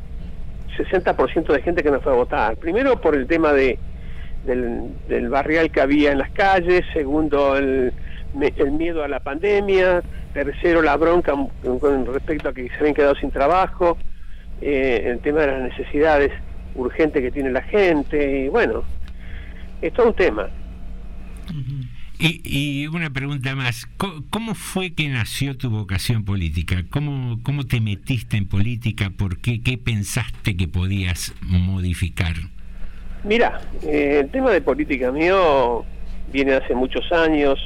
60% 0.76 1.52
de 1.52 1.62
gente 1.62 1.82
que 1.82 1.90
no 1.90 2.00
fue 2.00 2.12
a 2.12 2.16
votar. 2.16 2.56
Primero 2.56 3.00
por 3.00 3.14
el 3.14 3.26
tema 3.26 3.52
de 3.52 3.78
del, 4.44 5.28
barrial 5.28 5.70
que 5.70 5.80
había 5.80 6.12
en 6.12 6.18
las 6.18 6.30
calles, 6.30 6.84
segundo 6.92 7.56
el, 7.56 7.92
miedo 8.72 9.04
a 9.04 9.08
la 9.08 9.20
pandemia, 9.20 10.02
tercero 10.32 10.82
la 10.82 10.96
bronca 10.96 11.32
con 11.80 12.06
respecto 12.06 12.48
a 12.48 12.52
que 12.52 12.68
se 12.68 12.76
habían 12.76 12.94
quedado 12.94 13.14
sin 13.14 13.30
trabajo, 13.30 13.96
eh, 14.60 15.04
el 15.06 15.20
tema 15.20 15.40
de 15.40 15.46
las 15.46 15.62
necesidades 15.62 16.32
urgentes 16.74 17.22
que 17.22 17.30
tiene 17.30 17.52
la 17.52 17.62
gente, 17.62 18.40
y 18.40 18.48
bueno, 18.48 18.82
es 19.80 19.92
todo 19.92 20.08
un 20.08 20.14
tema. 20.14 20.48
Y, 22.18 22.40
y 22.44 22.86
una 22.86 23.10
pregunta 23.10 23.54
más, 23.56 23.88
¿cómo 24.30 24.54
fue 24.54 24.92
que 24.92 25.08
nació 25.08 25.56
tu 25.56 25.70
vocación 25.70 26.24
política? 26.24 26.84
¿Cómo, 26.90 27.40
cómo 27.42 27.64
te 27.64 27.80
metiste 27.80 28.36
en 28.36 28.46
política? 28.46 29.10
¿Por 29.10 29.38
qué? 29.38 29.60
¿Qué 29.62 29.78
pensaste 29.78 30.56
que 30.56 30.68
podías 30.68 31.34
modificar? 31.42 32.34
Mira, 33.24 33.60
eh, 33.82 34.20
el 34.22 34.30
tema 34.30 34.52
de 34.52 34.60
política 34.60 35.10
mío 35.10 35.84
viene 36.32 36.54
hace 36.54 36.74
muchos 36.74 37.10
años. 37.10 37.58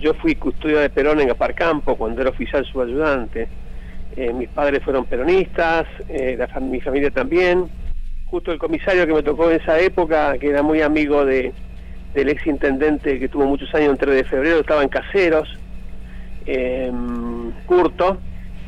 Yo 0.00 0.14
fui 0.14 0.34
custodio 0.34 0.80
de 0.80 0.90
Perón 0.90 1.20
en 1.20 1.30
Aparcampo 1.30 1.96
cuando 1.96 2.22
era 2.22 2.30
oficial 2.30 2.64
subayudante. 2.64 3.48
Eh, 4.16 4.32
mis 4.32 4.48
padres 4.48 4.82
fueron 4.82 5.04
peronistas, 5.04 5.86
eh, 6.08 6.36
la 6.38 6.60
mi 6.60 6.80
familia 6.80 7.10
también. 7.10 7.66
Justo 8.26 8.50
el 8.50 8.58
comisario 8.58 9.06
que 9.06 9.12
me 9.12 9.22
tocó 9.22 9.50
en 9.50 9.60
esa 9.60 9.78
época, 9.78 10.36
que 10.38 10.48
era 10.48 10.62
muy 10.62 10.80
amigo 10.80 11.24
de, 11.24 11.52
del 12.16 12.30
ex 12.30 12.46
intendente 12.46 13.18
que 13.18 13.28
tuvo 13.28 13.44
muchos 13.44 13.72
años 13.74 13.90
en 13.90 13.98
3 13.98 14.14
de 14.16 14.24
febrero, 14.24 14.60
estaba 14.60 14.82
en 14.82 14.88
Caseros, 14.88 15.46
eh, 16.46 16.90
Curto, 17.66 18.18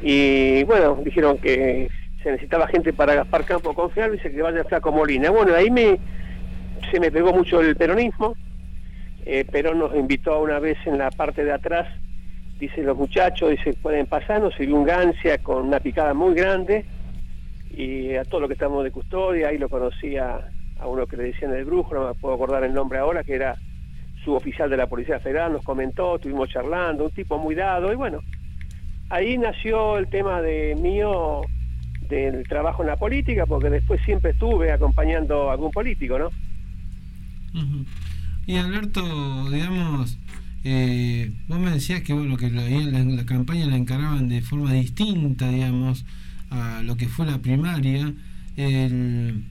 y 0.03 0.63
bueno, 0.65 1.01
dijeron 1.03 1.39
que 1.39 1.89
se 2.23 2.31
necesitaba 2.31 2.67
gente 2.69 2.93
para 2.93 3.15
Gaspar 3.15 3.47
Campo 3.47 3.73
confiable 3.73 4.19
y 4.19 4.21
se 4.21 4.31
que 4.31 4.43
vaya 4.43 4.65
Flaco 4.65 4.93
Molina. 4.93 5.31
Bueno, 5.31 5.55
ahí 5.55 5.71
me, 5.71 5.99
se 6.91 7.01
me 7.01 7.11
pegó 7.11 7.33
mucho 7.33 7.63
el 7.63 7.75
peronismo. 7.75 8.35
Eh, 9.25 9.47
Perón 9.51 9.79
nos 9.79 9.95
invitó 9.97 10.43
una 10.43 10.59
vez 10.59 10.77
en 10.85 10.99
la 10.99 11.11
parte 11.11 11.43
de 11.43 11.53
atrás, 11.53 11.89
dice 12.61 12.83
los 12.83 12.99
muchachos, 12.99 13.51
dice, 13.51 13.73
pueden 13.81 14.05
pasar, 14.05 14.43
nos 14.43 14.55
sirvió 14.57 14.77
un 14.77 14.85
gancia 14.85 15.39
con 15.39 15.69
una 15.69 15.81
picada 15.81 16.13
muy 16.13 16.35
grande 16.35 16.85
y 17.75 18.15
a 18.15 18.25
todos 18.25 18.43
los 18.43 18.49
que 18.49 18.55
estamos 18.55 18.85
de 18.85 18.91
custodia, 18.91 19.49
ahí 19.49 19.59
lo 19.59 19.71
conocía 19.71 20.51
a 20.79 20.87
uno 20.87 21.07
que 21.07 21.17
le 21.17 21.25
decían 21.25 21.53
el 21.55 21.65
brujo, 21.65 21.95
no 21.95 22.09
me 22.09 22.15
puedo 22.15 22.35
acordar 22.35 22.65
el 22.65 22.75
nombre 22.75 22.99
ahora, 22.99 23.25
que 23.25 23.35
era 23.35 23.57
su 24.25 24.33
oficial 24.35 24.69
de 24.71 24.77
la 24.77 24.87
Policía 24.89 25.21
Federal, 25.21 25.53
nos 25.53 25.65
comentó, 25.65 26.17
estuvimos 26.17 26.49
charlando, 26.51 27.05
un 27.07 27.11
tipo 27.13 27.39
muy 27.39 27.55
dado, 27.55 27.93
y 27.93 27.97
bueno, 27.97 28.21
ahí 29.11 29.39
nació 29.39 29.99
el 29.99 30.09
tema 30.09 30.41
de 30.43 30.77
mío 30.81 31.43
del 32.09 32.47
trabajo 32.49 32.83
en 32.83 32.89
la 32.89 32.97
política, 32.97 33.47
porque 33.47 33.71
después 33.71 34.01
siempre 34.05 34.31
estuve 34.33 34.73
acompañando 34.73 35.51
a 35.51 35.53
algún 35.53 35.71
político, 35.71 36.19
¿no? 36.19 36.31
Y 38.47 38.57
Alberto, 38.57 39.51
digamos, 39.51 40.19
eh, 40.65 41.33
vos 41.49 41.59
me 41.59 41.71
decías 41.71 42.03
que 42.03 42.13
bueno 42.13 42.37
que 42.37 42.51
la, 42.51 42.63
la 42.69 43.27
campaña 43.27 43.67
la 43.67 43.77
encaraban 43.77 44.29
de 44.29 44.41
forma 44.41 44.73
distinta, 44.73 45.49
digamos, 45.49 46.05
a 46.51 46.83
lo 46.83 46.97
que 46.97 47.09
fue 47.09 47.27
la 47.27 47.39
primaria. 47.39 48.13
El- 48.57 49.45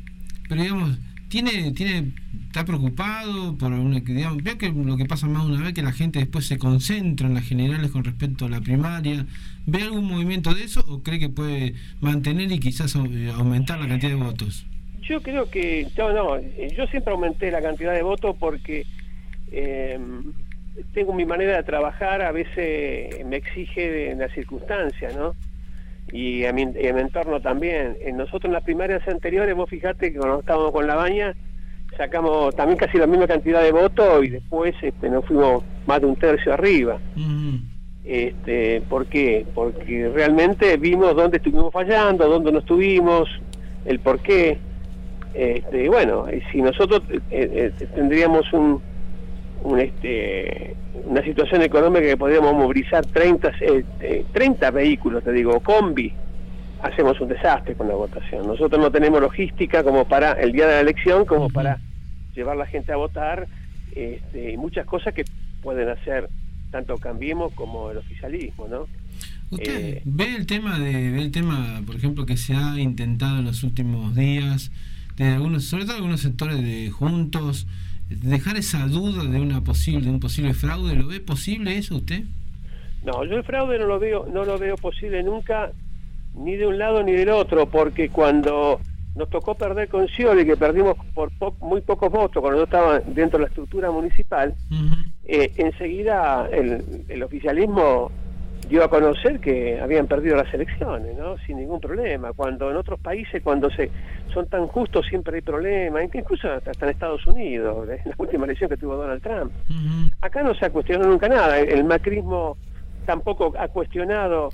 pero 0.49 0.61
digamos, 0.61 0.99
tiene, 1.29 1.71
tiene, 1.71 2.13
está 2.47 2.65
preocupado 2.65 3.57
por 3.57 3.71
una 3.71 3.99
digamos, 3.99 4.43
veo 4.43 4.57
que 4.57 4.69
lo 4.69 4.97
que 4.97 5.05
pasa 5.05 5.27
más 5.27 5.45
de 5.45 5.53
una 5.53 5.63
vez 5.63 5.73
que 5.73 5.81
la 5.81 5.91
gente 5.91 6.19
después 6.19 6.45
se 6.45 6.57
concentra 6.57 7.27
en 7.27 7.33
las 7.33 7.43
generales 7.43 7.91
con 7.91 8.03
respecto 8.03 8.45
a 8.45 8.49
la 8.49 8.61
primaria. 8.61 9.25
¿Ve 9.65 9.83
algún 9.83 10.05
movimiento 10.05 10.53
de 10.53 10.63
eso 10.63 10.83
o 10.87 11.03
cree 11.03 11.19
que 11.19 11.29
puede 11.29 11.73
mantener 11.99 12.51
y 12.51 12.59
quizás 12.59 12.95
eh, 12.95 13.31
aumentar 13.35 13.79
la 13.79 13.87
cantidad 13.87 14.11
de 14.11 14.23
votos? 14.23 14.65
Yo 15.01 15.21
creo 15.21 15.49
que, 15.49 15.87
no, 15.97 16.11
no, 16.13 16.37
eh, 16.37 16.73
yo 16.75 16.85
siempre 16.87 17.13
aumenté 17.13 17.51
la 17.51 17.61
cantidad 17.61 17.93
de 17.93 18.01
votos 18.01 18.35
porque 18.39 18.85
eh, 19.51 19.99
tengo 20.93 21.13
mi 21.13 21.25
manera 21.25 21.57
de 21.57 21.63
trabajar, 21.63 22.21
a 22.21 22.31
veces 22.31 23.25
me 23.25 23.37
exige 23.37 23.89
de 23.89 24.15
las 24.15 24.31
circunstancias, 24.33 25.15
¿no? 25.15 25.35
Y 26.11 26.45
a 26.45 26.53
mi, 26.53 26.63
a 26.63 26.93
mi 26.93 27.01
entorno 27.01 27.41
también. 27.41 27.97
Nosotros 28.13 28.45
en 28.45 28.53
las 28.53 28.63
primarias 28.63 29.05
anteriores, 29.07 29.55
vos 29.55 29.69
fijate 29.69 30.11
que 30.11 30.19
cuando 30.19 30.39
estábamos 30.39 30.71
con 30.71 30.87
la 30.87 30.95
baña, 30.95 31.35
sacamos 31.97 32.55
también 32.55 32.77
casi 32.77 32.97
la 32.97 33.07
misma 33.07 33.27
cantidad 33.27 33.61
de 33.61 33.71
votos 33.71 34.23
y 34.25 34.29
después 34.29 34.75
este, 34.81 35.09
nos 35.09 35.25
fuimos 35.25 35.63
más 35.85 36.01
de 36.01 36.07
un 36.07 36.15
tercio 36.15 36.53
arriba. 36.53 36.99
Este, 38.05 38.81
¿Por 38.87 39.07
qué? 39.07 39.45
Porque 39.53 40.09
realmente 40.13 40.77
vimos 40.77 41.15
dónde 41.15 41.37
estuvimos 41.37 41.73
fallando, 41.73 42.27
dónde 42.27 42.51
no 42.51 42.59
estuvimos, 42.59 43.27
el 43.85 43.99
por 43.99 44.19
qué. 44.19 44.59
Este, 45.33 45.89
bueno, 45.89 46.25
si 46.51 46.61
nosotros 46.61 47.01
eh, 47.11 47.71
eh, 47.79 47.87
tendríamos 47.93 48.51
un, 48.53 48.81
un, 49.67 49.79
este, 49.81 50.75
una 51.05 51.21
situación 51.23 51.61
económica 51.61 52.05
que 52.05 52.17
podríamos 52.17 52.53
movilizar 52.53 53.05
30, 53.05 53.49
eh, 53.59 53.83
eh, 53.99 54.25
30 54.31 54.71
vehículos, 54.71 55.23
te 55.23 55.33
digo, 55.33 55.59
combi, 55.59 56.13
hacemos 56.81 57.19
un 57.19 57.27
desastre 57.27 57.75
con 57.75 57.87
la 57.87 57.95
votación. 57.95 58.47
Nosotros 58.47 58.81
no 58.81 58.91
tenemos 58.91 59.19
logística 59.19 59.83
como 59.83 60.05
para 60.05 60.31
el 60.33 60.53
día 60.53 60.67
de 60.67 60.75
la 60.75 60.79
elección, 60.81 61.25
como 61.25 61.49
para 61.49 61.79
llevar 62.33 62.55
la 62.55 62.65
gente 62.65 62.93
a 62.93 62.95
votar, 62.95 63.47
este, 63.93 64.53
y 64.53 64.57
muchas 64.57 64.85
cosas 64.85 65.13
que 65.13 65.25
pueden 65.61 65.89
hacer 65.89 66.29
tanto 66.71 66.97
Cambiemos 66.97 67.53
como 67.53 67.91
el 67.91 67.97
oficialismo, 67.97 68.67
¿no? 68.67 68.87
¿Usted 69.49 69.97
Eh, 69.97 70.01
ve 70.05 70.35
el 70.35 70.45
tema 70.45 70.77
de 70.79 71.11
ve 71.11 71.21
el 71.21 71.31
tema, 71.31 71.81
por 71.85 71.95
ejemplo, 71.95 72.25
que 72.25 72.37
se 72.37 72.53
ha 72.53 72.79
intentado 72.79 73.39
en 73.39 73.45
los 73.45 73.63
últimos 73.63 74.15
días 74.15 74.71
de 75.15 75.25
algunos, 75.29 75.63
sobre 75.65 75.85
todo 75.85 75.95
algunos 75.95 76.21
sectores 76.21 76.61
de 76.61 76.91
juntos, 76.91 77.67
dejar 78.09 78.57
esa 78.57 78.87
duda 78.87 79.23
de 79.23 79.39
una 79.39 79.61
posible 79.63 80.05
de 80.05 80.11
un 80.11 80.19
posible 80.19 80.53
fraude? 80.53 80.95
¿Lo 80.95 81.07
ve 81.07 81.19
posible 81.19 81.77
eso 81.77 81.97
usted? 81.97 82.23
No, 83.03 83.23
yo 83.25 83.37
el 83.37 83.43
fraude 83.43 83.77
no 83.79 83.85
lo 83.85 83.99
veo, 83.99 84.25
no 84.31 84.43
lo 84.43 84.57
veo 84.57 84.75
posible 84.75 85.21
nunca, 85.23 85.71
ni 86.35 86.55
de 86.55 86.67
un 86.67 86.77
lado 86.77 87.03
ni 87.03 87.13
del 87.13 87.29
otro, 87.29 87.67
porque 87.69 88.09
cuando 88.09 88.79
nos 89.15 89.29
tocó 89.29 89.55
perder 89.55 89.87
con 89.89 90.07
Scioli, 90.07 90.45
que 90.45 90.55
perdimos 90.57 90.95
por 91.13 91.31
po- 91.37 91.55
muy 91.61 91.81
pocos 91.81 92.11
votos 92.11 92.41
cuando 92.41 92.59
yo 92.59 92.63
estaba 92.65 92.99
dentro 92.99 93.39
de 93.39 93.43
la 93.43 93.47
estructura 93.47 93.89
municipal, 93.91 94.53
eh, 95.25 95.51
enseguida 95.57 96.47
el, 96.51 96.83
el 97.09 97.23
oficialismo 97.23 98.11
dio 98.69 98.83
a 98.83 98.89
conocer 98.89 99.39
que 99.39 99.79
habían 99.79 100.07
perdido 100.07 100.35
las 100.35 100.53
elecciones, 100.53 101.17
¿no? 101.17 101.37
Sin 101.45 101.57
ningún 101.57 101.79
problema. 101.79 102.33
Cuando 102.33 102.69
en 102.69 102.77
otros 102.77 102.99
países, 102.99 103.41
cuando 103.43 103.69
se 103.71 103.89
son 104.33 104.47
tan 104.47 104.67
justos, 104.67 105.05
siempre 105.07 105.35
hay 105.35 105.41
problemas, 105.41 106.03
incluso 106.13 106.51
hasta 106.51 106.71
en 106.85 106.89
Estados 106.91 107.25
Unidos, 107.27 107.87
en 107.89 107.97
la 108.09 108.15
última 108.17 108.45
elección 108.45 108.69
que 108.69 108.77
tuvo 108.77 108.95
Donald 108.95 109.21
Trump. 109.21 109.51
Acá 110.21 110.43
no 110.43 110.53
se 110.53 110.65
ha 110.65 110.69
cuestionado 110.69 111.09
nunca 111.09 111.27
nada. 111.29 111.59
El 111.59 111.83
macrismo 111.85 112.57
tampoco 113.05 113.53
ha 113.57 113.67
cuestionado 113.69 114.49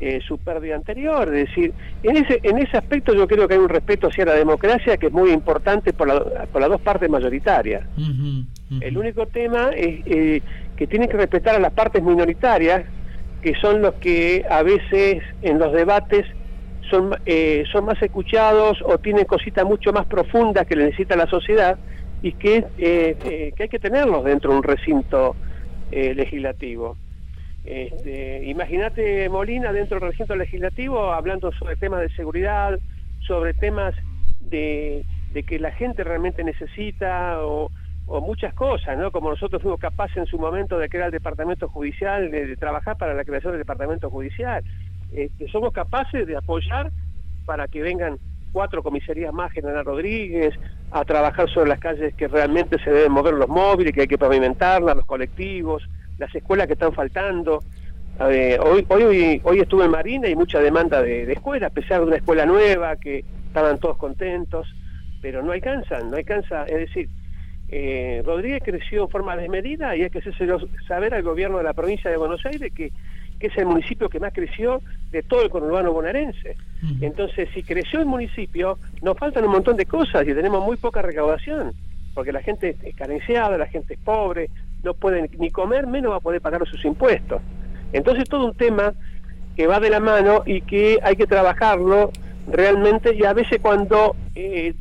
eh, 0.00 0.20
su 0.26 0.38
pérdida 0.38 0.74
anterior. 0.74 1.32
Es 1.32 1.48
decir, 1.48 1.72
en 2.02 2.16
ese, 2.16 2.40
en 2.42 2.58
ese 2.58 2.76
aspecto 2.76 3.14
yo 3.14 3.28
creo 3.28 3.46
que 3.46 3.54
hay 3.54 3.60
un 3.60 3.68
respeto 3.68 4.08
hacia 4.08 4.24
la 4.24 4.34
democracia 4.34 4.96
que 4.96 5.06
es 5.06 5.12
muy 5.12 5.30
importante 5.30 5.92
por, 5.92 6.08
la- 6.08 6.46
por 6.46 6.60
las 6.60 6.70
dos 6.70 6.80
partes 6.80 7.08
mayoritarias. 7.08 7.84
El 8.82 8.98
único 8.98 9.26
tema 9.26 9.70
es 9.76 10.00
eh, 10.06 10.42
que 10.76 10.86
tienen 10.88 11.08
que 11.08 11.16
respetar 11.16 11.54
a 11.54 11.60
las 11.60 11.72
partes 11.72 12.02
minoritarias 12.02 12.82
que 13.44 13.54
son 13.56 13.82
los 13.82 13.92
que 13.96 14.42
a 14.48 14.62
veces 14.62 15.22
en 15.42 15.58
los 15.58 15.70
debates 15.70 16.24
son, 16.88 17.14
eh, 17.26 17.64
son 17.70 17.84
más 17.84 18.00
escuchados 18.00 18.78
o 18.82 18.96
tienen 18.96 19.26
cositas 19.26 19.66
mucho 19.66 19.92
más 19.92 20.06
profundas 20.06 20.66
que 20.66 20.74
le 20.74 20.86
necesita 20.86 21.14
la 21.14 21.26
sociedad 21.26 21.78
y 22.22 22.32
que, 22.32 22.64
eh, 22.78 23.14
eh, 23.22 23.52
que 23.54 23.64
hay 23.64 23.68
que 23.68 23.78
tenerlos 23.78 24.24
dentro 24.24 24.50
de 24.50 24.56
un 24.56 24.62
recinto 24.62 25.36
legislativo. 25.90 26.96
Este, 27.64 28.42
Imagínate 28.46 29.28
Molina 29.28 29.72
dentro 29.72 30.00
del 30.00 30.08
recinto 30.08 30.34
legislativo 30.34 31.12
hablando 31.12 31.52
sobre 31.52 31.76
temas 31.76 32.00
de 32.00 32.08
seguridad, 32.16 32.80
sobre 33.20 33.52
temas 33.52 33.94
de, 34.40 35.04
de 35.32 35.42
que 35.44 35.60
la 35.60 35.70
gente 35.70 36.02
realmente 36.02 36.42
necesita 36.42 37.38
o 38.06 38.20
muchas 38.20 38.52
cosas, 38.54 38.98
¿no? 38.98 39.10
Como 39.10 39.30
nosotros 39.30 39.62
fuimos 39.62 39.80
capaces 39.80 40.16
en 40.16 40.26
su 40.26 40.38
momento 40.38 40.78
de 40.78 40.88
crear 40.88 41.06
el 41.06 41.12
departamento 41.12 41.68
judicial, 41.68 42.30
de, 42.30 42.56
trabajar 42.56 42.96
para 42.98 43.14
la 43.14 43.24
creación 43.24 43.52
del 43.52 43.60
departamento 43.60 44.10
judicial. 44.10 44.62
Este, 45.12 45.48
somos 45.48 45.72
capaces 45.72 46.26
de 46.26 46.36
apoyar 46.36 46.90
para 47.46 47.66
que 47.68 47.82
vengan 47.82 48.18
cuatro 48.52 48.82
comisarías 48.82 49.32
más, 49.32 49.52
General 49.52 49.84
Rodríguez, 49.84 50.54
a 50.90 51.04
trabajar 51.04 51.48
sobre 51.50 51.70
las 51.70 51.80
calles 51.80 52.14
que 52.14 52.28
realmente 52.28 52.78
se 52.82 52.90
deben 52.90 53.12
mover 53.12 53.34
los 53.34 53.48
móviles, 53.48 53.92
que 53.92 54.02
hay 54.02 54.06
que 54.06 54.18
pavimentarlas, 54.18 54.96
los 54.96 55.06
colectivos, 55.06 55.82
las 56.18 56.32
escuelas 56.34 56.66
que 56.66 56.74
están 56.74 56.92
faltando. 56.92 57.60
Eh, 58.20 58.58
hoy, 58.62 58.86
hoy, 58.88 59.40
hoy 59.42 59.58
estuve 59.58 59.86
en 59.86 59.90
Marina 59.90 60.28
y 60.28 60.36
mucha 60.36 60.60
demanda 60.60 61.02
de, 61.02 61.26
de 61.26 61.32
escuela, 61.32 61.66
a 61.68 61.70
pesar 61.70 62.00
de 62.00 62.06
una 62.06 62.16
escuela 62.16 62.46
nueva, 62.46 62.96
que 62.96 63.24
estaban 63.46 63.78
todos 63.78 63.96
contentos, 63.96 64.68
pero 65.20 65.42
no 65.42 65.52
alcanzan, 65.52 66.10
no 66.10 66.16
alcanza, 66.16 66.64
es 66.64 66.76
decir, 66.76 67.08
eh, 67.68 68.22
Rodríguez 68.24 68.62
creció 68.64 69.04
en 69.04 69.08
forma 69.08 69.36
desmedida 69.36 69.96
y 69.96 70.02
hay 70.02 70.10
que 70.10 70.18
hacérselo 70.18 70.60
saber 70.86 71.14
al 71.14 71.22
gobierno 71.22 71.58
de 71.58 71.64
la 71.64 71.72
provincia 71.72 72.10
de 72.10 72.16
Buenos 72.16 72.44
Aires 72.44 72.72
que, 72.74 72.92
que 73.38 73.46
es 73.46 73.56
el 73.56 73.66
municipio 73.66 74.08
que 74.08 74.20
más 74.20 74.32
creció 74.32 74.80
de 75.10 75.22
todo 75.22 75.42
el 75.42 75.50
conurbano 75.50 75.92
bonaerense. 75.92 76.56
Entonces, 77.00 77.48
si 77.54 77.62
creció 77.62 78.00
el 78.00 78.06
municipio, 78.06 78.78
nos 79.00 79.16
faltan 79.16 79.44
un 79.44 79.52
montón 79.52 79.76
de 79.76 79.86
cosas 79.86 80.26
y 80.28 80.34
tenemos 80.34 80.62
muy 80.64 80.76
poca 80.76 81.00
recaudación, 81.00 81.72
porque 82.14 82.32
la 82.32 82.42
gente 82.42 82.76
es 82.82 82.94
carenciada, 82.94 83.56
la 83.56 83.66
gente 83.66 83.94
es 83.94 84.00
pobre, 84.00 84.50
no 84.82 84.92
puede 84.92 85.30
ni 85.38 85.50
comer, 85.50 85.86
menos 85.86 86.12
va 86.12 86.16
a 86.16 86.20
poder 86.20 86.42
pagar 86.42 86.66
sus 86.68 86.84
impuestos. 86.84 87.40
Entonces, 87.92 88.28
todo 88.28 88.46
un 88.46 88.54
tema 88.54 88.92
que 89.56 89.66
va 89.66 89.80
de 89.80 89.88
la 89.88 90.00
mano 90.00 90.42
y 90.44 90.60
que 90.60 90.98
hay 91.02 91.16
que 91.16 91.26
trabajarlo 91.26 92.10
realmente 92.46 93.14
y 93.14 93.24
a 93.24 93.32
veces 93.32 93.60
cuando 93.62 94.16
eh, 94.34 94.74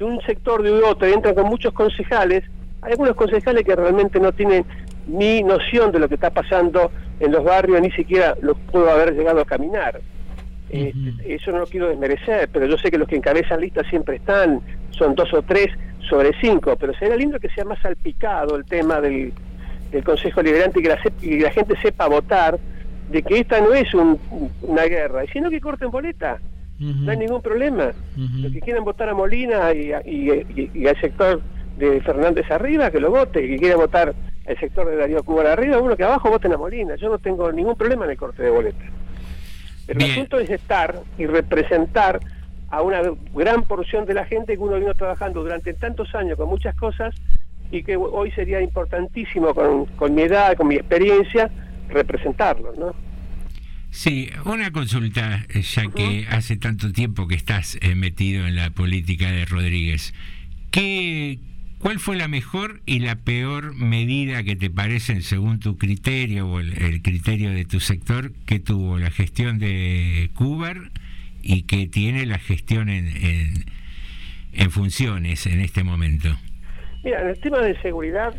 de 0.00 0.04
un 0.06 0.20
sector 0.22 0.62
de 0.62 0.70
otro 0.82 1.06
entran 1.06 1.34
con 1.34 1.44
muchos 1.46 1.72
concejales, 1.74 2.42
hay 2.82 2.92
algunos 2.92 3.14
concejales 3.14 3.62
que 3.64 3.76
realmente 3.76 4.18
no 4.18 4.32
tienen 4.32 4.64
ni 5.06 5.42
noción 5.42 5.92
de 5.92 5.98
lo 5.98 6.08
que 6.08 6.14
está 6.14 6.30
pasando 6.30 6.90
en 7.20 7.30
los 7.30 7.44
barrios, 7.44 7.80
ni 7.82 7.90
siquiera 7.92 8.34
los 8.40 8.56
puedo 8.72 8.90
haber 8.90 9.14
llegado 9.14 9.40
a 9.42 9.44
caminar. 9.44 10.00
Este, 10.70 11.34
eso 11.34 11.50
no 11.52 11.58
lo 11.58 11.66
quiero 11.66 11.88
desmerecer, 11.88 12.48
pero 12.50 12.64
yo 12.64 12.78
sé 12.78 12.90
que 12.90 12.96
los 12.96 13.08
que 13.08 13.16
encabezan 13.16 13.60
listas 13.60 13.86
siempre 13.88 14.16
están, 14.16 14.60
son 14.90 15.14
dos 15.14 15.32
o 15.34 15.42
tres 15.42 15.66
sobre 16.08 16.30
cinco, 16.40 16.76
pero 16.80 16.94
sería 16.94 17.16
lindo 17.16 17.38
que 17.38 17.50
sea 17.50 17.64
más 17.66 17.78
salpicado 17.80 18.56
el 18.56 18.64
tema 18.64 19.00
del, 19.02 19.32
del 19.92 20.02
Consejo 20.04 20.40
Liberante 20.42 20.80
y 20.80 20.82
que, 20.84 20.88
la, 20.88 21.02
sep- 21.02 21.22
y 21.22 21.40
la 21.40 21.50
gente 21.50 21.76
sepa 21.82 22.08
votar 22.08 22.58
de 23.10 23.22
que 23.22 23.40
esta 23.40 23.60
no 23.60 23.74
es 23.74 23.92
un- 23.92 24.18
una 24.62 24.84
guerra, 24.84 25.24
sino 25.30 25.50
que 25.50 25.60
corten 25.60 25.90
boleta, 25.90 26.38
no 27.06 27.10
hay 27.12 27.18
ningún 27.18 27.42
problema. 27.42 27.92
Los 28.42 28.52
que 28.52 28.60
quieran 28.60 28.84
votar 28.84 29.08
a 29.08 29.14
Molina 29.14 29.72
y, 29.72 29.92
y- 30.06 30.30
y- 30.48 30.70
y 30.74 30.86
al 30.88 30.98
sector 31.00 31.42
de 31.76 32.00
Fernández 32.00 32.50
arriba, 32.50 32.90
que 32.90 33.00
lo 33.00 33.10
vote, 33.10 33.44
y 33.44 33.48
que 33.50 33.56
quiera 33.58 33.76
votar 33.76 34.14
al 34.46 34.58
sector 34.58 34.88
de 34.88 34.96
Darío 34.96 35.22
Cuba 35.22 35.52
arriba, 35.52 35.78
uno 35.78 35.96
que 35.96 36.04
abajo 36.04 36.30
voten 36.30 36.52
a 36.52 36.56
Molina, 36.56 36.96
yo 36.96 37.08
no 37.08 37.18
tengo 37.18 37.50
ningún 37.52 37.76
problema 37.76 38.04
en 38.06 38.12
el 38.12 38.16
corte 38.16 38.42
de 38.42 38.50
boleta. 38.50 38.84
Pero 39.86 39.98
el 39.98 40.06
asunto 40.12 40.38
es 40.40 40.50
estar 40.50 40.98
y 41.18 41.26
representar 41.26 42.20
a 42.70 42.82
una 42.82 43.02
gran 43.34 43.62
porción 43.64 44.04
de 44.06 44.14
la 44.14 44.24
gente 44.24 44.52
que 44.54 44.58
uno 44.62 44.76
vino 44.78 44.94
trabajando 44.94 45.42
durante 45.42 45.74
tantos 45.74 46.14
años 46.14 46.36
con 46.36 46.48
muchas 46.48 46.74
cosas 46.76 47.14
y 47.72 47.82
que 47.82 47.96
hoy 47.96 48.30
sería 48.32 48.60
importantísimo 48.60 49.54
con, 49.54 49.86
con 49.86 50.14
mi 50.14 50.22
edad, 50.22 50.56
con 50.56 50.68
mi 50.68 50.76
experiencia, 50.76 51.50
representarlos, 51.88 52.76
¿no? 52.78 52.94
Sí, 53.90 54.30
una 54.44 54.70
consulta, 54.70 55.44
eh, 55.48 55.62
ya 55.62 55.88
que 55.88 56.26
hace 56.30 56.56
tanto 56.56 56.92
tiempo 56.92 57.26
que 57.26 57.34
estás 57.34 57.76
eh, 57.80 57.94
metido 57.94 58.46
en 58.46 58.54
la 58.54 58.70
política 58.70 59.30
de 59.30 59.44
Rodríguez. 59.44 60.14
¿Qué, 60.70 61.40
¿Cuál 61.80 61.98
fue 61.98 62.16
la 62.16 62.28
mejor 62.28 62.82
y 62.86 63.00
la 63.00 63.16
peor 63.16 63.74
medida 63.74 64.44
que 64.44 64.54
te 64.54 64.70
parecen, 64.70 65.22
según 65.22 65.58
tu 65.58 65.76
criterio 65.76 66.46
o 66.46 66.60
el, 66.60 66.80
el 66.82 67.02
criterio 67.02 67.50
de 67.50 67.64
tu 67.64 67.80
sector, 67.80 68.32
que 68.46 68.60
tuvo 68.60 68.98
la 68.98 69.10
gestión 69.10 69.58
de 69.58 70.30
Cubar 70.34 70.92
y 71.42 71.62
que 71.62 71.86
tiene 71.86 72.26
la 72.26 72.38
gestión 72.38 72.90
en, 72.90 73.08
en, 73.08 73.64
en 74.52 74.70
funciones 74.70 75.46
en 75.46 75.60
este 75.60 75.82
momento? 75.82 76.38
Mira, 77.02 77.22
en 77.22 77.28
el 77.28 77.40
tema 77.40 77.58
de 77.58 77.80
seguridad, 77.80 78.34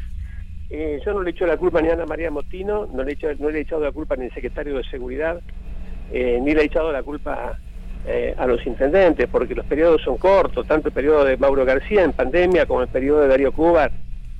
eh, 0.74 1.01
yo 1.05 1.13
no 1.13 1.22
le 1.22 1.32
echo 1.32 1.45
la 1.45 1.57
culpa 1.57 1.82
ni 1.82 1.89
a 1.89 1.93
Ana 1.93 2.05
María 2.05 2.32
Motino, 2.32 2.88
no 2.93 3.03
le, 3.03 3.17
no 3.39 3.49
he 3.49 3.59
echado 3.59 3.84
la 3.84 3.91
culpa 3.91 4.15
ni 4.15 4.26
al 4.26 4.34
secretario 4.34 4.78
de 4.78 4.84
Seguridad, 4.86 5.41
eh, 6.13 6.39
ni 6.41 6.53
le 6.53 6.61
he 6.61 6.65
echado 6.65 6.93
la 6.93 7.03
culpa 7.03 7.59
eh, 8.07 8.34
a 8.38 8.45
los 8.45 8.65
intendentes, 8.65 9.28
porque 9.30 9.53
los 9.53 9.65
periodos 9.65 10.01
son 10.01 10.17
cortos, 10.17 10.65
tanto 10.65 10.88
el 10.88 10.93
periodo 10.93 11.26
de 11.26 11.36
Mauro 11.36 11.65
García 11.65 12.03
en 12.03 12.13
pandemia 12.13 12.65
como 12.65 12.84
el 12.84 12.88
periodo 12.88 13.19
de 13.19 13.28
Darío 13.28 13.51
Cubar 13.51 13.91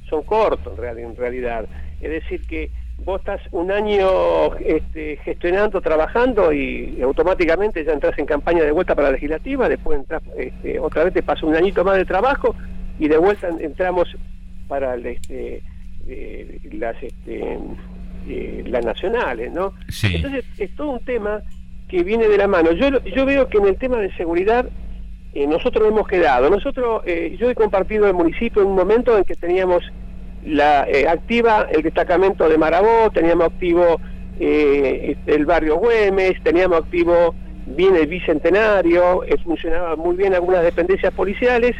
son 0.09 0.23
cortos 0.23 0.73
en 0.79 1.17
realidad. 1.17 1.65
Es 1.99 2.09
decir, 2.09 2.47
que 2.47 2.71
vos 3.03 3.19
estás 3.19 3.41
un 3.51 3.69
año 3.69 4.55
este, 4.55 5.17
gestionando, 5.17 5.82
trabajando 5.82 6.53
y 6.53 7.01
automáticamente 7.01 7.84
ya 7.84 7.91
entras 7.91 8.17
en 8.17 8.25
campaña 8.25 8.63
de 8.63 8.71
vuelta 8.71 8.95
para 8.95 9.09
la 9.09 9.13
legislativa, 9.15 9.67
después 9.67 9.99
entras, 9.99 10.23
este, 10.38 10.79
otra 10.79 11.03
vez 11.03 11.13
te 11.13 11.23
pasa 11.23 11.45
un 11.45 11.55
añito 11.55 11.84
más 11.84 11.97
de 11.97 12.05
trabajo 12.05 12.55
y 12.99 13.09
de 13.09 13.17
vuelta 13.17 13.49
entramos 13.59 14.07
para 14.69 14.93
el, 14.93 15.05
este, 15.05 15.61
eh, 16.08 16.60
las 16.74 17.02
este, 17.02 17.58
eh, 18.28 18.64
las 18.68 18.86
nacionales, 18.86 19.52
¿no? 19.52 19.74
Entonces 20.04 20.45
es 20.58 20.76
todo 20.76 20.91
un 20.91 20.99
tema 21.06 21.41
que 21.88 22.04
viene 22.04 22.28
de 22.28 22.38
la 22.38 22.47
mano. 22.47 22.72
Yo 22.72 23.04
yo 23.04 23.26
veo 23.26 23.47
que 23.47 23.58
en 23.58 23.68
el 23.68 23.78
tema 23.78 23.97
de 23.97 24.14
seguridad 24.16 24.66
eh, 25.34 25.47
nosotros 25.47 25.88
hemos 25.88 26.08
quedado. 26.08 26.49
Nosotros 26.49 27.04
eh, 27.06 27.38
yo 27.39 27.49
he 27.49 27.56
compartido 27.56 28.08
el 28.08 28.14
municipio 28.14 28.62
en 28.62 28.70
un 28.70 28.76
momento 28.76 29.18
en 29.18 29.24
que 29.24 29.36
teníamos 29.36 29.84
la 30.45 30.88
activa 31.08 31.68
el 31.72 31.84
destacamento 31.84 32.49
de 32.49 32.58
Marabó, 32.58 33.12
teníamos 33.14 33.47
activo 33.47 34.02
eh, 34.39 35.16
este, 35.16 35.36
el 35.36 35.45
barrio 35.45 35.76
Güemes, 35.78 36.41
teníamos 36.43 36.80
activo 36.80 37.36
bien 37.68 37.95
el 37.95 38.08
bicentenario, 38.08 39.22
funcionaban 39.43 39.99
muy 39.99 40.16
bien 40.16 40.34
algunas 40.34 40.64
dependencias 40.64 41.14
policiales 41.14 41.76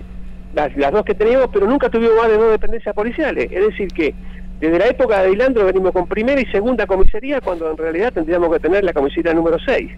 las, 0.54 0.92
dos 0.92 1.06
que 1.06 1.14
teníamos, 1.14 1.50
pero 1.52 1.66
nunca 1.68 1.90
tuvimos 1.90 2.16
más 2.18 2.30
de 2.30 2.38
dos 2.38 2.52
dependencias 2.52 2.94
policiales. 2.94 3.50
Es 3.52 3.66
decir, 3.68 3.88
que 3.90 4.14
desde 4.60 4.78
la 4.80 4.88
época 4.88 5.24
de 5.24 5.32
Hilandro 5.32 5.66
venimos 5.66 5.92
con 5.92 6.08
primera 6.08 6.40
y 6.40 6.46
segunda 6.48 6.86
comisaría, 6.86 7.42
cuando 7.42 7.72
en 7.72 7.78
realidad 7.78 8.14
tendríamos 8.14 8.52
que 8.52 8.60
tener 8.60 8.84
la 8.84 8.94
comisaría 8.94 9.34
número 9.34 9.58
6. 9.66 9.92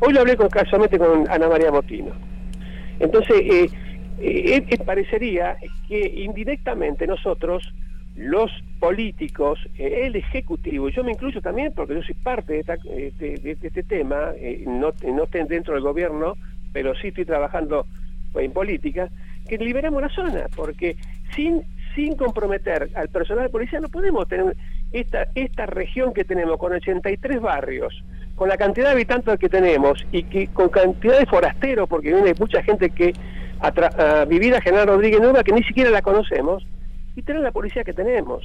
Hoy 0.00 0.12
lo 0.12 0.20
hablé 0.20 0.36
casualmente 0.36 0.98
con 0.98 1.28
Ana 1.30 1.48
María 1.48 1.70
Motino. 1.70 2.12
Entonces, 3.00 3.36
eh, 3.40 3.70
eh, 4.20 4.78
parecería 4.84 5.56
que 5.88 6.00
indirectamente 6.00 7.06
nosotros, 7.06 7.62
los 8.16 8.50
políticos, 8.78 9.58
eh, 9.78 10.02
el 10.04 10.16
Ejecutivo, 10.16 10.88
y 10.88 10.92
yo 10.92 11.02
me 11.02 11.12
incluyo 11.12 11.40
también 11.40 11.72
porque 11.74 11.94
yo 11.94 12.02
soy 12.02 12.14
parte 12.14 12.52
de, 12.52 12.60
esta- 12.60 12.76
este 13.66 13.82
tema, 13.82 14.32
no, 14.66 14.92
no 15.12 15.24
estoy 15.24 15.42
dentro 15.48 15.74
del 15.74 15.82
gobierno, 15.82 16.34
pero 16.72 16.94
sí 16.96 17.08
estoy 17.08 17.24
trabajando 17.24 17.86
en 18.34 18.52
política, 18.52 19.08
que 19.48 19.58
liberamos 19.58 20.00
la 20.02 20.08
zona, 20.08 20.46
porque 20.54 20.96
sin 21.34 21.62
sin 21.94 22.16
comprometer 22.16 22.90
al 22.96 23.08
personal 23.08 23.48
policial 23.50 23.82
no 23.82 23.88
podemos 23.88 24.26
tener 24.26 24.56
esta 24.92 25.28
esta 25.34 25.66
región 25.66 26.12
que 26.12 26.24
tenemos 26.24 26.58
con 26.58 26.72
83 26.72 27.40
barrios, 27.40 28.02
con 28.34 28.48
la 28.48 28.56
cantidad 28.56 28.86
de 28.86 28.92
habitantes 28.94 29.38
que 29.38 29.48
tenemos 29.48 30.04
y 30.10 30.24
que 30.24 30.48
con 30.48 30.68
cantidad 30.70 31.18
de 31.20 31.26
forasteros, 31.26 31.88
porque 31.88 32.12
viene 32.12 32.34
mucha 32.38 32.62
gente 32.64 32.90
que 32.90 33.12
a, 33.60 33.68
a 33.68 34.24
vivir 34.24 34.54
a 34.56 34.60
General 34.60 34.88
Rodríguez 34.88 35.20
Nueva 35.20 35.44
que 35.44 35.52
ni 35.52 35.62
siquiera 35.62 35.90
la 35.90 36.02
conocemos, 36.02 36.66
y 37.16 37.22
tener 37.22 37.42
la 37.42 37.52
policía 37.52 37.84
que 37.84 37.92
tenemos. 37.92 38.42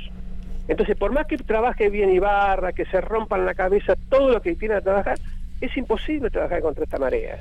Entonces, 0.67 0.95
por 0.95 1.11
más 1.11 1.25
que 1.25 1.37
trabaje 1.37 1.89
bien 1.89 2.11
Ibarra, 2.11 2.71
que 2.73 2.85
se 2.85 3.01
rompan 3.01 3.43
la 3.47 3.55
cabeza 3.55 3.95
todo 4.09 4.31
lo 4.31 4.41
que 4.43 4.53
tiene 4.55 4.75
a 4.75 4.81
trabajar, 4.81 5.17
es 5.59 5.75
imposible 5.75 6.29
trabajar 6.29 6.61
contra 6.61 6.83
esta 6.83 6.99
marea. 6.99 7.39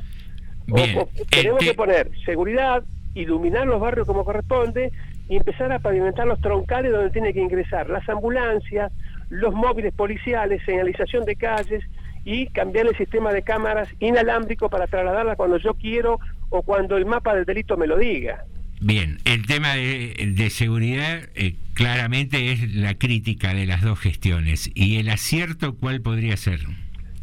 O- 0.70 0.76
o 1.02 1.08
tenemos 1.30 1.60
que 1.60 1.74
poner 1.74 2.10
seguridad, 2.24 2.82
iluminar 3.22 3.66
los 3.66 3.80
barrios 3.80 4.06
como 4.06 4.24
corresponde 4.24 4.92
y 5.28 5.36
empezar 5.36 5.72
a 5.72 5.78
pavimentar 5.78 6.26
los 6.26 6.40
troncales 6.40 6.92
donde 6.92 7.10
tiene 7.10 7.32
que 7.34 7.40
ingresar 7.40 7.88
las 7.90 8.08
ambulancias, 8.08 8.92
los 9.28 9.52
móviles 9.54 9.92
policiales, 9.94 10.62
señalización 10.64 11.24
de 11.24 11.36
calles 11.36 11.84
y 12.24 12.46
cambiar 12.48 12.86
el 12.86 12.96
sistema 12.96 13.32
de 13.32 13.42
cámaras 13.42 13.88
inalámbrico 14.00 14.68
para 14.68 14.86
trasladarla 14.86 15.36
cuando 15.36 15.58
yo 15.58 15.74
quiero 15.74 16.18
o 16.50 16.62
cuando 16.62 16.96
el 16.96 17.06
mapa 17.06 17.34
del 17.34 17.44
delito 17.44 17.76
me 17.76 17.86
lo 17.86 17.96
diga. 17.98 18.44
Bien, 18.80 19.18
el 19.24 19.44
tema 19.46 19.74
de, 19.74 20.32
de 20.36 20.50
seguridad 20.50 21.20
eh, 21.34 21.56
claramente 21.74 22.52
es 22.52 22.74
la 22.74 22.94
crítica 22.94 23.52
de 23.52 23.66
las 23.66 23.82
dos 23.82 23.98
gestiones. 23.98 24.70
¿Y 24.74 24.98
el 24.98 25.08
acierto 25.08 25.74
cuál 25.76 26.00
podría 26.00 26.36
ser? 26.36 26.60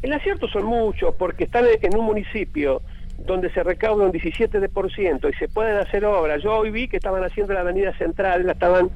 El 0.01 0.11
acierto 0.13 0.47
son 0.49 0.65
muchos, 0.65 1.15
porque 1.17 1.45
están 1.45 1.63
en- 1.65 1.91
en 1.93 1.97
un 1.97 2.05
municipio 2.05 2.81
donde 3.17 3.49
se 3.51 3.63
recauda 3.63 4.05
un 4.05 4.11
17% 4.11 5.29
y 5.29 5.33
se 5.37 5.47
pueden 5.47 5.77
hacer 5.77 6.05
obras. 6.05 6.41
Yo 6.43 6.55
hoy 6.57 6.71
vi 6.71 6.87
que 6.87 6.97
estaban 6.97 7.23
haciendo 7.23 7.53
la 7.53 7.61
avenida 7.61 7.95
central, 7.97 8.45
la 8.45 8.51
estaban 8.53 8.89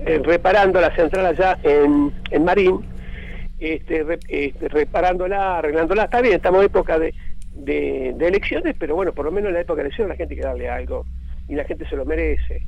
eh, 0.00 0.20
reparando 0.22 0.80
la 0.80 0.94
central 0.94 1.26
allá 1.26 1.58
en, 1.62 2.12
en 2.30 2.44
Marín, 2.44 2.80
este, 3.58 4.02
re- 4.02 4.18
este, 4.28 4.68
reparándola, 4.68 5.58
arreglándola. 5.58 6.04
Está 6.04 6.20
bien, 6.20 6.34
estamos 6.34 6.60
en 6.60 6.66
época 6.66 6.98
de, 6.98 7.14
de, 7.54 8.14
elecciones, 8.26 8.74
pero 8.78 8.94
bueno, 8.96 9.12
por 9.12 9.24
lo 9.24 9.32
menos 9.32 9.48
en 9.48 9.54
la 9.54 9.60
época 9.60 9.76
de 9.82 9.86
elecciones 9.88 10.10
la 10.10 10.16
gente 10.16 10.34
hay 10.34 10.40
que 10.40 10.46
darle 10.46 10.68
algo 10.68 11.04
y 11.48 11.54
la 11.54 11.64
gente 11.64 11.88
se 11.88 11.96
lo 11.96 12.04
merece. 12.04 12.66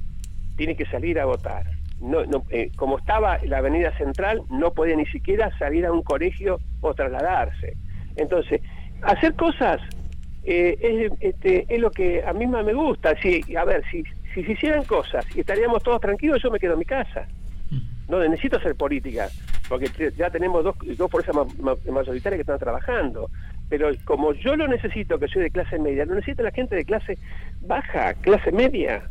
Tiene 0.57 0.77
que 0.77 0.87
salir 0.87 1.19
a 1.19 1.25
votar. 1.25 1.65
No, 2.01 2.25
no, 2.27 2.45
eh, 2.51 2.71
como 2.77 2.99
estaba 2.99 3.39
la 3.45 3.59
avenida 3.59 3.97
central, 3.97 4.43
no 4.51 4.73
podía 4.73 4.97
ni 4.97 5.07
siquiera 5.07 5.51
salir 5.59 5.87
a 5.87 5.93
un 5.93 6.03
colegio 6.03 6.61
o 6.81 6.95
trasladarse. 6.95 7.77
Entonces, 8.17 8.61
hacer 9.03 9.35
cosas 9.35 9.81
eh, 10.45 10.77
es, 10.81 11.13
este, 11.21 11.67
es 11.69 11.81
lo 11.81 11.91
que 11.91 12.23
a 12.25 12.33
mí 12.33 12.47
más 12.47 12.65
me 12.65 12.73
gusta. 12.75 13.15
Si, 13.21 13.43
a 13.57 13.65
ver, 13.65 13.83
si, 13.91 14.05
si 14.35 14.45
se 14.45 14.53
hicieran 14.53 14.85
cosas 14.85 15.25
y 15.37 15.41
estaríamos 15.41 15.83
todos 15.83 16.01
tranquilos, 16.01 16.43
yo 16.43 16.51
me 16.51 16.59
quedo 16.59 16.75
en 16.75 16.79
mi 16.81 16.85
casa. 16.85 17.27
No 18.09 18.19
necesito 18.21 18.59
hacer 18.59 18.75
política, 18.75 19.29
porque 19.69 19.89
ya 20.17 20.29
tenemos 20.29 20.63
dos, 20.63 20.77
dos 20.99 21.11
fuerzas 21.11 21.35
ma- 21.35 21.47
ma- 21.59 21.93
mayoritarias 21.93 22.37
que 22.37 22.43
están 22.43 22.59
trabajando. 22.59 23.31
Pero 23.71 23.91
como 24.05 24.35
yo 24.35 24.57
lo 24.57 24.69
necesito, 24.69 25.19
que 25.19 25.27
soy 25.27 25.45
de 25.45 25.51
clase 25.51 25.79
media, 25.79 26.05
lo 26.05 26.15
necesita 26.15 26.43
la 26.43 26.51
gente 26.51 26.77
de 26.77 26.85
clase 26.85 27.17
baja, 27.63 28.13
clase 28.15 28.53
media. 28.53 29.09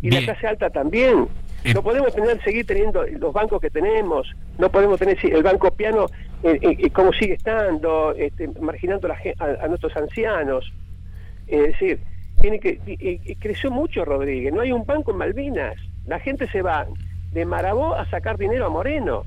Y 0.00 0.10
la 0.10 0.20
clase 0.24 0.46
alta 0.46 0.70
también. 0.70 1.26
No 1.72 1.82
podemos 1.82 2.14
tener, 2.14 2.42
seguir 2.42 2.66
teniendo 2.66 3.04
los 3.06 3.32
bancos 3.32 3.60
que 3.60 3.70
tenemos, 3.70 4.30
no 4.58 4.68
podemos 4.70 4.98
tener 4.98 5.16
el 5.22 5.42
banco 5.42 5.70
piano 5.70 6.06
eh, 6.42 6.58
eh, 6.60 6.76
eh, 6.78 6.90
como 6.90 7.12
sigue 7.12 7.34
estando, 7.34 8.12
este, 8.12 8.48
marginando 8.60 9.08
la 9.08 9.16
a- 9.38 9.66
nuestros 9.68 9.96
ancianos. 9.96 10.70
Es 11.46 11.62
decir, 11.62 12.00
tiene 12.42 12.60
que 12.60 12.80
eh, 12.86 13.20
eh, 13.24 13.36
creció 13.40 13.70
mucho 13.70 14.04
Rodríguez, 14.04 14.52
no 14.52 14.60
hay 14.60 14.72
un 14.72 14.84
banco 14.84 15.12
en 15.12 15.16
Malvinas. 15.18 15.74
La 16.06 16.20
gente 16.20 16.46
se 16.50 16.60
va 16.60 16.86
de 17.32 17.44
Marabó 17.46 17.94
a 17.94 18.04
sacar 18.10 18.36
dinero 18.36 18.66
a 18.66 18.68
Moreno. 18.68 19.24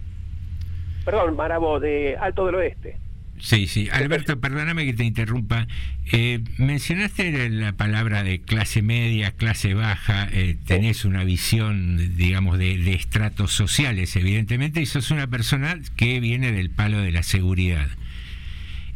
Perdón, 1.06 1.36
Marabó, 1.36 1.80
de 1.80 2.18
Alto 2.20 2.46
del 2.46 2.56
Oeste. 2.56 2.98
Sí, 3.40 3.68
sí. 3.68 3.88
Alberto, 3.92 4.40
perdóname 4.40 4.86
que 4.86 4.94
te 4.94 5.04
interrumpa. 5.04 5.68
Eh, 6.12 6.40
mencionaste 6.58 7.50
la 7.50 7.74
palabra 7.74 8.24
de 8.24 8.42
clase 8.42 8.82
media, 8.82 9.32
clase 9.32 9.74
baja. 9.74 10.28
eh, 10.32 10.58
tenés 10.66 11.06
una 11.06 11.24
visión, 11.24 12.18
digamos, 12.18 12.58
de, 12.58 12.78
de 12.78 12.94
estratos 12.94 13.52
sociales, 13.52 14.16
evidentemente, 14.16 14.82
y 14.82 14.86
sos 14.86 15.12
una 15.12 15.28
persona 15.28 15.80
que 15.96 16.20
viene 16.20 16.52
del 16.52 16.72
palo 16.72 17.00
de 17.00 17.12
la 17.12 17.24
seguridad. 17.24 17.88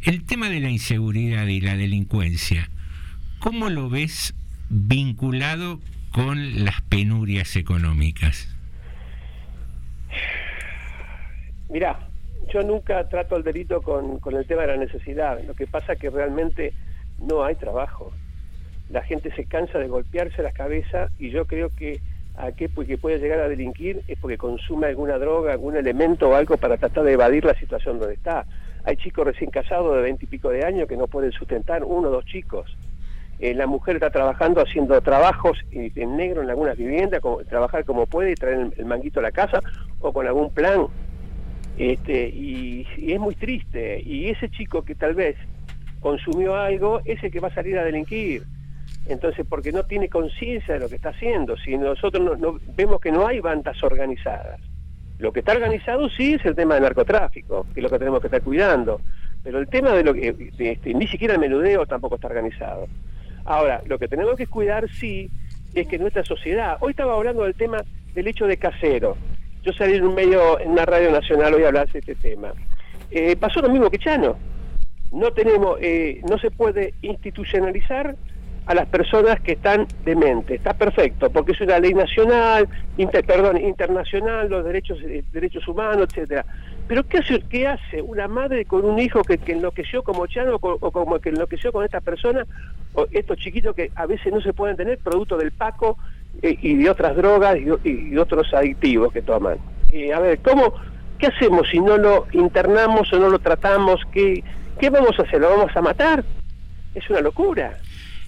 El 0.02 0.24
tema 0.24 0.48
de 0.48 0.60
la 0.60 0.70
inseguridad 0.70 1.46
y 1.46 1.60
la 1.60 1.76
delincuencia, 1.76 2.68
¿cómo 3.38 3.70
lo 3.70 3.88
ves 3.88 4.34
vinculado 4.68 5.80
con 6.10 6.64
las 6.64 6.80
penurias 6.82 7.54
económicas? 7.54 8.48
Mirá, 11.70 12.08
yo 12.48 12.62
nunca 12.62 13.08
trato 13.08 13.36
el 13.36 13.42
delito 13.42 13.82
con, 13.82 14.18
con 14.18 14.34
el 14.34 14.46
tema 14.46 14.62
de 14.62 14.68
la 14.68 14.76
necesidad. 14.76 15.40
Lo 15.42 15.54
que 15.54 15.66
pasa 15.66 15.94
es 15.94 15.98
que 15.98 16.10
realmente 16.10 16.72
no 17.18 17.44
hay 17.44 17.54
trabajo. 17.54 18.12
La 18.90 19.02
gente 19.02 19.34
se 19.34 19.44
cansa 19.44 19.78
de 19.78 19.88
golpearse 19.88 20.42
la 20.42 20.52
cabeza 20.52 21.08
y 21.18 21.30
yo 21.30 21.46
creo 21.46 21.70
que 21.70 22.00
a 22.34 22.48
pu- 22.48 22.86
que 22.86 22.98
puede 22.98 23.18
llegar 23.18 23.40
a 23.40 23.48
delinquir 23.48 24.02
es 24.08 24.18
porque 24.18 24.38
consume 24.38 24.86
alguna 24.86 25.18
droga, 25.18 25.52
algún 25.52 25.76
elemento 25.76 26.30
o 26.30 26.34
algo 26.34 26.56
para 26.56 26.76
tratar 26.76 27.04
de 27.04 27.12
evadir 27.12 27.44
la 27.44 27.54
situación 27.54 27.98
donde 27.98 28.14
está. 28.14 28.46
Hay 28.84 28.96
chicos 28.96 29.26
recién 29.26 29.50
casados 29.50 29.94
de 29.94 30.02
veinte 30.02 30.24
y 30.24 30.28
pico 30.28 30.48
de 30.48 30.64
años 30.64 30.88
que 30.88 30.96
no 30.96 31.06
pueden 31.06 31.32
sustentar 31.32 31.84
uno 31.84 32.08
o 32.08 32.10
dos 32.10 32.24
chicos. 32.24 32.76
Eh, 33.38 33.54
la 33.54 33.66
mujer 33.66 33.96
está 33.96 34.10
trabajando 34.10 34.60
haciendo 34.60 35.00
trabajos 35.00 35.58
eh, 35.72 35.90
en 35.94 36.16
negro 36.16 36.42
en 36.42 36.50
algunas 36.50 36.76
viviendas, 36.76 37.20
trabajar 37.48 37.84
como 37.84 38.06
puede 38.06 38.32
y 38.32 38.34
traer 38.34 38.72
el 38.76 38.84
manguito 38.84 39.20
a 39.20 39.22
la 39.22 39.32
casa 39.32 39.60
o 40.00 40.12
con 40.12 40.26
algún 40.26 40.50
plan 40.50 40.86
este, 41.78 42.28
y, 42.28 42.86
es 42.98 43.18
muy 43.20 43.34
triste. 43.34 44.00
Y 44.04 44.28
ese 44.28 44.48
chico 44.50 44.84
que 44.84 44.94
tal 44.94 45.14
vez 45.14 45.36
consumió 46.00 46.56
algo 46.56 47.00
es 47.04 47.22
el 47.22 47.30
que 47.30 47.40
va 47.40 47.48
a 47.48 47.54
salir 47.54 47.78
a 47.78 47.84
delinquir. 47.84 48.42
Entonces, 49.06 49.44
porque 49.48 49.72
no 49.72 49.84
tiene 49.84 50.08
conciencia 50.08 50.74
de 50.74 50.80
lo 50.80 50.88
que 50.88 50.96
está 50.96 51.10
haciendo. 51.10 51.56
Si 51.56 51.76
nosotros 51.76 52.22
no, 52.24 52.36
no- 52.36 52.60
vemos 52.76 53.00
que 53.00 53.10
no 53.12 53.26
hay 53.26 53.40
bandas 53.40 53.82
organizadas. 53.82 54.60
Lo 55.18 55.32
que 55.32 55.40
está 55.40 55.52
organizado 55.52 56.08
sí 56.08 56.34
es 56.34 56.44
el 56.44 56.54
tema 56.54 56.74
del 56.74 56.82
narcotráfico, 56.84 57.66
que 57.72 57.80
es 57.80 57.84
lo 57.84 57.90
que 57.90 57.98
tenemos 57.98 58.20
que 58.20 58.26
estar 58.26 58.42
cuidando. 58.42 59.00
Pero 59.44 59.58
el 59.58 59.68
tema 59.68 59.90
de 59.92 60.04
lo 60.04 60.14
que, 60.14 60.32
de 60.32 60.72
este, 60.72 60.94
ni 60.94 61.06
siquiera 61.08 61.34
el 61.34 61.40
menudeo 61.40 61.86
tampoco 61.86 62.16
está 62.16 62.28
organizado. 62.28 62.86
Ahora, 63.44 63.82
lo 63.86 63.98
que 63.98 64.08
tenemos 64.08 64.36
que 64.36 64.46
cuidar 64.46 64.88
sí 64.90 65.28
es 65.74 65.86
que 65.88 65.98
nuestra 65.98 66.24
sociedad, 66.24 66.76
hoy 66.80 66.90
estaba 66.90 67.14
hablando 67.14 67.42
del 67.44 67.54
tema 67.54 67.82
del 68.14 68.28
hecho 68.28 68.46
de 68.46 68.56
casero. 68.56 69.16
Yo 69.62 69.72
salí 69.72 69.94
en 69.94 70.04
un 70.04 70.14
medio, 70.14 70.58
en 70.60 70.70
una 70.70 70.84
radio 70.84 71.10
nacional 71.10 71.54
hoy 71.54 71.64
a 71.64 71.68
hablar 71.68 71.88
de 71.90 71.98
este 72.00 72.14
tema. 72.16 72.52
Eh, 73.10 73.36
pasó 73.36 73.60
lo 73.60 73.68
mismo 73.68 73.90
que 73.90 73.98
Chano. 73.98 74.36
No 75.12 75.30
tenemos, 75.32 75.78
eh, 75.80 76.20
no 76.28 76.38
se 76.38 76.50
puede 76.50 76.94
institucionalizar 77.02 78.16
a 78.64 78.74
las 78.74 78.86
personas 78.88 79.40
que 79.40 79.52
están 79.52 79.86
dementes. 80.04 80.56
Está 80.56 80.72
perfecto, 80.72 81.30
porque 81.30 81.52
es 81.52 81.60
una 81.60 81.78
ley 81.78 81.94
nacional, 81.94 82.68
inter- 82.96 83.24
perdón, 83.24 83.58
internacional, 83.58 84.48
los 84.48 84.64
derechos, 84.64 84.98
eh, 85.02 85.22
derechos 85.32 85.66
humanos, 85.68 86.08
etcétera. 86.10 86.44
Pero 86.88 87.04
¿qué 87.04 87.18
hace, 87.18 87.40
qué 87.48 87.66
hace 87.68 88.00
una 88.02 88.28
madre 88.28 88.64
con 88.64 88.84
un 88.84 88.98
hijo 88.98 89.22
que, 89.22 89.38
que 89.38 89.52
enloqueció 89.52 90.02
como 90.02 90.26
Chano 90.26 90.56
o, 90.60 90.78
o 90.80 90.90
como 90.90 91.18
que 91.20 91.28
enloqueció 91.30 91.72
con 91.72 91.84
esta 91.84 92.00
persona, 92.00 92.46
o 92.94 93.06
estos 93.10 93.36
chiquitos 93.38 93.74
que 93.74 93.90
a 93.94 94.06
veces 94.06 94.32
no 94.32 94.40
se 94.40 94.52
pueden 94.52 94.76
tener 94.76 94.98
producto 94.98 95.36
del 95.36 95.52
Paco 95.52 95.98
y 96.40 96.74
de 96.74 96.90
otras 96.90 97.16
drogas 97.16 97.56
y, 97.84 98.16
otros 98.16 98.52
adictivos 98.54 99.12
que 99.12 99.22
toman? 99.22 99.58
Eh, 99.90 100.12
a 100.12 100.20
ver, 100.20 100.38
¿cómo, 100.40 100.74
¿qué 101.18 101.26
hacemos 101.26 101.68
si 101.70 101.80
no 101.80 101.96
lo 101.98 102.26
internamos 102.32 103.12
o 103.12 103.18
no 103.18 103.28
lo 103.28 103.38
tratamos? 103.38 104.00
¿Qué, 104.12 104.42
¿Qué 104.80 104.90
vamos 104.90 105.18
a 105.18 105.22
hacer? 105.22 105.40
¿Lo 105.40 105.50
vamos 105.50 105.76
a 105.76 105.82
matar? 105.82 106.24
Es 106.94 107.08
una 107.10 107.20
locura. 107.20 107.78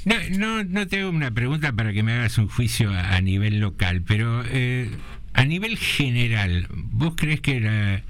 No, 0.04 0.16
no, 0.38 0.64
no 0.64 0.86
te 0.86 1.00
hago 1.00 1.10
una 1.10 1.30
pregunta 1.30 1.72
para 1.72 1.92
que 1.92 2.02
me 2.02 2.12
hagas 2.12 2.36
un 2.38 2.48
juicio 2.48 2.90
a, 2.90 3.16
a 3.16 3.20
nivel 3.20 3.60
local, 3.60 4.02
pero 4.06 4.42
eh, 4.50 4.90
a 5.32 5.44
nivel 5.44 5.76
general, 5.78 6.66
¿vos 6.70 7.14
crees 7.16 7.40
que 7.40 7.60
la 7.60 8.02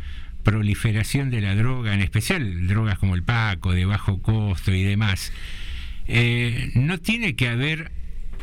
proliferación 0.45 1.31
de 1.31 1.41
la 1.41 1.57
droga, 1.57 1.95
en 1.95 2.01
especial 2.01 2.69
drogas 2.69 2.99
como 2.99 3.15
el 3.15 3.23
Paco, 3.23 3.73
de 3.73 3.87
bajo 3.87 4.23
costo 4.23 4.73
y 4.73 4.85
demás, 4.85 5.33
eh, 6.07 6.71
no 6.75 6.99
tiene 6.99 7.35
que 7.35 7.49
haber 7.49 7.91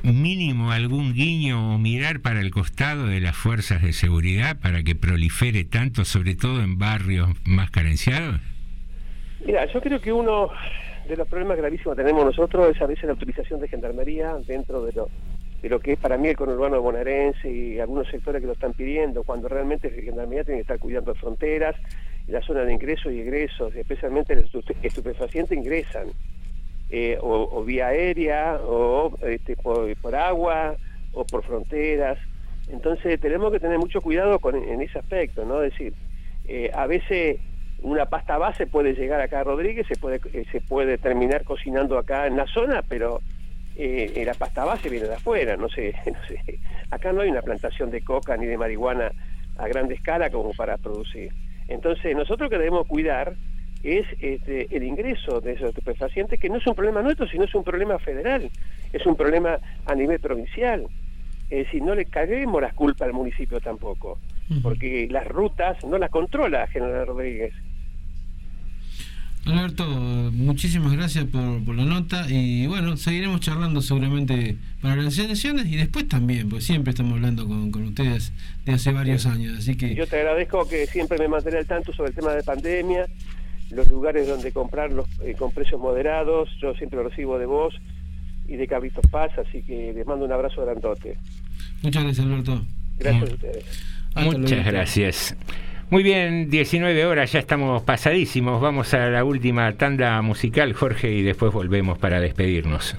mínimo 0.03 0.71
algún 0.71 1.13
guiño 1.13 1.75
o 1.75 1.77
mirar 1.77 2.19
para 2.21 2.41
el 2.41 2.51
costado 2.51 3.05
de 3.07 3.19
las 3.19 3.35
fuerzas 3.35 3.81
de 3.81 3.93
seguridad 3.93 4.59
para 4.59 4.83
que 4.83 4.95
prolifere 4.95 5.63
tanto, 5.63 6.05
sobre 6.05 6.35
todo 6.35 6.61
en 6.61 6.77
barrios 6.77 7.29
más 7.45 7.71
carenciados? 7.71 8.39
Mira, 9.45 9.65
yo 9.71 9.81
creo 9.81 9.99
que 9.99 10.13
uno 10.13 10.49
de 11.07 11.17
los 11.17 11.27
problemas 11.27 11.57
gravísimos 11.57 11.95
que 11.95 12.03
tenemos 12.03 12.25
nosotros 12.25 12.75
es 12.75 12.81
a 12.81 12.85
veces 12.85 13.05
la 13.05 13.13
utilización 13.13 13.59
de 13.59 13.67
gendarmería 13.67 14.35
dentro 14.47 14.85
de 14.85 14.93
lo, 14.93 15.09
de 15.61 15.69
lo 15.69 15.79
que 15.79 15.93
es 15.93 15.99
para 15.99 16.17
mí 16.17 16.27
el 16.29 16.35
conurbano 16.35 16.79
bonaerense 16.81 17.51
y 17.51 17.79
algunos 17.79 18.07
sectores 18.07 18.39
que 18.41 18.47
lo 18.47 18.53
están 18.53 18.73
pidiendo, 18.73 19.23
cuando 19.23 19.47
realmente 19.47 19.89
la 19.89 20.01
gendarmería 20.01 20.43
tiene 20.43 20.59
que 20.59 20.61
estar 20.61 20.79
cuidando 20.79 21.15
fronteras 21.15 21.75
la 22.27 22.41
zona 22.43 22.61
de 22.61 22.73
ingresos 22.73 23.11
y 23.11 23.19
egresos, 23.19 23.75
especialmente 23.75 24.35
los 24.35 24.45
estu- 24.53 24.75
estupefacientes 24.83 25.57
ingresan, 25.57 26.07
eh, 26.91 27.17
o, 27.21 27.63
vía 27.63 27.87
aérea, 27.87 28.59
o 28.63 29.17
este, 29.21 29.55
por, 29.55 29.95
por 29.97 30.15
agua, 30.15 30.75
o 31.13 31.25
por 31.25 31.43
fronteras. 31.43 32.17
Entonces 32.69 33.19
tenemos 33.19 33.51
que 33.51 33.59
tener 33.59 33.79
mucho 33.79 34.01
cuidado 34.01 34.39
con, 34.39 34.55
en 34.55 34.81
ese 34.81 34.99
aspecto, 34.99 35.45
¿no? 35.45 35.63
Es 35.63 35.71
decir, 35.71 35.93
eh, 36.47 36.69
a 36.73 36.85
veces 36.85 37.39
una 37.81 38.05
pasta 38.05 38.37
base 38.37 38.67
puede 38.67 38.93
llegar 38.93 39.21
acá 39.21 39.39
a 39.39 39.43
Rodríguez, 39.43 39.87
se 39.87 39.95
puede, 39.95 40.21
eh, 40.33 40.45
se 40.51 40.61
puede 40.61 40.97
terminar 40.97 41.43
cocinando 41.43 41.97
acá 41.97 42.27
en 42.27 42.37
la 42.37 42.45
zona, 42.45 42.83
pero 42.87 43.21
eh, 43.75 44.11
eh, 44.15 44.25
la 44.25 44.33
pasta 44.33 44.65
base 44.65 44.89
viene 44.89 45.07
de 45.07 45.15
afuera, 45.15 45.57
no 45.57 45.69
sé, 45.69 45.93
no 46.05 46.27
sé. 46.27 46.59
Acá 46.91 47.11
no 47.11 47.21
hay 47.21 47.29
una 47.29 47.41
plantación 47.41 47.89
de 47.89 48.01
coca 48.01 48.37
ni 48.37 48.45
de 48.45 48.57
marihuana 48.57 49.11
a 49.57 49.67
gran 49.67 49.91
escala 49.91 50.29
como 50.29 50.53
para 50.53 50.77
producir. 50.77 51.31
Entonces, 51.67 52.15
nosotros 52.15 52.49
que 52.49 52.57
debemos 52.57 52.85
cuidar 52.87 53.33
es 53.83 54.05
este, 54.19 54.67
el 54.75 54.83
ingreso 54.83 55.41
de 55.41 55.53
esos 55.53 55.69
estupefacientes, 55.69 56.39
que 56.39 56.49
no 56.49 56.57
es 56.57 56.67
un 56.67 56.75
problema 56.75 57.01
nuestro, 57.01 57.27
sino 57.27 57.45
es 57.45 57.55
un 57.55 57.63
problema 57.63 57.97
federal, 57.99 58.49
es 58.93 59.05
un 59.05 59.15
problema 59.15 59.57
a 59.85 59.95
nivel 59.95 60.19
provincial. 60.19 60.85
Es 61.49 61.65
decir, 61.65 61.81
no 61.81 61.95
le 61.95 62.05
caguemos 62.05 62.61
las 62.61 62.73
culpas 62.73 63.07
al 63.07 63.13
municipio 63.13 63.59
tampoco, 63.59 64.19
porque 64.61 65.07
las 65.09 65.27
rutas 65.27 65.83
no 65.83 65.97
las 65.97 66.09
controla 66.09 66.67
General 66.67 67.05
Rodríguez. 67.07 67.53
Alberto, 69.45 69.85
muchísimas 69.85 70.93
gracias 70.93 71.25
por, 71.25 71.65
por 71.65 71.75
la 71.75 71.83
nota 71.83 72.27
y 72.29 72.67
bueno, 72.67 72.95
seguiremos 72.95 73.41
charlando 73.41 73.81
seguramente 73.81 74.55
para 74.81 74.97
las 74.97 75.17
elecciones 75.17 75.65
y 75.65 75.77
después 75.77 76.07
también, 76.07 76.47
porque 76.47 76.63
siempre 76.63 76.91
estamos 76.91 77.13
hablando 77.13 77.47
con, 77.47 77.71
con 77.71 77.85
ustedes 77.85 78.31
de 78.65 78.73
hace 78.73 78.91
varios 78.91 79.25
años, 79.25 79.57
así 79.57 79.75
que 79.75 79.95
Yo 79.95 80.05
te 80.05 80.17
agradezco 80.17 80.67
que 80.67 80.85
siempre 80.85 81.17
me 81.17 81.27
mantenga 81.27 81.57
al 81.57 81.65
tanto 81.65 81.91
sobre 81.91 82.09
el 82.09 82.15
tema 82.15 82.33
de 82.33 82.43
pandemia 82.43 83.07
los 83.71 83.89
lugares 83.89 84.27
donde 84.27 84.51
comprarlos 84.51 85.07
eh, 85.23 85.35
con 85.37 85.51
precios 85.51 85.79
moderados. 85.79 86.49
Yo 86.61 86.73
siempre 86.75 86.97
lo 86.97 87.09
recibo 87.09 87.39
de 87.39 87.45
vos 87.45 87.73
y 88.47 88.55
de 88.55 88.67
Carlitos 88.67 89.05
Paz, 89.09 89.31
así 89.37 89.63
que 89.63 89.93
les 89.93 90.05
mando 90.05 90.25
un 90.25 90.31
abrazo 90.31 90.63
grandote. 90.63 91.17
Muchas 91.81 92.03
gracias, 92.03 92.25
Alberto. 92.25 92.61
Gracias 92.97 93.29
a 93.29 93.33
ustedes. 93.33 93.65
Hasta 94.13 94.37
Muchas 94.37 94.51
luego. 94.51 94.71
gracias. 94.71 95.37
Muy 95.89 96.03
bien, 96.03 96.49
19 96.49 97.05
horas, 97.05 97.31
ya 97.33 97.39
estamos 97.39 97.83
pasadísimos. 97.83 98.61
Vamos 98.61 98.93
a 98.93 99.09
la 99.09 99.25
última 99.25 99.73
tanda 99.73 100.21
musical, 100.21 100.71
Jorge, 100.73 101.11
y 101.11 101.21
después 101.21 101.51
volvemos 101.51 101.97
para 101.97 102.21
despedirnos. 102.21 102.95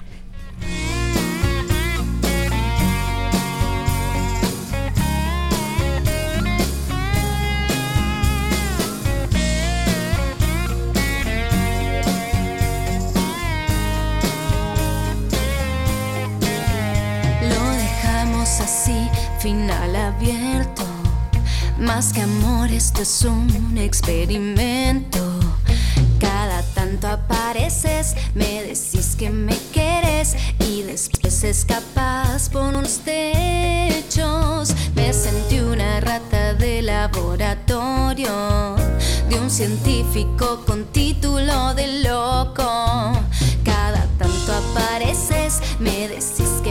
Final 19.43 19.93
abierto. 19.93 20.83
Más 21.77 22.13
que 22.13 22.21
amor, 22.21 22.71
esto 22.71 23.01
es 23.01 23.23
un 23.23 23.77
experimento. 23.77 25.19
Cada 26.17 26.61
tanto 26.73 27.09
apareces, 27.09 28.15
me 28.35 28.63
decís 28.63 29.17
que 29.19 29.29
me 29.31 29.57
quieres 29.73 30.37
y 30.59 30.83
después 30.83 31.43
escapas 31.43 32.47
por 32.47 32.61
unos 32.61 32.99
techos. 32.99 34.73
Me 34.95 35.11
sentí 35.11 35.59
una 35.59 35.99
rata 35.99 36.53
de 36.53 36.81
laboratorio 36.81 38.77
de 39.27 39.39
un 39.41 39.49
científico 39.49 40.63
con 40.65 40.85
título 40.85 41.73
de 41.73 42.01
loco. 42.01 43.11
Cada 43.65 44.07
tanto 44.17 44.53
apareces, 44.53 45.59
me 45.79 46.07
decís 46.07 46.61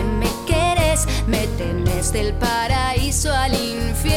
del 2.12 2.34
paraíso 2.34 3.32
al 3.32 3.54
infierno. 3.54 4.11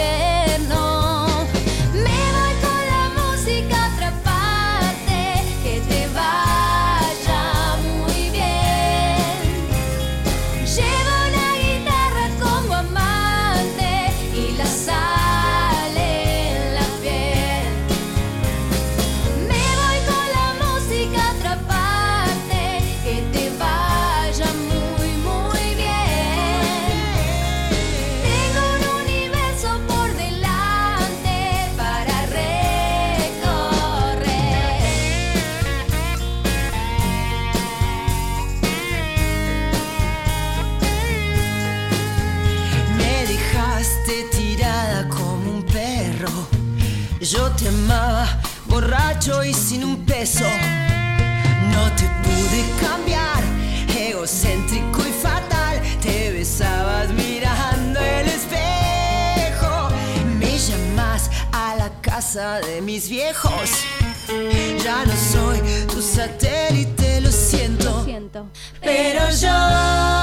Borracho 49.26 49.43
y 49.43 49.53
sin 49.53 49.84
un 49.84 50.05
peso. 50.05 50.45
No 51.71 51.91
te 51.95 52.03
pude 52.23 52.63
cambiar, 52.82 53.43
egocéntrico 53.97 55.01
y 55.07 55.11
fatal. 55.11 55.82
Te 56.01 56.32
besabas 56.32 57.09
mirando 57.13 57.99
el 57.99 58.28
espejo. 58.28 59.89
Me 60.39 60.57
llamas 60.57 61.30
a 61.51 61.76
la 61.78 61.89
casa 62.01 62.59
de 62.59 62.82
mis 62.82 63.09
viejos. 63.09 63.71
Ya 64.84 65.05
no 65.05 65.13
soy 65.15 65.59
tu 65.88 66.01
satélite, 66.01 67.21
lo 67.21 67.32
siento. 67.32 68.05
Pero 68.82 69.30
yo 69.32 70.14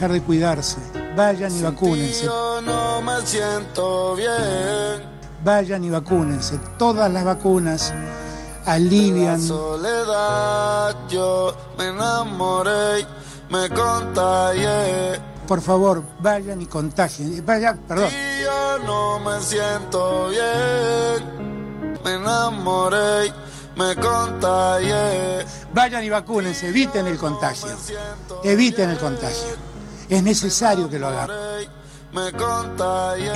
dejar 0.00 0.12
de 0.12 0.22
cuidarse. 0.22 0.78
Vayan 1.14 1.54
y 1.54 1.60
vacúnense. 1.60 2.24
Yo 2.24 2.62
no 2.62 3.02
me 3.02 3.20
siento 3.26 4.14
bien. 4.14 5.02
Vayan 5.44 5.84
y 5.84 5.90
vacúnense. 5.90 6.58
Todas 6.78 7.12
las 7.12 7.22
vacunas 7.22 7.92
alivian. 8.64 9.38
Soledad, 9.38 10.96
yo 11.10 11.54
me 11.76 11.88
enamoré, 11.88 13.06
me 13.50 13.68
contagié. 13.68 15.20
Por 15.46 15.60
favor, 15.60 16.02
vayan 16.20 16.62
y 16.62 16.66
contagien. 16.66 17.44
Vayan, 17.44 17.76
perdón. 17.80 18.08
Y 18.08 18.42
yo 18.42 18.78
no 18.86 19.20
me 19.20 19.38
siento 19.42 20.28
bien. 20.30 21.98
Me 22.02 22.14
enamoré, 22.14 23.30
me 23.76 23.94
contagié. 23.96 25.44
Vayan 25.74 26.04
y 26.04 26.08
vacúnense. 26.08 26.68
Eviten 26.68 27.06
el 27.06 27.18
contagio. 27.18 27.68
Eviten 28.42 28.88
el 28.88 28.98
contagio. 28.98 29.69
Es 30.10 30.24
necesario 30.24 30.90
que 30.90 30.98
lo 30.98 31.06
hagamos. 31.06 31.36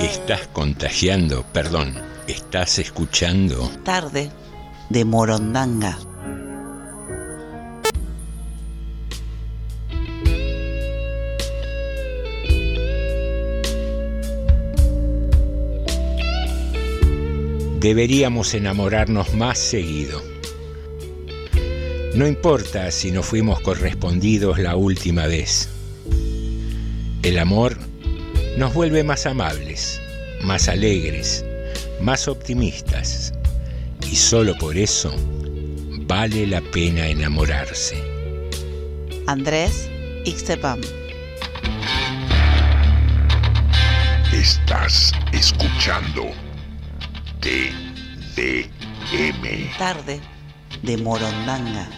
Estás 0.01 0.47
contagiando, 0.51 1.45
perdón, 1.53 1.95
estás 2.27 2.79
escuchando. 2.79 3.71
Tarde 3.85 4.29
de 4.89 5.05
Morondanga. 5.05 5.97
Deberíamos 17.79 18.53
enamorarnos 18.53 19.33
más 19.33 19.59
seguido. 19.59 20.21
No 22.15 22.27
importa 22.27 22.91
si 22.91 23.11
no 23.11 23.23
fuimos 23.23 23.61
correspondidos 23.61 24.59
la 24.59 24.75
última 24.75 25.25
vez. 25.27 25.69
El 27.25 27.39
amor 27.39 27.75
nos 28.55 28.75
vuelve 28.75 29.03
más 29.03 29.25
amables, 29.25 29.99
más 30.43 30.69
alegres, 30.69 31.43
más 31.99 32.27
optimistas. 32.27 33.33
Y 34.03 34.15
solo 34.15 34.55
por 34.59 34.77
eso 34.77 35.11
vale 36.01 36.45
la 36.45 36.61
pena 36.61 37.07
enamorarse. 37.07 37.97
Andrés 39.25 39.89
Ixtepam. 40.25 40.79
Estás 44.31 45.11
escuchando 45.33 46.25
TDM. 47.39 48.45
Tarde 49.79 50.19
de 50.83 50.97
Morondanga. 50.97 51.89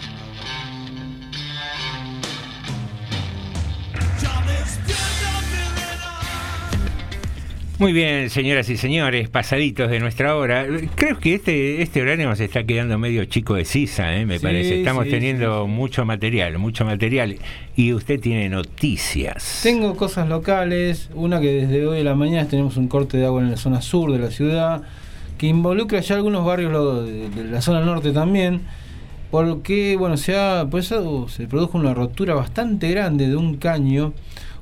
Muy 7.79 7.93
bien, 7.93 8.31
señoras 8.31 8.67
y 8.71 8.77
señores, 8.77 9.29
pasaditos 9.29 9.91
de 9.91 9.99
nuestra 9.99 10.35
hora. 10.35 10.65
Creo 10.95 11.19
que 11.19 11.35
este, 11.35 11.83
este 11.83 12.01
horario 12.01 12.27
nos 12.27 12.39
está 12.39 12.63
quedando 12.63 12.97
medio 12.97 13.23
chico 13.25 13.53
de 13.53 13.65
sisa, 13.65 14.15
¿eh? 14.15 14.25
me 14.25 14.39
Sí, 14.39 14.43
parece. 14.43 14.79
Estamos 14.79 15.05
sí, 15.05 15.11
teniendo 15.11 15.67
mucho 15.67 16.03
material, 16.03 16.57
mucho 16.57 16.85
material. 16.85 17.37
Y 17.75 17.93
usted 17.93 18.19
tiene 18.19 18.49
noticias. 18.49 19.59
Tengo 19.61 19.95
cosas 19.95 20.27
locales, 20.27 21.11
una 21.13 21.39
que 21.39 21.51
desde 21.51 21.85
hoy 21.85 21.99
a 21.99 22.03
la 22.03 22.15
mañana 22.15 22.47
tenemos 22.47 22.77
un 22.77 22.87
corte 22.87 23.17
de 23.17 23.27
agua 23.27 23.43
en 23.43 23.51
la 23.51 23.57
zona 23.57 23.83
sur 23.83 24.11
de 24.11 24.17
la 24.17 24.31
ciudad, 24.31 24.81
que 25.37 25.45
involucra 25.45 25.99
ya 25.99 26.15
algunos 26.15 26.43
barrios 26.43 27.05
de, 27.05 27.43
la 27.43 27.61
zona 27.61 27.81
norte 27.81 28.11
también, 28.11 28.61
porque 29.29 29.97
bueno, 29.97 30.17
se, 30.17 30.35
ha, 30.35 30.65
pues, 30.67 30.87
se 30.87 31.45
produjo 31.47 31.77
una 31.77 31.93
rotura 31.93 32.33
bastante 32.33 32.89
grande 32.89 33.27
de 33.27 33.35
un 33.35 33.57
caño 33.57 34.13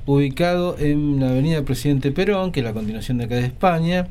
ubicado 0.06 0.76
en 0.78 1.20
la 1.20 1.30
avenida 1.30 1.62
Presidente 1.62 2.10
Perón, 2.12 2.52
que 2.52 2.60
es 2.60 2.64
la 2.64 2.72
continuación 2.72 3.18
de 3.18 3.24
acá 3.24 3.34
de 3.36 3.44
España, 3.46 4.06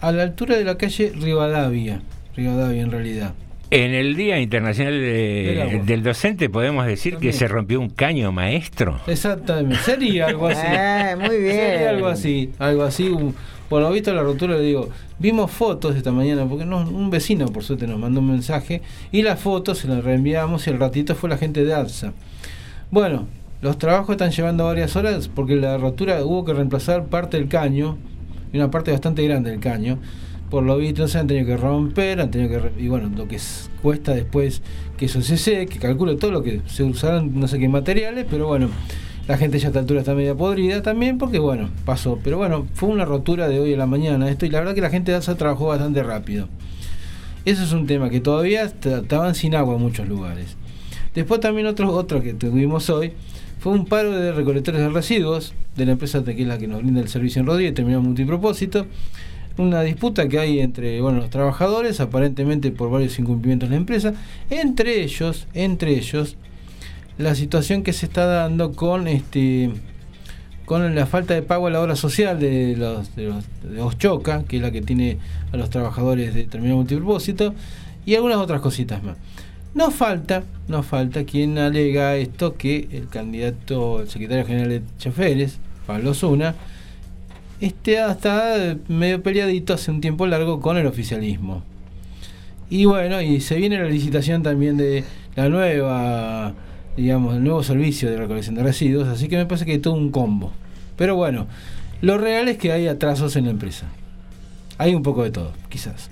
a 0.00 0.12
la 0.12 0.22
altura 0.22 0.56
de 0.56 0.64
la 0.64 0.78
calle 0.78 1.12
Rivadavia, 1.14 2.00
Rivadavia 2.36 2.82
en 2.82 2.90
realidad. 2.90 3.34
En 3.70 3.94
el 3.94 4.14
Día 4.14 4.38
Internacional 4.40 4.92
de- 4.94 5.82
Del 5.84 6.04
Docente 6.04 6.48
podemos 6.48 6.86
decir 6.86 7.14
También. 7.14 7.32
que 7.32 7.36
se 7.38 7.48
rompió 7.48 7.80
un 7.80 7.90
caño 7.90 8.30
maestro. 8.30 9.00
Exactamente, 9.08 9.76
sería 9.84 10.26
algo 10.26 10.46
así. 10.46 10.64
Eh, 10.70 11.16
muy 11.18 11.36
bien. 11.38 11.56
Sería 11.56 11.90
algo 11.90 12.06
así, 12.06 12.50
algo 12.60 12.82
así. 12.84 13.08
un- 13.08 13.34
lo 13.68 13.90
visto 13.90 14.14
la 14.14 14.22
rotura 14.22 14.54
le 14.56 14.62
digo, 14.62 14.88
vimos 15.18 15.50
fotos 15.50 15.96
esta 15.96 16.12
mañana, 16.12 16.46
porque 16.48 16.64
no, 16.64 16.78
un 16.88 17.10
vecino 17.10 17.46
por 17.46 17.64
suerte 17.64 17.88
nos 17.88 17.98
mandó 17.98 18.20
un 18.20 18.30
mensaje, 18.30 18.82
y 19.10 19.22
las 19.22 19.40
fotos 19.40 19.78
se 19.78 19.88
las 19.88 20.04
reenviamos 20.04 20.68
y 20.68 20.70
el 20.70 20.78
ratito 20.78 21.16
fue 21.16 21.28
la 21.28 21.36
gente 21.36 21.64
de 21.64 21.74
ARSA. 21.74 22.12
Bueno, 22.92 23.26
los 23.62 23.78
trabajos 23.78 24.10
están 24.10 24.30
llevando 24.30 24.64
varias 24.64 24.96
horas 24.96 25.28
porque 25.28 25.56
la 25.56 25.78
rotura 25.78 26.24
hubo 26.24 26.44
que 26.44 26.52
reemplazar 26.54 27.06
parte 27.06 27.36
del 27.38 27.48
caño, 27.48 27.96
y 28.52 28.56
una 28.58 28.70
parte 28.70 28.90
bastante 28.92 29.24
grande 29.26 29.50
del 29.50 29.60
caño. 29.60 29.98
Por 30.50 30.62
lo 30.62 30.76
visto 30.76 31.08
se 31.08 31.18
han 31.18 31.26
tenido 31.26 31.46
que 31.46 31.56
romper, 31.56 32.20
han 32.20 32.30
tenido 32.30 32.50
que 32.72 32.82
y 32.82 32.88
bueno, 32.88 33.10
lo 33.16 33.26
que 33.26 33.36
es- 33.36 33.68
cuesta 33.82 34.14
después 34.14 34.62
que 34.96 35.06
eso 35.06 35.20
se 35.20 35.36
seque, 35.36 35.78
calculo 35.78 36.16
todo 36.16 36.30
lo 36.30 36.42
que 36.42 36.60
se 36.66 36.84
usarán 36.84 37.38
no 37.38 37.48
sé 37.48 37.58
qué 37.58 37.68
materiales, 37.68 38.26
pero 38.30 38.46
bueno, 38.46 38.68
la 39.26 39.36
gente 39.36 39.58
ya 39.58 39.66
a 39.66 39.70
esta 39.70 39.80
altura 39.80 40.00
está 40.00 40.14
media 40.14 40.36
podrida 40.36 40.82
también 40.82 41.18
porque 41.18 41.40
bueno, 41.40 41.68
pasó. 41.84 42.20
Pero 42.22 42.36
bueno, 42.38 42.66
fue 42.74 42.88
una 42.90 43.04
rotura 43.04 43.48
de 43.48 43.58
hoy 43.58 43.74
a 43.74 43.76
la 43.76 43.86
mañana 43.86 44.30
esto 44.30 44.46
y 44.46 44.50
la 44.50 44.60
verdad 44.60 44.74
que 44.76 44.80
la 44.80 44.90
gente 44.90 45.12
ASA 45.12 45.34
trabajó 45.36 45.66
bastante 45.66 46.02
rápido. 46.04 46.48
Eso 47.44 47.64
es 47.64 47.72
un 47.72 47.86
tema 47.88 48.08
que 48.08 48.20
todavía 48.20 48.62
est- 48.62 48.86
estaban 48.86 49.34
sin 49.34 49.56
agua 49.56 49.74
en 49.74 49.82
muchos 49.82 50.06
lugares. 50.06 50.56
Después 51.14 51.40
también 51.40 51.66
otro, 51.66 51.90
otro 51.92 52.22
que 52.22 52.34
tuvimos 52.34 52.88
hoy 52.88 53.12
fue 53.66 53.74
un 53.74 53.84
paro 53.84 54.12
de 54.12 54.30
recolectores 54.30 54.80
de 54.80 54.88
residuos 54.90 55.52
de 55.74 55.86
la 55.86 55.90
empresa 55.90 56.22
que 56.22 56.40
es 56.40 56.46
la 56.46 56.56
que 56.56 56.68
nos 56.68 56.82
brinda 56.82 57.00
el 57.00 57.08
servicio 57.08 57.40
en 57.40 57.46
Rodríguez, 57.46 57.74
terminó 57.74 58.00
multipropósito. 58.00 58.86
Una 59.58 59.82
disputa 59.82 60.28
que 60.28 60.38
hay 60.38 60.60
entre 60.60 61.00
bueno, 61.00 61.18
los 61.18 61.30
trabajadores, 61.30 61.98
aparentemente 61.98 62.70
por 62.70 62.92
varios 62.92 63.18
incumplimientos 63.18 63.68
de 63.68 63.74
la 63.74 63.80
empresa, 63.80 64.14
entre 64.50 65.02
ellos, 65.02 65.48
entre 65.52 65.98
ellos, 65.98 66.36
la 67.18 67.34
situación 67.34 67.82
que 67.82 67.92
se 67.92 68.06
está 68.06 68.26
dando 68.26 68.70
con 68.70 69.08
este 69.08 69.72
con 70.64 70.94
la 70.94 71.06
falta 71.06 71.34
de 71.34 71.42
pago 71.42 71.66
a 71.66 71.70
la 71.70 71.80
hora 71.80 71.96
social 71.96 72.38
de 72.38 72.76
los 72.76 73.16
de, 73.16 73.24
los, 73.24 73.96
que 73.96 74.56
es 74.58 74.62
la 74.62 74.70
que 74.70 74.80
tiene 74.80 75.18
a 75.52 75.56
los 75.56 75.70
trabajadores 75.70 76.34
de 76.34 76.44
terminal 76.44 76.76
multipropósito, 76.76 77.52
y 78.04 78.14
algunas 78.14 78.38
otras 78.38 78.60
cositas 78.60 79.02
más. 79.02 79.16
Nos 79.76 79.94
falta, 79.94 80.42
nos 80.68 80.86
falta 80.86 81.24
quien 81.24 81.58
alega 81.58 82.16
esto 82.16 82.56
que 82.56 82.88
el 82.92 83.08
candidato, 83.08 84.00
el 84.00 84.08
secretario 84.08 84.46
general 84.46 84.70
de 84.70 84.82
choferes, 84.96 85.58
Pablo 85.86 86.14
Zuna, 86.14 86.54
este 87.60 88.00
está 88.00 88.74
medio 88.88 89.22
peleadito 89.22 89.74
hace 89.74 89.90
un 89.90 90.00
tiempo 90.00 90.26
largo 90.26 90.62
con 90.62 90.78
el 90.78 90.86
oficialismo. 90.86 91.62
Y 92.70 92.86
bueno, 92.86 93.20
y 93.20 93.42
se 93.42 93.56
viene 93.56 93.78
la 93.78 93.86
licitación 93.86 94.42
también 94.42 94.78
de 94.78 95.04
la 95.34 95.50
nueva, 95.50 96.54
digamos, 96.96 97.36
el 97.36 97.44
nuevo 97.44 97.62
servicio 97.62 98.10
de 98.10 98.16
recolección 98.16 98.54
de 98.54 98.62
residuos, 98.62 99.08
así 99.08 99.28
que 99.28 99.36
me 99.36 99.44
parece 99.44 99.66
que 99.66 99.72
hay 99.72 99.78
todo 99.78 99.92
un 99.92 100.10
combo. 100.10 100.52
Pero 100.96 101.16
bueno, 101.16 101.48
lo 102.00 102.16
real 102.16 102.48
es 102.48 102.56
que 102.56 102.72
hay 102.72 102.88
atrasos 102.88 103.36
en 103.36 103.44
la 103.44 103.50
empresa. 103.50 103.88
Hay 104.78 104.94
un 104.94 105.02
poco 105.02 105.22
de 105.22 105.32
todo, 105.32 105.52
quizás. 105.68 106.08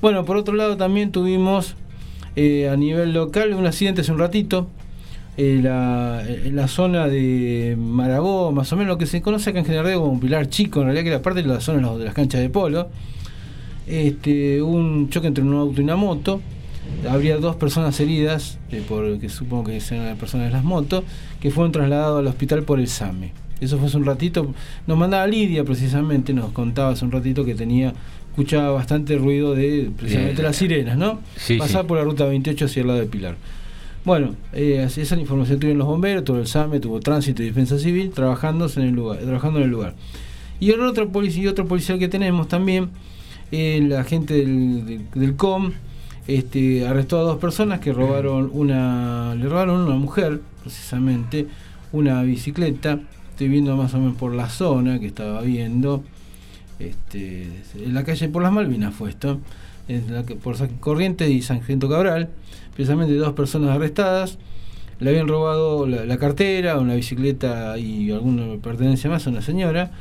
Bueno, 0.00 0.24
por 0.24 0.38
otro 0.38 0.54
lado 0.54 0.78
también 0.78 1.12
tuvimos 1.12 1.76
eh, 2.40 2.68
a 2.68 2.76
nivel 2.76 3.12
local 3.12 3.52
un 3.54 3.66
accidente 3.66 4.00
hace 4.02 4.12
un 4.12 4.18
ratito. 4.18 4.68
eh, 5.40 5.60
la- 5.62 6.20
en 6.26 6.56
la 6.56 6.66
zona 6.66 7.06
de 7.06 7.76
Marabó, 7.78 8.50
más 8.50 8.72
o 8.72 8.76
menos 8.76 8.88
lo 8.88 8.98
que 8.98 9.06
se 9.06 9.20
conoce 9.22 9.50
acá 9.50 9.60
en 9.60 9.66
General 9.66 9.94
como 9.94 10.18
Pilar 10.18 10.48
Chico, 10.48 10.80
en 10.80 10.86
realidad 10.86 11.04
que 11.04 11.10
era 11.10 11.22
parte 11.22 11.42
de 11.42 11.48
la 11.48 11.60
zona 11.60 11.92
de 11.96 12.04
las 12.04 12.12
canchas 12.14 12.40
de 12.40 12.50
polo. 12.50 12.88
Este, 13.86 14.60
un 14.62 15.08
choque 15.10 15.28
entre 15.28 15.44
un 15.44 15.54
auto 15.54 15.80
y 15.80 15.84
una 15.84 15.96
moto. 15.96 16.40
Habría 17.08 17.36
dos 17.36 17.54
personas 17.56 17.98
heridas, 18.00 18.58
eh, 18.72 18.82
por, 18.86 19.18
que 19.20 19.28
supongo 19.28 19.64
que 19.70 19.80
sean 19.80 20.06
las 20.06 20.18
personas 20.18 20.46
de 20.48 20.52
las 20.52 20.64
motos, 20.64 21.04
que 21.40 21.50
fueron 21.50 21.70
trasladados 21.70 22.18
al 22.20 22.26
hospital 22.26 22.62
por 22.64 22.80
el 22.80 22.88
SAME. 22.88 23.32
Eso 23.60 23.78
fue 23.78 23.86
hace 23.88 23.96
un 23.96 24.06
ratito. 24.06 24.54
Nos 24.86 24.96
mandaba 24.98 25.26
Lidia 25.26 25.62
precisamente, 25.64 26.32
nos 26.32 26.50
contaba 26.52 26.90
hace 26.90 27.04
un 27.04 27.12
ratito 27.12 27.44
que 27.44 27.54
tenía, 27.54 27.92
escuchaba 28.38 28.70
bastante 28.70 29.16
ruido 29.18 29.54
de 29.54 29.90
precisamente 29.96 30.40
Eh, 30.42 30.44
las 30.44 30.54
sirenas, 30.56 30.96
¿no? 30.96 31.18
sí, 31.36 31.56
Pasar 31.58 31.82
sí. 31.82 31.88
por 31.88 31.98
la 31.98 32.04
ruta 32.04 32.24
28 32.24 32.66
hacia 32.66 32.82
el 32.82 32.86
lado 32.86 33.00
de 33.00 33.06
Pilar. 33.06 33.34
Bueno, 34.04 34.36
eh, 34.52 34.86
esa 34.96 35.16
información 35.16 35.58
tuvieron 35.58 35.78
los 35.78 35.88
bomberos, 35.88 36.22
tuvo 36.24 36.38
el 36.38 36.46
SAME, 36.46 36.78
tuvo 36.78 37.00
tránsito 37.00 37.42
y 37.42 37.46
defensa 37.46 37.78
civil 37.78 38.10
trabajando 38.10 38.70
en 38.76 38.82
el 38.82 38.94
lugar. 38.94 39.18
Trabajando 39.18 39.58
en 39.58 39.64
el 39.64 39.70
lugar. 39.70 39.94
Y 40.60 40.70
el 40.70 40.80
otro, 40.82 41.10
y 41.24 41.46
otro 41.48 41.66
policial 41.66 41.98
que 41.98 42.06
tenemos 42.08 42.46
también, 42.48 42.90
eh, 43.50 43.84
la 43.86 44.04
gente 44.04 44.34
del, 44.34 44.86
del- 44.86 45.04
del 45.14 45.34
COM, 45.36 45.72
este, 46.28 46.86
arrestó 46.86 47.18
a 47.18 47.22
dos 47.22 47.38
personas 47.38 47.80
que 47.80 47.92
robaron 47.92 48.50
una, 48.52 49.34
le 49.34 49.48
robaron 49.48 49.80
a 49.82 49.84
una 49.86 49.96
mujer, 49.96 50.40
precisamente, 50.62 51.46
una 51.92 52.22
bicicleta. 52.22 53.00
Estoy 53.30 53.48
viendo 53.48 53.76
más 53.76 53.94
o 53.94 53.98
menos 53.98 54.16
por 54.16 54.32
la 54.34 54.48
zona 54.48 54.98
que 55.00 55.06
estaba 55.06 55.40
viendo. 55.42 56.04
Este, 56.78 57.48
en 57.74 57.94
la 57.94 58.04
calle 58.04 58.28
por 58.28 58.42
las 58.42 58.52
Malvinas 58.52 58.94
fue 58.94 59.10
esto, 59.10 59.38
en 59.88 60.14
la 60.14 60.24
que, 60.24 60.36
por 60.36 60.56
San 60.56 60.76
Corrientes 60.78 61.28
y 61.28 61.42
San 61.42 61.62
Gento 61.62 61.88
Cabral, 61.88 62.28
precisamente 62.74 63.14
dos 63.14 63.32
personas 63.32 63.70
arrestadas, 63.70 64.38
le 65.00 65.10
habían 65.10 65.28
robado 65.28 65.86
la, 65.86 66.18
cartera, 66.18 66.78
una 66.78 66.94
bicicleta 66.94 67.78
y 67.78 68.10
alguna 68.10 68.60
pertenencia 68.60 69.08
más 69.08 69.26
a 69.26 69.30
una 69.30 69.42
señora. 69.42 69.92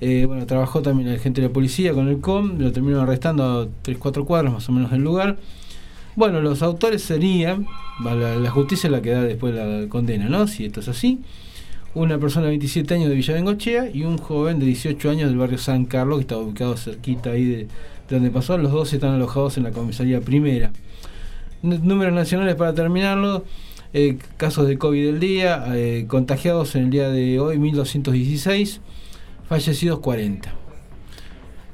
Eh, 0.00 0.24
bueno, 0.26 0.46
trabajó 0.46 0.82
también 0.82 1.08
el 1.08 1.16
agente 1.16 1.40
de 1.40 1.48
la 1.48 1.52
policía 1.52 1.94
con 1.94 2.08
el 2.08 2.20
COM, 2.20 2.58
lo 2.58 2.72
terminaron 2.72 3.04
arrestando 3.04 3.44
a 3.44 3.66
3-4 3.84 4.24
cuadras 4.24 4.52
más 4.52 4.68
o 4.68 4.72
menos 4.72 4.90
del 4.90 5.02
lugar. 5.02 5.38
Bueno, 6.16 6.42
los 6.42 6.62
autores 6.62 7.02
serían, 7.02 7.66
la, 8.02 8.14
la 8.14 8.50
justicia 8.50 8.88
es 8.88 8.92
la 8.92 9.00
que 9.00 9.10
da 9.10 9.22
después 9.22 9.54
la 9.54 9.88
condena, 9.88 10.28
¿no? 10.28 10.46
Si 10.46 10.66
esto 10.66 10.80
es 10.80 10.88
así. 10.88 11.20
Una 11.94 12.18
persona 12.18 12.46
de 12.46 12.50
27 12.52 12.94
años 12.94 13.08
de 13.10 13.14
Villa 13.16 13.34
Bengochea 13.34 13.90
y 13.92 14.04
un 14.04 14.16
joven 14.16 14.58
de 14.58 14.66
18 14.66 15.10
años 15.10 15.28
del 15.28 15.38
barrio 15.38 15.58
San 15.58 15.84
Carlos, 15.84 16.16
que 16.18 16.22
está 16.22 16.38
ubicado 16.38 16.76
cerquita 16.76 17.30
ahí 17.30 17.44
de, 17.44 17.56
de 17.56 17.68
donde 18.08 18.30
pasó. 18.30 18.56
Los 18.56 18.72
dos 18.72 18.92
están 18.94 19.14
alojados 19.14 19.58
en 19.58 19.64
la 19.64 19.72
comisaría 19.72 20.20
primera. 20.22 20.72
N- 21.62 21.80
Números 21.82 22.14
nacionales 22.14 22.54
para 22.54 22.72
terminarlo. 22.74 23.44
eh, 23.94 24.16
casos 24.38 24.66
de 24.68 24.78
COVID 24.78 25.04
del 25.04 25.20
día, 25.20 25.64
eh, 25.76 26.06
contagiados 26.08 26.74
en 26.76 26.84
el 26.84 26.90
día 26.90 27.10
de 27.10 27.38
hoy 27.38 27.58
1216, 27.58 28.80
fallecidos 29.46 29.98
40. 29.98 30.50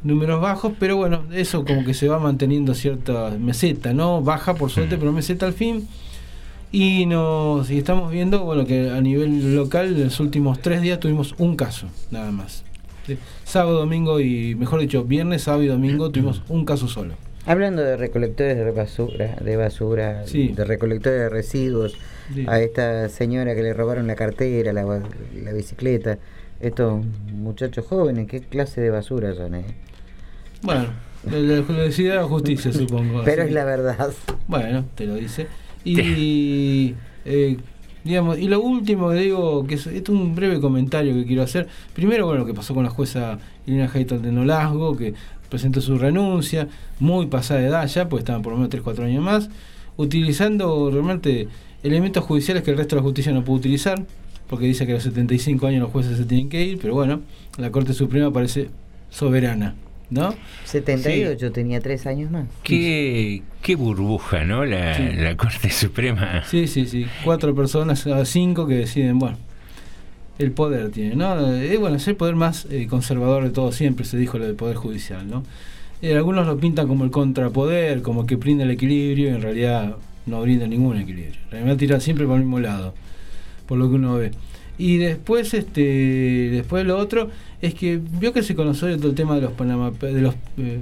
Números 0.03 0.40
bajos, 0.40 0.73
pero 0.81 0.97
bueno, 0.97 1.23
eso 1.32 1.65
como 1.65 1.85
que 1.85 1.95
se 1.95 2.09
va 2.09 2.19
manteniendo 2.19 2.74
cierta 2.74 3.31
meseta, 3.39 3.93
¿no? 3.95 4.20
Baja 4.20 4.55
por 4.55 4.70
suerte, 4.70 4.97
pero 4.99 5.12
meseta 5.12 5.47
al 5.47 5.53
fin. 5.53 5.86
Y 6.70 7.07
nos 7.07 7.70
y 7.70 7.78
estamos 7.78 8.12
viendo, 8.12 8.45
bueno, 8.45 8.66
que 8.66 8.90
a 8.90 9.01
nivel 9.01 9.57
local 9.57 9.86
en 9.97 10.05
los 10.05 10.20
últimos 10.20 10.61
tres 10.61 10.82
días 10.82 11.01
tuvimos 11.01 11.35
un 11.39 11.57
caso, 11.57 11.89
nada 12.11 12.31
más. 12.31 12.65
Sábado, 13.45 13.78
domingo 13.78 14.20
y, 14.20 14.55
mejor 14.55 14.81
dicho, 14.81 15.05
viernes, 15.05 15.43
sábado 15.43 15.62
y 15.62 15.69
domingo 15.69 16.11
tuvimos 16.12 16.43
un 16.49 16.65
caso 16.66 16.89
solo. 16.89 17.15
Hablando 17.47 17.81
de 17.82 17.97
recolectores 17.97 18.59
de 18.59 18.70
basura, 18.70 19.36
de 19.40 19.57
basura, 19.57 20.27
Sí. 20.27 20.49
de 20.49 20.65
recolectores 20.65 21.19
de 21.19 21.28
residuos, 21.31 21.97
Sí. 22.35 22.45
a 22.47 22.61
esta 22.61 23.09
señora 23.09 23.55
que 23.55 23.62
le 23.62 23.73
robaron 23.73 24.07
la 24.07 24.15
cartera, 24.15 24.74
la, 24.74 24.82
la 24.85 25.53
bicicleta, 25.55 26.19
estos 26.61 27.03
muchachos 27.32 27.86
jóvenes, 27.86 28.27
¿qué 28.28 28.40
clase 28.40 28.82
de 28.82 28.90
basura 28.90 29.35
son? 29.35 29.55
Eh? 29.55 29.65
Bueno, 30.61 30.89
la, 31.31 31.39
la, 31.39 32.24
justicia, 32.24 32.73
supongo. 32.73 33.23
Pero 33.24 33.43
así 33.43 33.49
es 33.49 33.55
la 33.55 33.65
verdad. 33.65 34.11
Bueno, 34.47 34.85
te 34.95 35.07
lo 35.07 35.15
dice. 35.15 35.47
Y 35.93 36.94
eh, 37.24 37.56
digamos, 38.05 38.39
y 38.39 38.48
lo 38.48 38.60
último 38.60 39.10
que 39.10 39.16
digo, 39.16 39.66
que 39.66 39.74
es, 39.74 39.86
es 39.86 40.09
un 40.09 40.35
breve 40.35 40.60
comentario 40.60 41.15
que 41.15 41.24
quiero 41.24 41.43
hacer. 41.43 41.69
Primero, 41.94 42.27
bueno, 42.27 42.40
lo 42.40 42.47
que 42.47 42.55
pasó 42.55 42.74
con 42.74 42.85
la 42.85 42.90
jueza 42.90 43.39
Irina 43.66 43.90
Hayton 43.93 44.23
de 44.23 44.32
Nolasgo, 44.32 44.97
que 44.97 45.15
presentó 45.48 45.81
su 45.81 45.98
renuncia, 45.98 46.69
muy 47.01 47.27
pasada 47.27 47.60
de 47.60 47.66
edad 47.66 47.86
ya, 47.86 48.09
pues 48.09 48.23
estaban 48.23 48.43
por 48.43 48.52
lo 48.52 48.59
menos 48.59 48.70
3, 48.70 48.82
4 48.82 49.05
años 49.05 49.23
más, 49.23 49.51
utilizando 49.97 50.90
realmente 50.90 51.48
elementos 51.82 52.24
judiciales 52.24 52.62
que 52.62 52.70
el 52.70 52.77
resto 52.77 52.97
de 52.97 53.01
la 53.01 53.05
justicia 53.05 53.32
no 53.32 53.44
pudo 53.44 53.56
utilizar, 53.56 54.05
porque 54.48 54.66
dice 54.66 54.86
que 54.86 54.93
a 54.93 54.94
los 54.97 55.05
75 55.05 55.66
años 55.66 55.82
los 55.82 55.90
jueces 55.90 56.16
se 56.16 56.24
tienen 56.24 56.48
que 56.48 56.65
ir, 56.65 56.78
pero 56.81 56.94
bueno, 56.94 57.20
la 57.59 57.70
Corte 57.70 57.93
Suprema 57.93 58.32
parece 58.32 58.70
soberana, 59.10 59.74
¿no? 60.11 60.35
78, 60.65 61.53
tenía 61.53 61.81
3 61.81 62.07
años 62.07 62.31
más. 62.31 62.47
Qué, 62.63 63.43
qué 63.63 63.75
burbuja, 63.77 64.45
¿no? 64.45 64.65
La, 64.65 64.95
Sí. 64.95 65.03
la 65.17 65.37
Corte 65.37 65.71
Suprema. 65.71 66.43
Sí, 66.47 66.67
sí, 66.67 66.87
sí. 66.87 67.07
Cuatro 67.25 67.55
personas 67.55 68.07
a 68.07 68.25
cinco 68.25 68.67
que 68.67 68.75
deciden, 68.75 69.19
bueno, 69.19 69.37
el 70.39 70.53
poder 70.53 70.91
tiene, 70.91 71.17
¿no? 71.17 71.53
Eh, 71.55 71.77
bueno, 71.79 71.97
es 71.97 72.07
el 72.09 72.17
poder 72.17 72.37
más 72.37 72.67
eh, 72.71 72.87
conservador 72.89 73.45
de 73.45 73.51
todo, 73.51 73.73
siempre 73.73 74.05
se 74.05 74.17
dijo 74.17 74.39
lo 74.39 74.47
del 74.47 74.55
poder 74.55 74.77
judicial, 74.77 75.29
¿no? 75.29 75.43
Eh, 76.01 76.15
algunos 76.15 76.47
lo 76.47 76.57
pintan 76.59 76.87
como 76.87 77.05
el 77.05 77.11
contrapoder, 77.11 78.03
como 78.03 78.25
que 78.25 78.37
brinda 78.37 78.63
el 78.65 78.71
equilibrio, 78.71 79.31
y 79.31 79.35
en 79.35 79.43
realidad 79.43 79.97
no 80.27 80.41
brinda 80.43 80.67
ningún 80.69 80.97
equilibrio. 80.97 81.41
En 81.47 81.51
realidad 81.51 81.77
tira 81.77 82.01
siempre 82.01 82.25
por 82.25 82.37
el 82.37 82.43
mismo 82.43 82.61
lado, 82.61 82.95
por 83.67 83.79
lo 83.79 83.89
que 83.89 83.97
uno 83.97 84.15
ve. 84.17 84.31
Y 84.79 84.99
después, 84.99 85.55
este, 85.55 85.81
después 86.53 86.87
lo 86.87 86.97
otro 86.99 87.31
es 87.61 87.75
que 87.75 87.99
vio 88.21 88.33
que 88.33 88.43
se 88.43 88.55
conoció 88.55 88.89
el 88.89 89.15
tema 89.15 89.35
de 89.35 89.41
los 89.43 89.53
Panama, 89.53 89.91
Pa- 89.93 90.07
de 90.07 90.21
los 90.21 90.35
eh, 90.59 90.79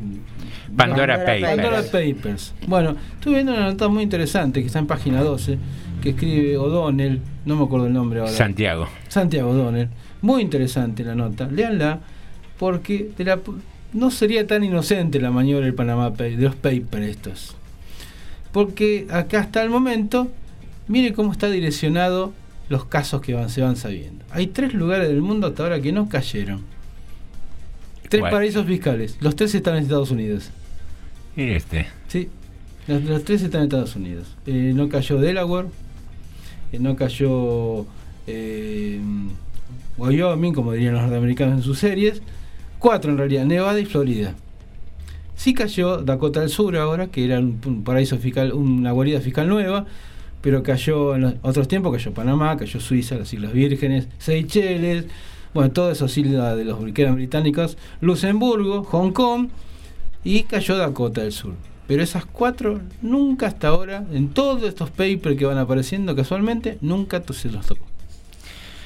Pandora 0.77 1.19
Papers. 1.25 1.43
Pandora 1.47 1.83
Papers. 1.83 2.55
Bueno, 2.67 2.97
estuve 3.15 3.35
viendo 3.35 3.53
una 3.53 3.65
nota 3.71 3.89
muy 3.89 4.03
interesante 4.03 4.61
que 4.61 4.67
está 4.67 4.79
en 4.79 4.87
página 4.87 5.23
12, 5.23 5.59
que 6.03 6.11
escribe 6.11 6.57
O'Donnell, 6.59 7.21
no 7.47 7.57
me 7.57 7.65
acuerdo 7.65 7.87
el 7.87 7.93
nombre 7.93 8.21
ahora. 8.21 8.33
Santiago. 8.33 8.89
Santiago 9.09 9.51
O'Donnell. 9.51 9.89
Muy 10.23 10.43
interesante 10.43 11.03
la 11.05 11.15
nota. 11.15 11.49
Leanla 11.49 12.01
porque 12.59 13.11
de 13.17 13.25
la, 13.25 13.39
no 13.93 14.11
sería 14.11 14.47
tan 14.47 14.63
inocente 14.65 15.21
la 15.21 15.31
maniobra 15.31 15.65
del 15.67 15.75
Panamá 15.75 16.13
Pa- 16.15 16.25
de 16.25 16.37
los 16.37 16.55
papers 16.57 17.07
estos. 17.07 17.57
Porque 18.53 19.07
acá 19.11 19.41
hasta 19.41 19.63
el 19.63 19.71
momento, 19.71 20.29
mire 20.89 21.13
cómo 21.13 21.33
está 21.33 21.49
direccionado 21.51 22.33
los 22.69 22.85
casos 22.87 23.21
que 23.21 23.35
van, 23.35 23.51
se 23.51 23.61
van 23.63 23.77
sabiendo. 23.77 24.25
Hay 24.31 24.49
tres 24.49 24.75
lugares 24.75 25.09
del 25.09 25.23
mundo 25.23 25.47
hasta 25.47 25.63
ahora 25.63 25.81
que 25.81 25.93
no 25.93 26.09
cayeron. 26.09 26.63
Tres 28.09 28.23
paraísos 28.23 28.67
fiscales. 28.67 29.17
Los 29.21 29.37
tres 29.37 29.55
están 29.55 29.77
en 29.77 29.83
Estados 29.83 30.11
Unidos. 30.11 30.51
Y 31.37 31.51
este. 31.51 31.87
Sí, 32.09 32.29
los, 32.87 33.03
los 33.03 33.25
tres 33.25 33.43
están 33.43 33.63
en 33.63 33.65
Estados 33.67 33.97
Unidos. 33.97 34.37
Eh, 34.47 34.73
no 34.75 34.89
cayó 34.89 35.19
Delaware, 35.19 35.67
eh, 36.73 36.79
no 36.79 36.97
cayó 36.97 37.87
eh, 38.27 39.01
Wyoming, 39.99 40.53
como 40.53 40.73
dirían 40.73 40.95
los 40.95 41.03
norteamericanos 41.03 41.59
en 41.59 41.63
sus 41.63 41.79
series. 41.79 42.23
Cuatro 42.79 43.11
en 43.11 43.19
realidad, 43.19 43.45
Nevada 43.45 43.81
y 43.81 43.87
Florida. 43.87 44.35
Sí 45.35 45.53
cayó 45.53 45.99
Dakota 45.99 46.41
del 46.41 46.49
Sur 46.49 46.77
ahora, 46.77 47.09
que 47.09 47.25
era 47.25 47.39
un, 47.39 47.61
un 47.67 47.85
paraíso 47.85 48.19
fiscal, 48.19 48.53
una 48.53 48.93
guarida 48.93 49.21
fiscal 49.21 49.49
nueva, 49.49 49.87
pero 50.47 50.63
cayó 50.63 51.17
en 51.17 51.23
los 51.23 51.35
otros 51.43 51.67
tiempos, 51.67 51.91
cayó 51.91 52.15
Panamá, 52.15 52.57
cayó 52.57 52.79
Suiza, 52.79 53.17
las 53.17 53.33
Islas 53.33 53.53
Vírgenes, 53.53 54.07
Seychelles, 54.19 55.07
bueno, 55.53 55.73
todas 55.73 55.97
esas 55.97 56.17
islas 56.17 56.57
de 56.57 56.65
los 56.65 56.79
eran 56.97 57.17
británicos, 57.17 57.77
Luxemburgo, 58.01 58.85
Hong 58.85 59.11
Kong, 59.11 59.49
y 60.23 60.45
cayó 60.45 60.77
Dakota 60.77 61.23
del 61.23 61.33
Sur. 61.33 61.55
Pero 61.89 62.01
esas 62.01 62.27
cuatro, 62.27 62.81
nunca 63.03 63.49
hasta 63.49 63.67
ahora, 63.67 64.05
en 64.13 64.29
todos 64.29 64.63
estos 64.63 64.89
papers 64.91 65.37
que 65.37 65.47
van 65.47 65.59
apareciendo 65.59 66.15
casualmente, 66.15 66.79
nunca 66.81 67.21
se 67.33 67.51
los 67.51 67.67
tocó. 67.67 67.85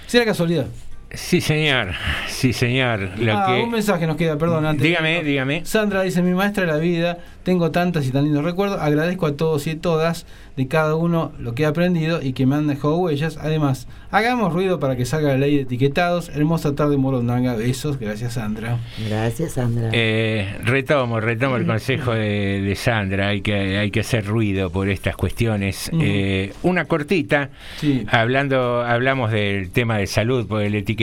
Será 0.07 0.24
casualidad. 0.24 0.66
Sí, 1.12 1.41
señor. 1.41 1.89
Sí, 2.28 2.53
señor. 2.53 3.11
Lo 3.19 3.37
ah, 3.37 3.47
que... 3.47 3.62
un 3.62 3.70
mensaje 3.70 4.07
nos 4.07 4.16
queda, 4.16 4.39
perdón, 4.39 4.65
antes. 4.65 4.82
Dígame, 4.82 5.24
dígame. 5.24 5.65
Sandra 5.65 6.03
dice, 6.03 6.23
mi 6.23 6.35
maestra 6.35 6.65
de 6.65 6.73
la 6.73 6.78
vida, 6.78 7.19
tengo 7.43 7.70
tantas 7.70 8.07
y 8.07 8.12
tan 8.12 8.24
lindos 8.24 8.45
recuerdos, 8.45 8.81
agradezco 8.81 9.27
a 9.27 9.37
todos 9.37 9.66
y 9.66 9.74
todas 9.74 10.27
de 10.57 10.69
cada 10.69 10.95
uno 10.95 11.32
lo 11.39 11.55
que 11.55 11.62
he 11.62 11.66
aprendido 11.66 12.20
y 12.23 12.32
que 12.32 12.47
me 12.47 12.55
han 12.55 12.66
dejado 12.66 12.97
huellas. 12.99 13.39
Además, 13.41 13.89
hagamos 14.11 14.53
ruido 14.53 14.78
para 14.78 14.95
que 14.95 15.05
salga 15.07 15.31
la 15.31 15.39
ley 15.39 15.57
de 15.57 15.62
etiquetados. 15.62 16.28
Hermosa 16.28 16.74
tarde, 16.74 16.97
Morondanga. 16.97 17.55
Besos, 17.55 17.99
gracias 17.99 18.35
Sandra. 18.35 18.78
Gracias, 19.09 19.53
Sandra. 19.53 19.91
Eh, 19.93 20.57
retomo, 20.65 21.19
retomo 21.20 21.57
el 21.57 21.66
consejo 21.66 22.12
de, 22.12 22.61
de 22.61 22.77
Sandra, 22.77 23.28
hay 23.28 23.41
que, 23.41 23.78
hay 23.78 23.91
que 23.91 24.01
hacer 24.01 24.27
ruido 24.27 24.70
por 24.70 24.89
estas 24.89 25.16
cuestiones. 25.16 25.91
Eh, 25.99 26.53
una 26.62 26.85
cortita, 26.85 27.51
Sí. 27.78 28.05
hablando, 28.11 28.82
hablamos 28.82 29.31
del 29.32 29.70
tema 29.70 29.97
de 29.99 30.07
salud 30.07 30.47
por 30.47 30.62
el 30.62 30.74
etiquetado, 30.74 30.99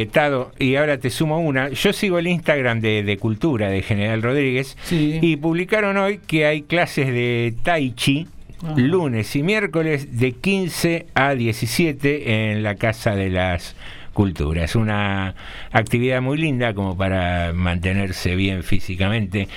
y 0.60 0.76
ahora 0.76 0.98
te 1.00 1.10
sumo 1.10 1.40
una. 1.40 1.70
Yo 1.70 1.94
sigo 1.94 2.20
el 2.20 2.28
Instagram 2.28 2.80
de, 2.82 3.04
de 3.04 3.18
Cultura 3.18 3.70
de 3.70 3.82
General 3.82 4.22
Rodríguez 4.22 4.78
Sí. 4.84 5.20
y 5.22 5.38
publicaron 5.38 5.98
hoy 5.98 6.20
que 6.26 6.46
hay 6.46 6.62
clases 6.64 7.08
de 7.08 7.54
Tai 7.64 7.92
Chi. 7.96 8.28
Ajá. 8.64 8.74
Lunes 8.76 9.36
y 9.36 9.44
miércoles 9.44 10.18
de 10.20 10.32
15 10.32 11.06
a 11.14 11.36
17 11.36 12.52
en 12.52 12.64
la 12.64 12.74
Casa 12.76 13.16
de 13.16 13.30
las 13.30 13.76
Culturas. 14.14 14.76
Una 14.76 15.36
actividad 15.72 16.22
muy 16.24 16.40
linda 16.40 16.74
como 16.74 16.98
para 16.98 17.54
mantenerse 17.54 18.36
bien 18.36 18.64
físicamente. 18.64 19.48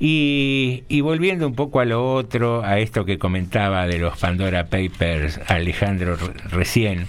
Y, 0.00 0.84
y 0.88 1.00
volviendo 1.02 1.46
un 1.46 1.54
poco 1.54 1.80
a 1.80 1.84
lo 1.84 2.14
otro, 2.14 2.62
a 2.64 2.78
esto 2.78 3.04
que 3.04 3.18
comentaba 3.18 3.86
de 3.86 3.98
los 3.98 4.16
Pandora 4.16 4.66
Papers, 4.66 5.40
Alejandro 5.48 6.16
re- 6.16 6.32
recién, 6.50 7.06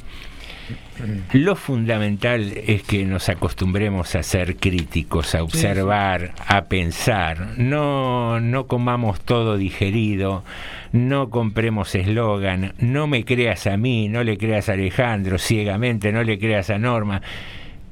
lo 1.34 1.56
fundamental 1.56 2.54
es 2.66 2.84
que 2.84 3.06
nos 3.06 3.30
acostumbremos 3.30 4.16
a 4.16 4.24
ser 4.24 4.58
críticos, 4.58 5.36
a 5.36 5.44
observar, 5.44 6.34
a 6.48 6.66
pensar. 6.66 7.58
No, 7.58 8.40
no 8.40 8.68
comamos 8.68 9.22
todo 9.22 9.58
digerido, 9.58 10.44
no 10.92 11.30
compremos 11.30 11.96
eslogan, 11.96 12.74
no 12.80 13.08
me 13.08 13.26
creas 13.26 13.68
a 13.68 13.78
mí, 13.78 14.10
no 14.10 14.24
le 14.24 14.38
creas 14.38 14.70
a 14.70 14.74
Alejandro 14.74 15.38
ciegamente, 15.38 16.12
no 16.12 16.24
le 16.24 16.38
creas 16.38 16.70
a 16.70 16.78
Norma. 16.78 17.22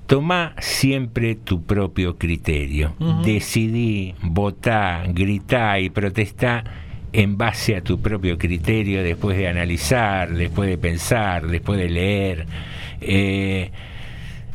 Toma 0.06 0.54
siempre 0.60 1.36
tu 1.36 1.64
propio 1.64 2.18
criterio. 2.18 2.95
Decidí, 3.26 4.16
votá, 4.22 5.04
gritá 5.08 5.80
y 5.80 5.90
protestá 5.90 6.64
en 7.18 7.35
base 7.35 7.76
a 7.76 7.81
tu 7.81 7.99
propio 7.99 8.38
criterio 8.38 9.02
después 9.02 9.39
de 9.39 9.48
analizar, 9.48 10.31
después 10.31 10.69
de 10.69 10.77
pensar, 10.77 11.48
después 11.48 11.80
de 11.80 11.89
leer. 11.89 12.45
Eh, 13.02 13.72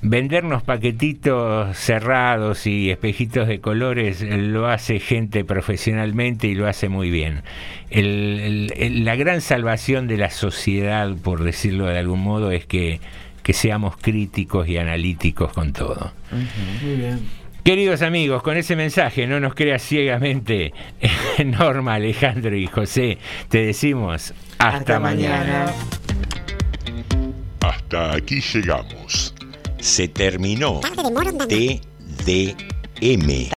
vendernos 0.01 0.63
paquetitos 0.63 1.77
cerrados 1.77 2.69
y 2.69 2.91
espejitos 2.91 3.49
de 3.49 3.61
colores 3.61 4.23
lo 4.23 4.69
hace 4.69 5.01
gente 5.01 5.45
profesionalmente 5.45 6.47
y 6.47 6.55
lo 6.55 6.69
hace 6.69 6.89
muy 6.89 7.11
bien. 7.11 7.43
La 7.91 9.17
gran 9.17 9.41
salvación 9.41 10.07
de 10.07 10.19
la 10.19 10.31
sociedad, 10.31 11.13
por 11.17 11.43
decirlo 11.43 11.87
de 11.87 11.99
algún 11.99 12.21
modo, 12.21 12.53
es 12.53 12.65
que, 12.65 13.01
que 13.43 13.55
seamos 13.55 13.97
críticos 13.97 14.69
y 14.69 14.77
analíticos 14.77 15.53
con 15.53 15.73
todo. 15.73 16.13
Muy 16.81 16.95
bien. 16.95 17.42
Queridos 17.65 18.03
amigos, 18.03 18.43
con 18.43 18.57
ese 18.57 18.75
mensaje, 18.75 19.27
no 19.29 19.39
nos 19.39 19.55
creas 19.55 19.83
ciegamente, 19.83 20.73
Norma, 21.45 21.95
Alejandro 21.95 22.57
y 22.57 22.67
José, 22.67 23.19
te 23.49 23.67
decimos 23.67 24.35
hasta, 24.59 24.79
Hasta 24.79 24.99
mañana. 25.01 25.39
mañana. 25.39 25.73
Hasta 27.61 28.17
aquí 28.17 28.41
llegamos. 28.41 29.33
Se 29.79 30.09
terminó 30.09 30.81
TDM. 31.49 32.51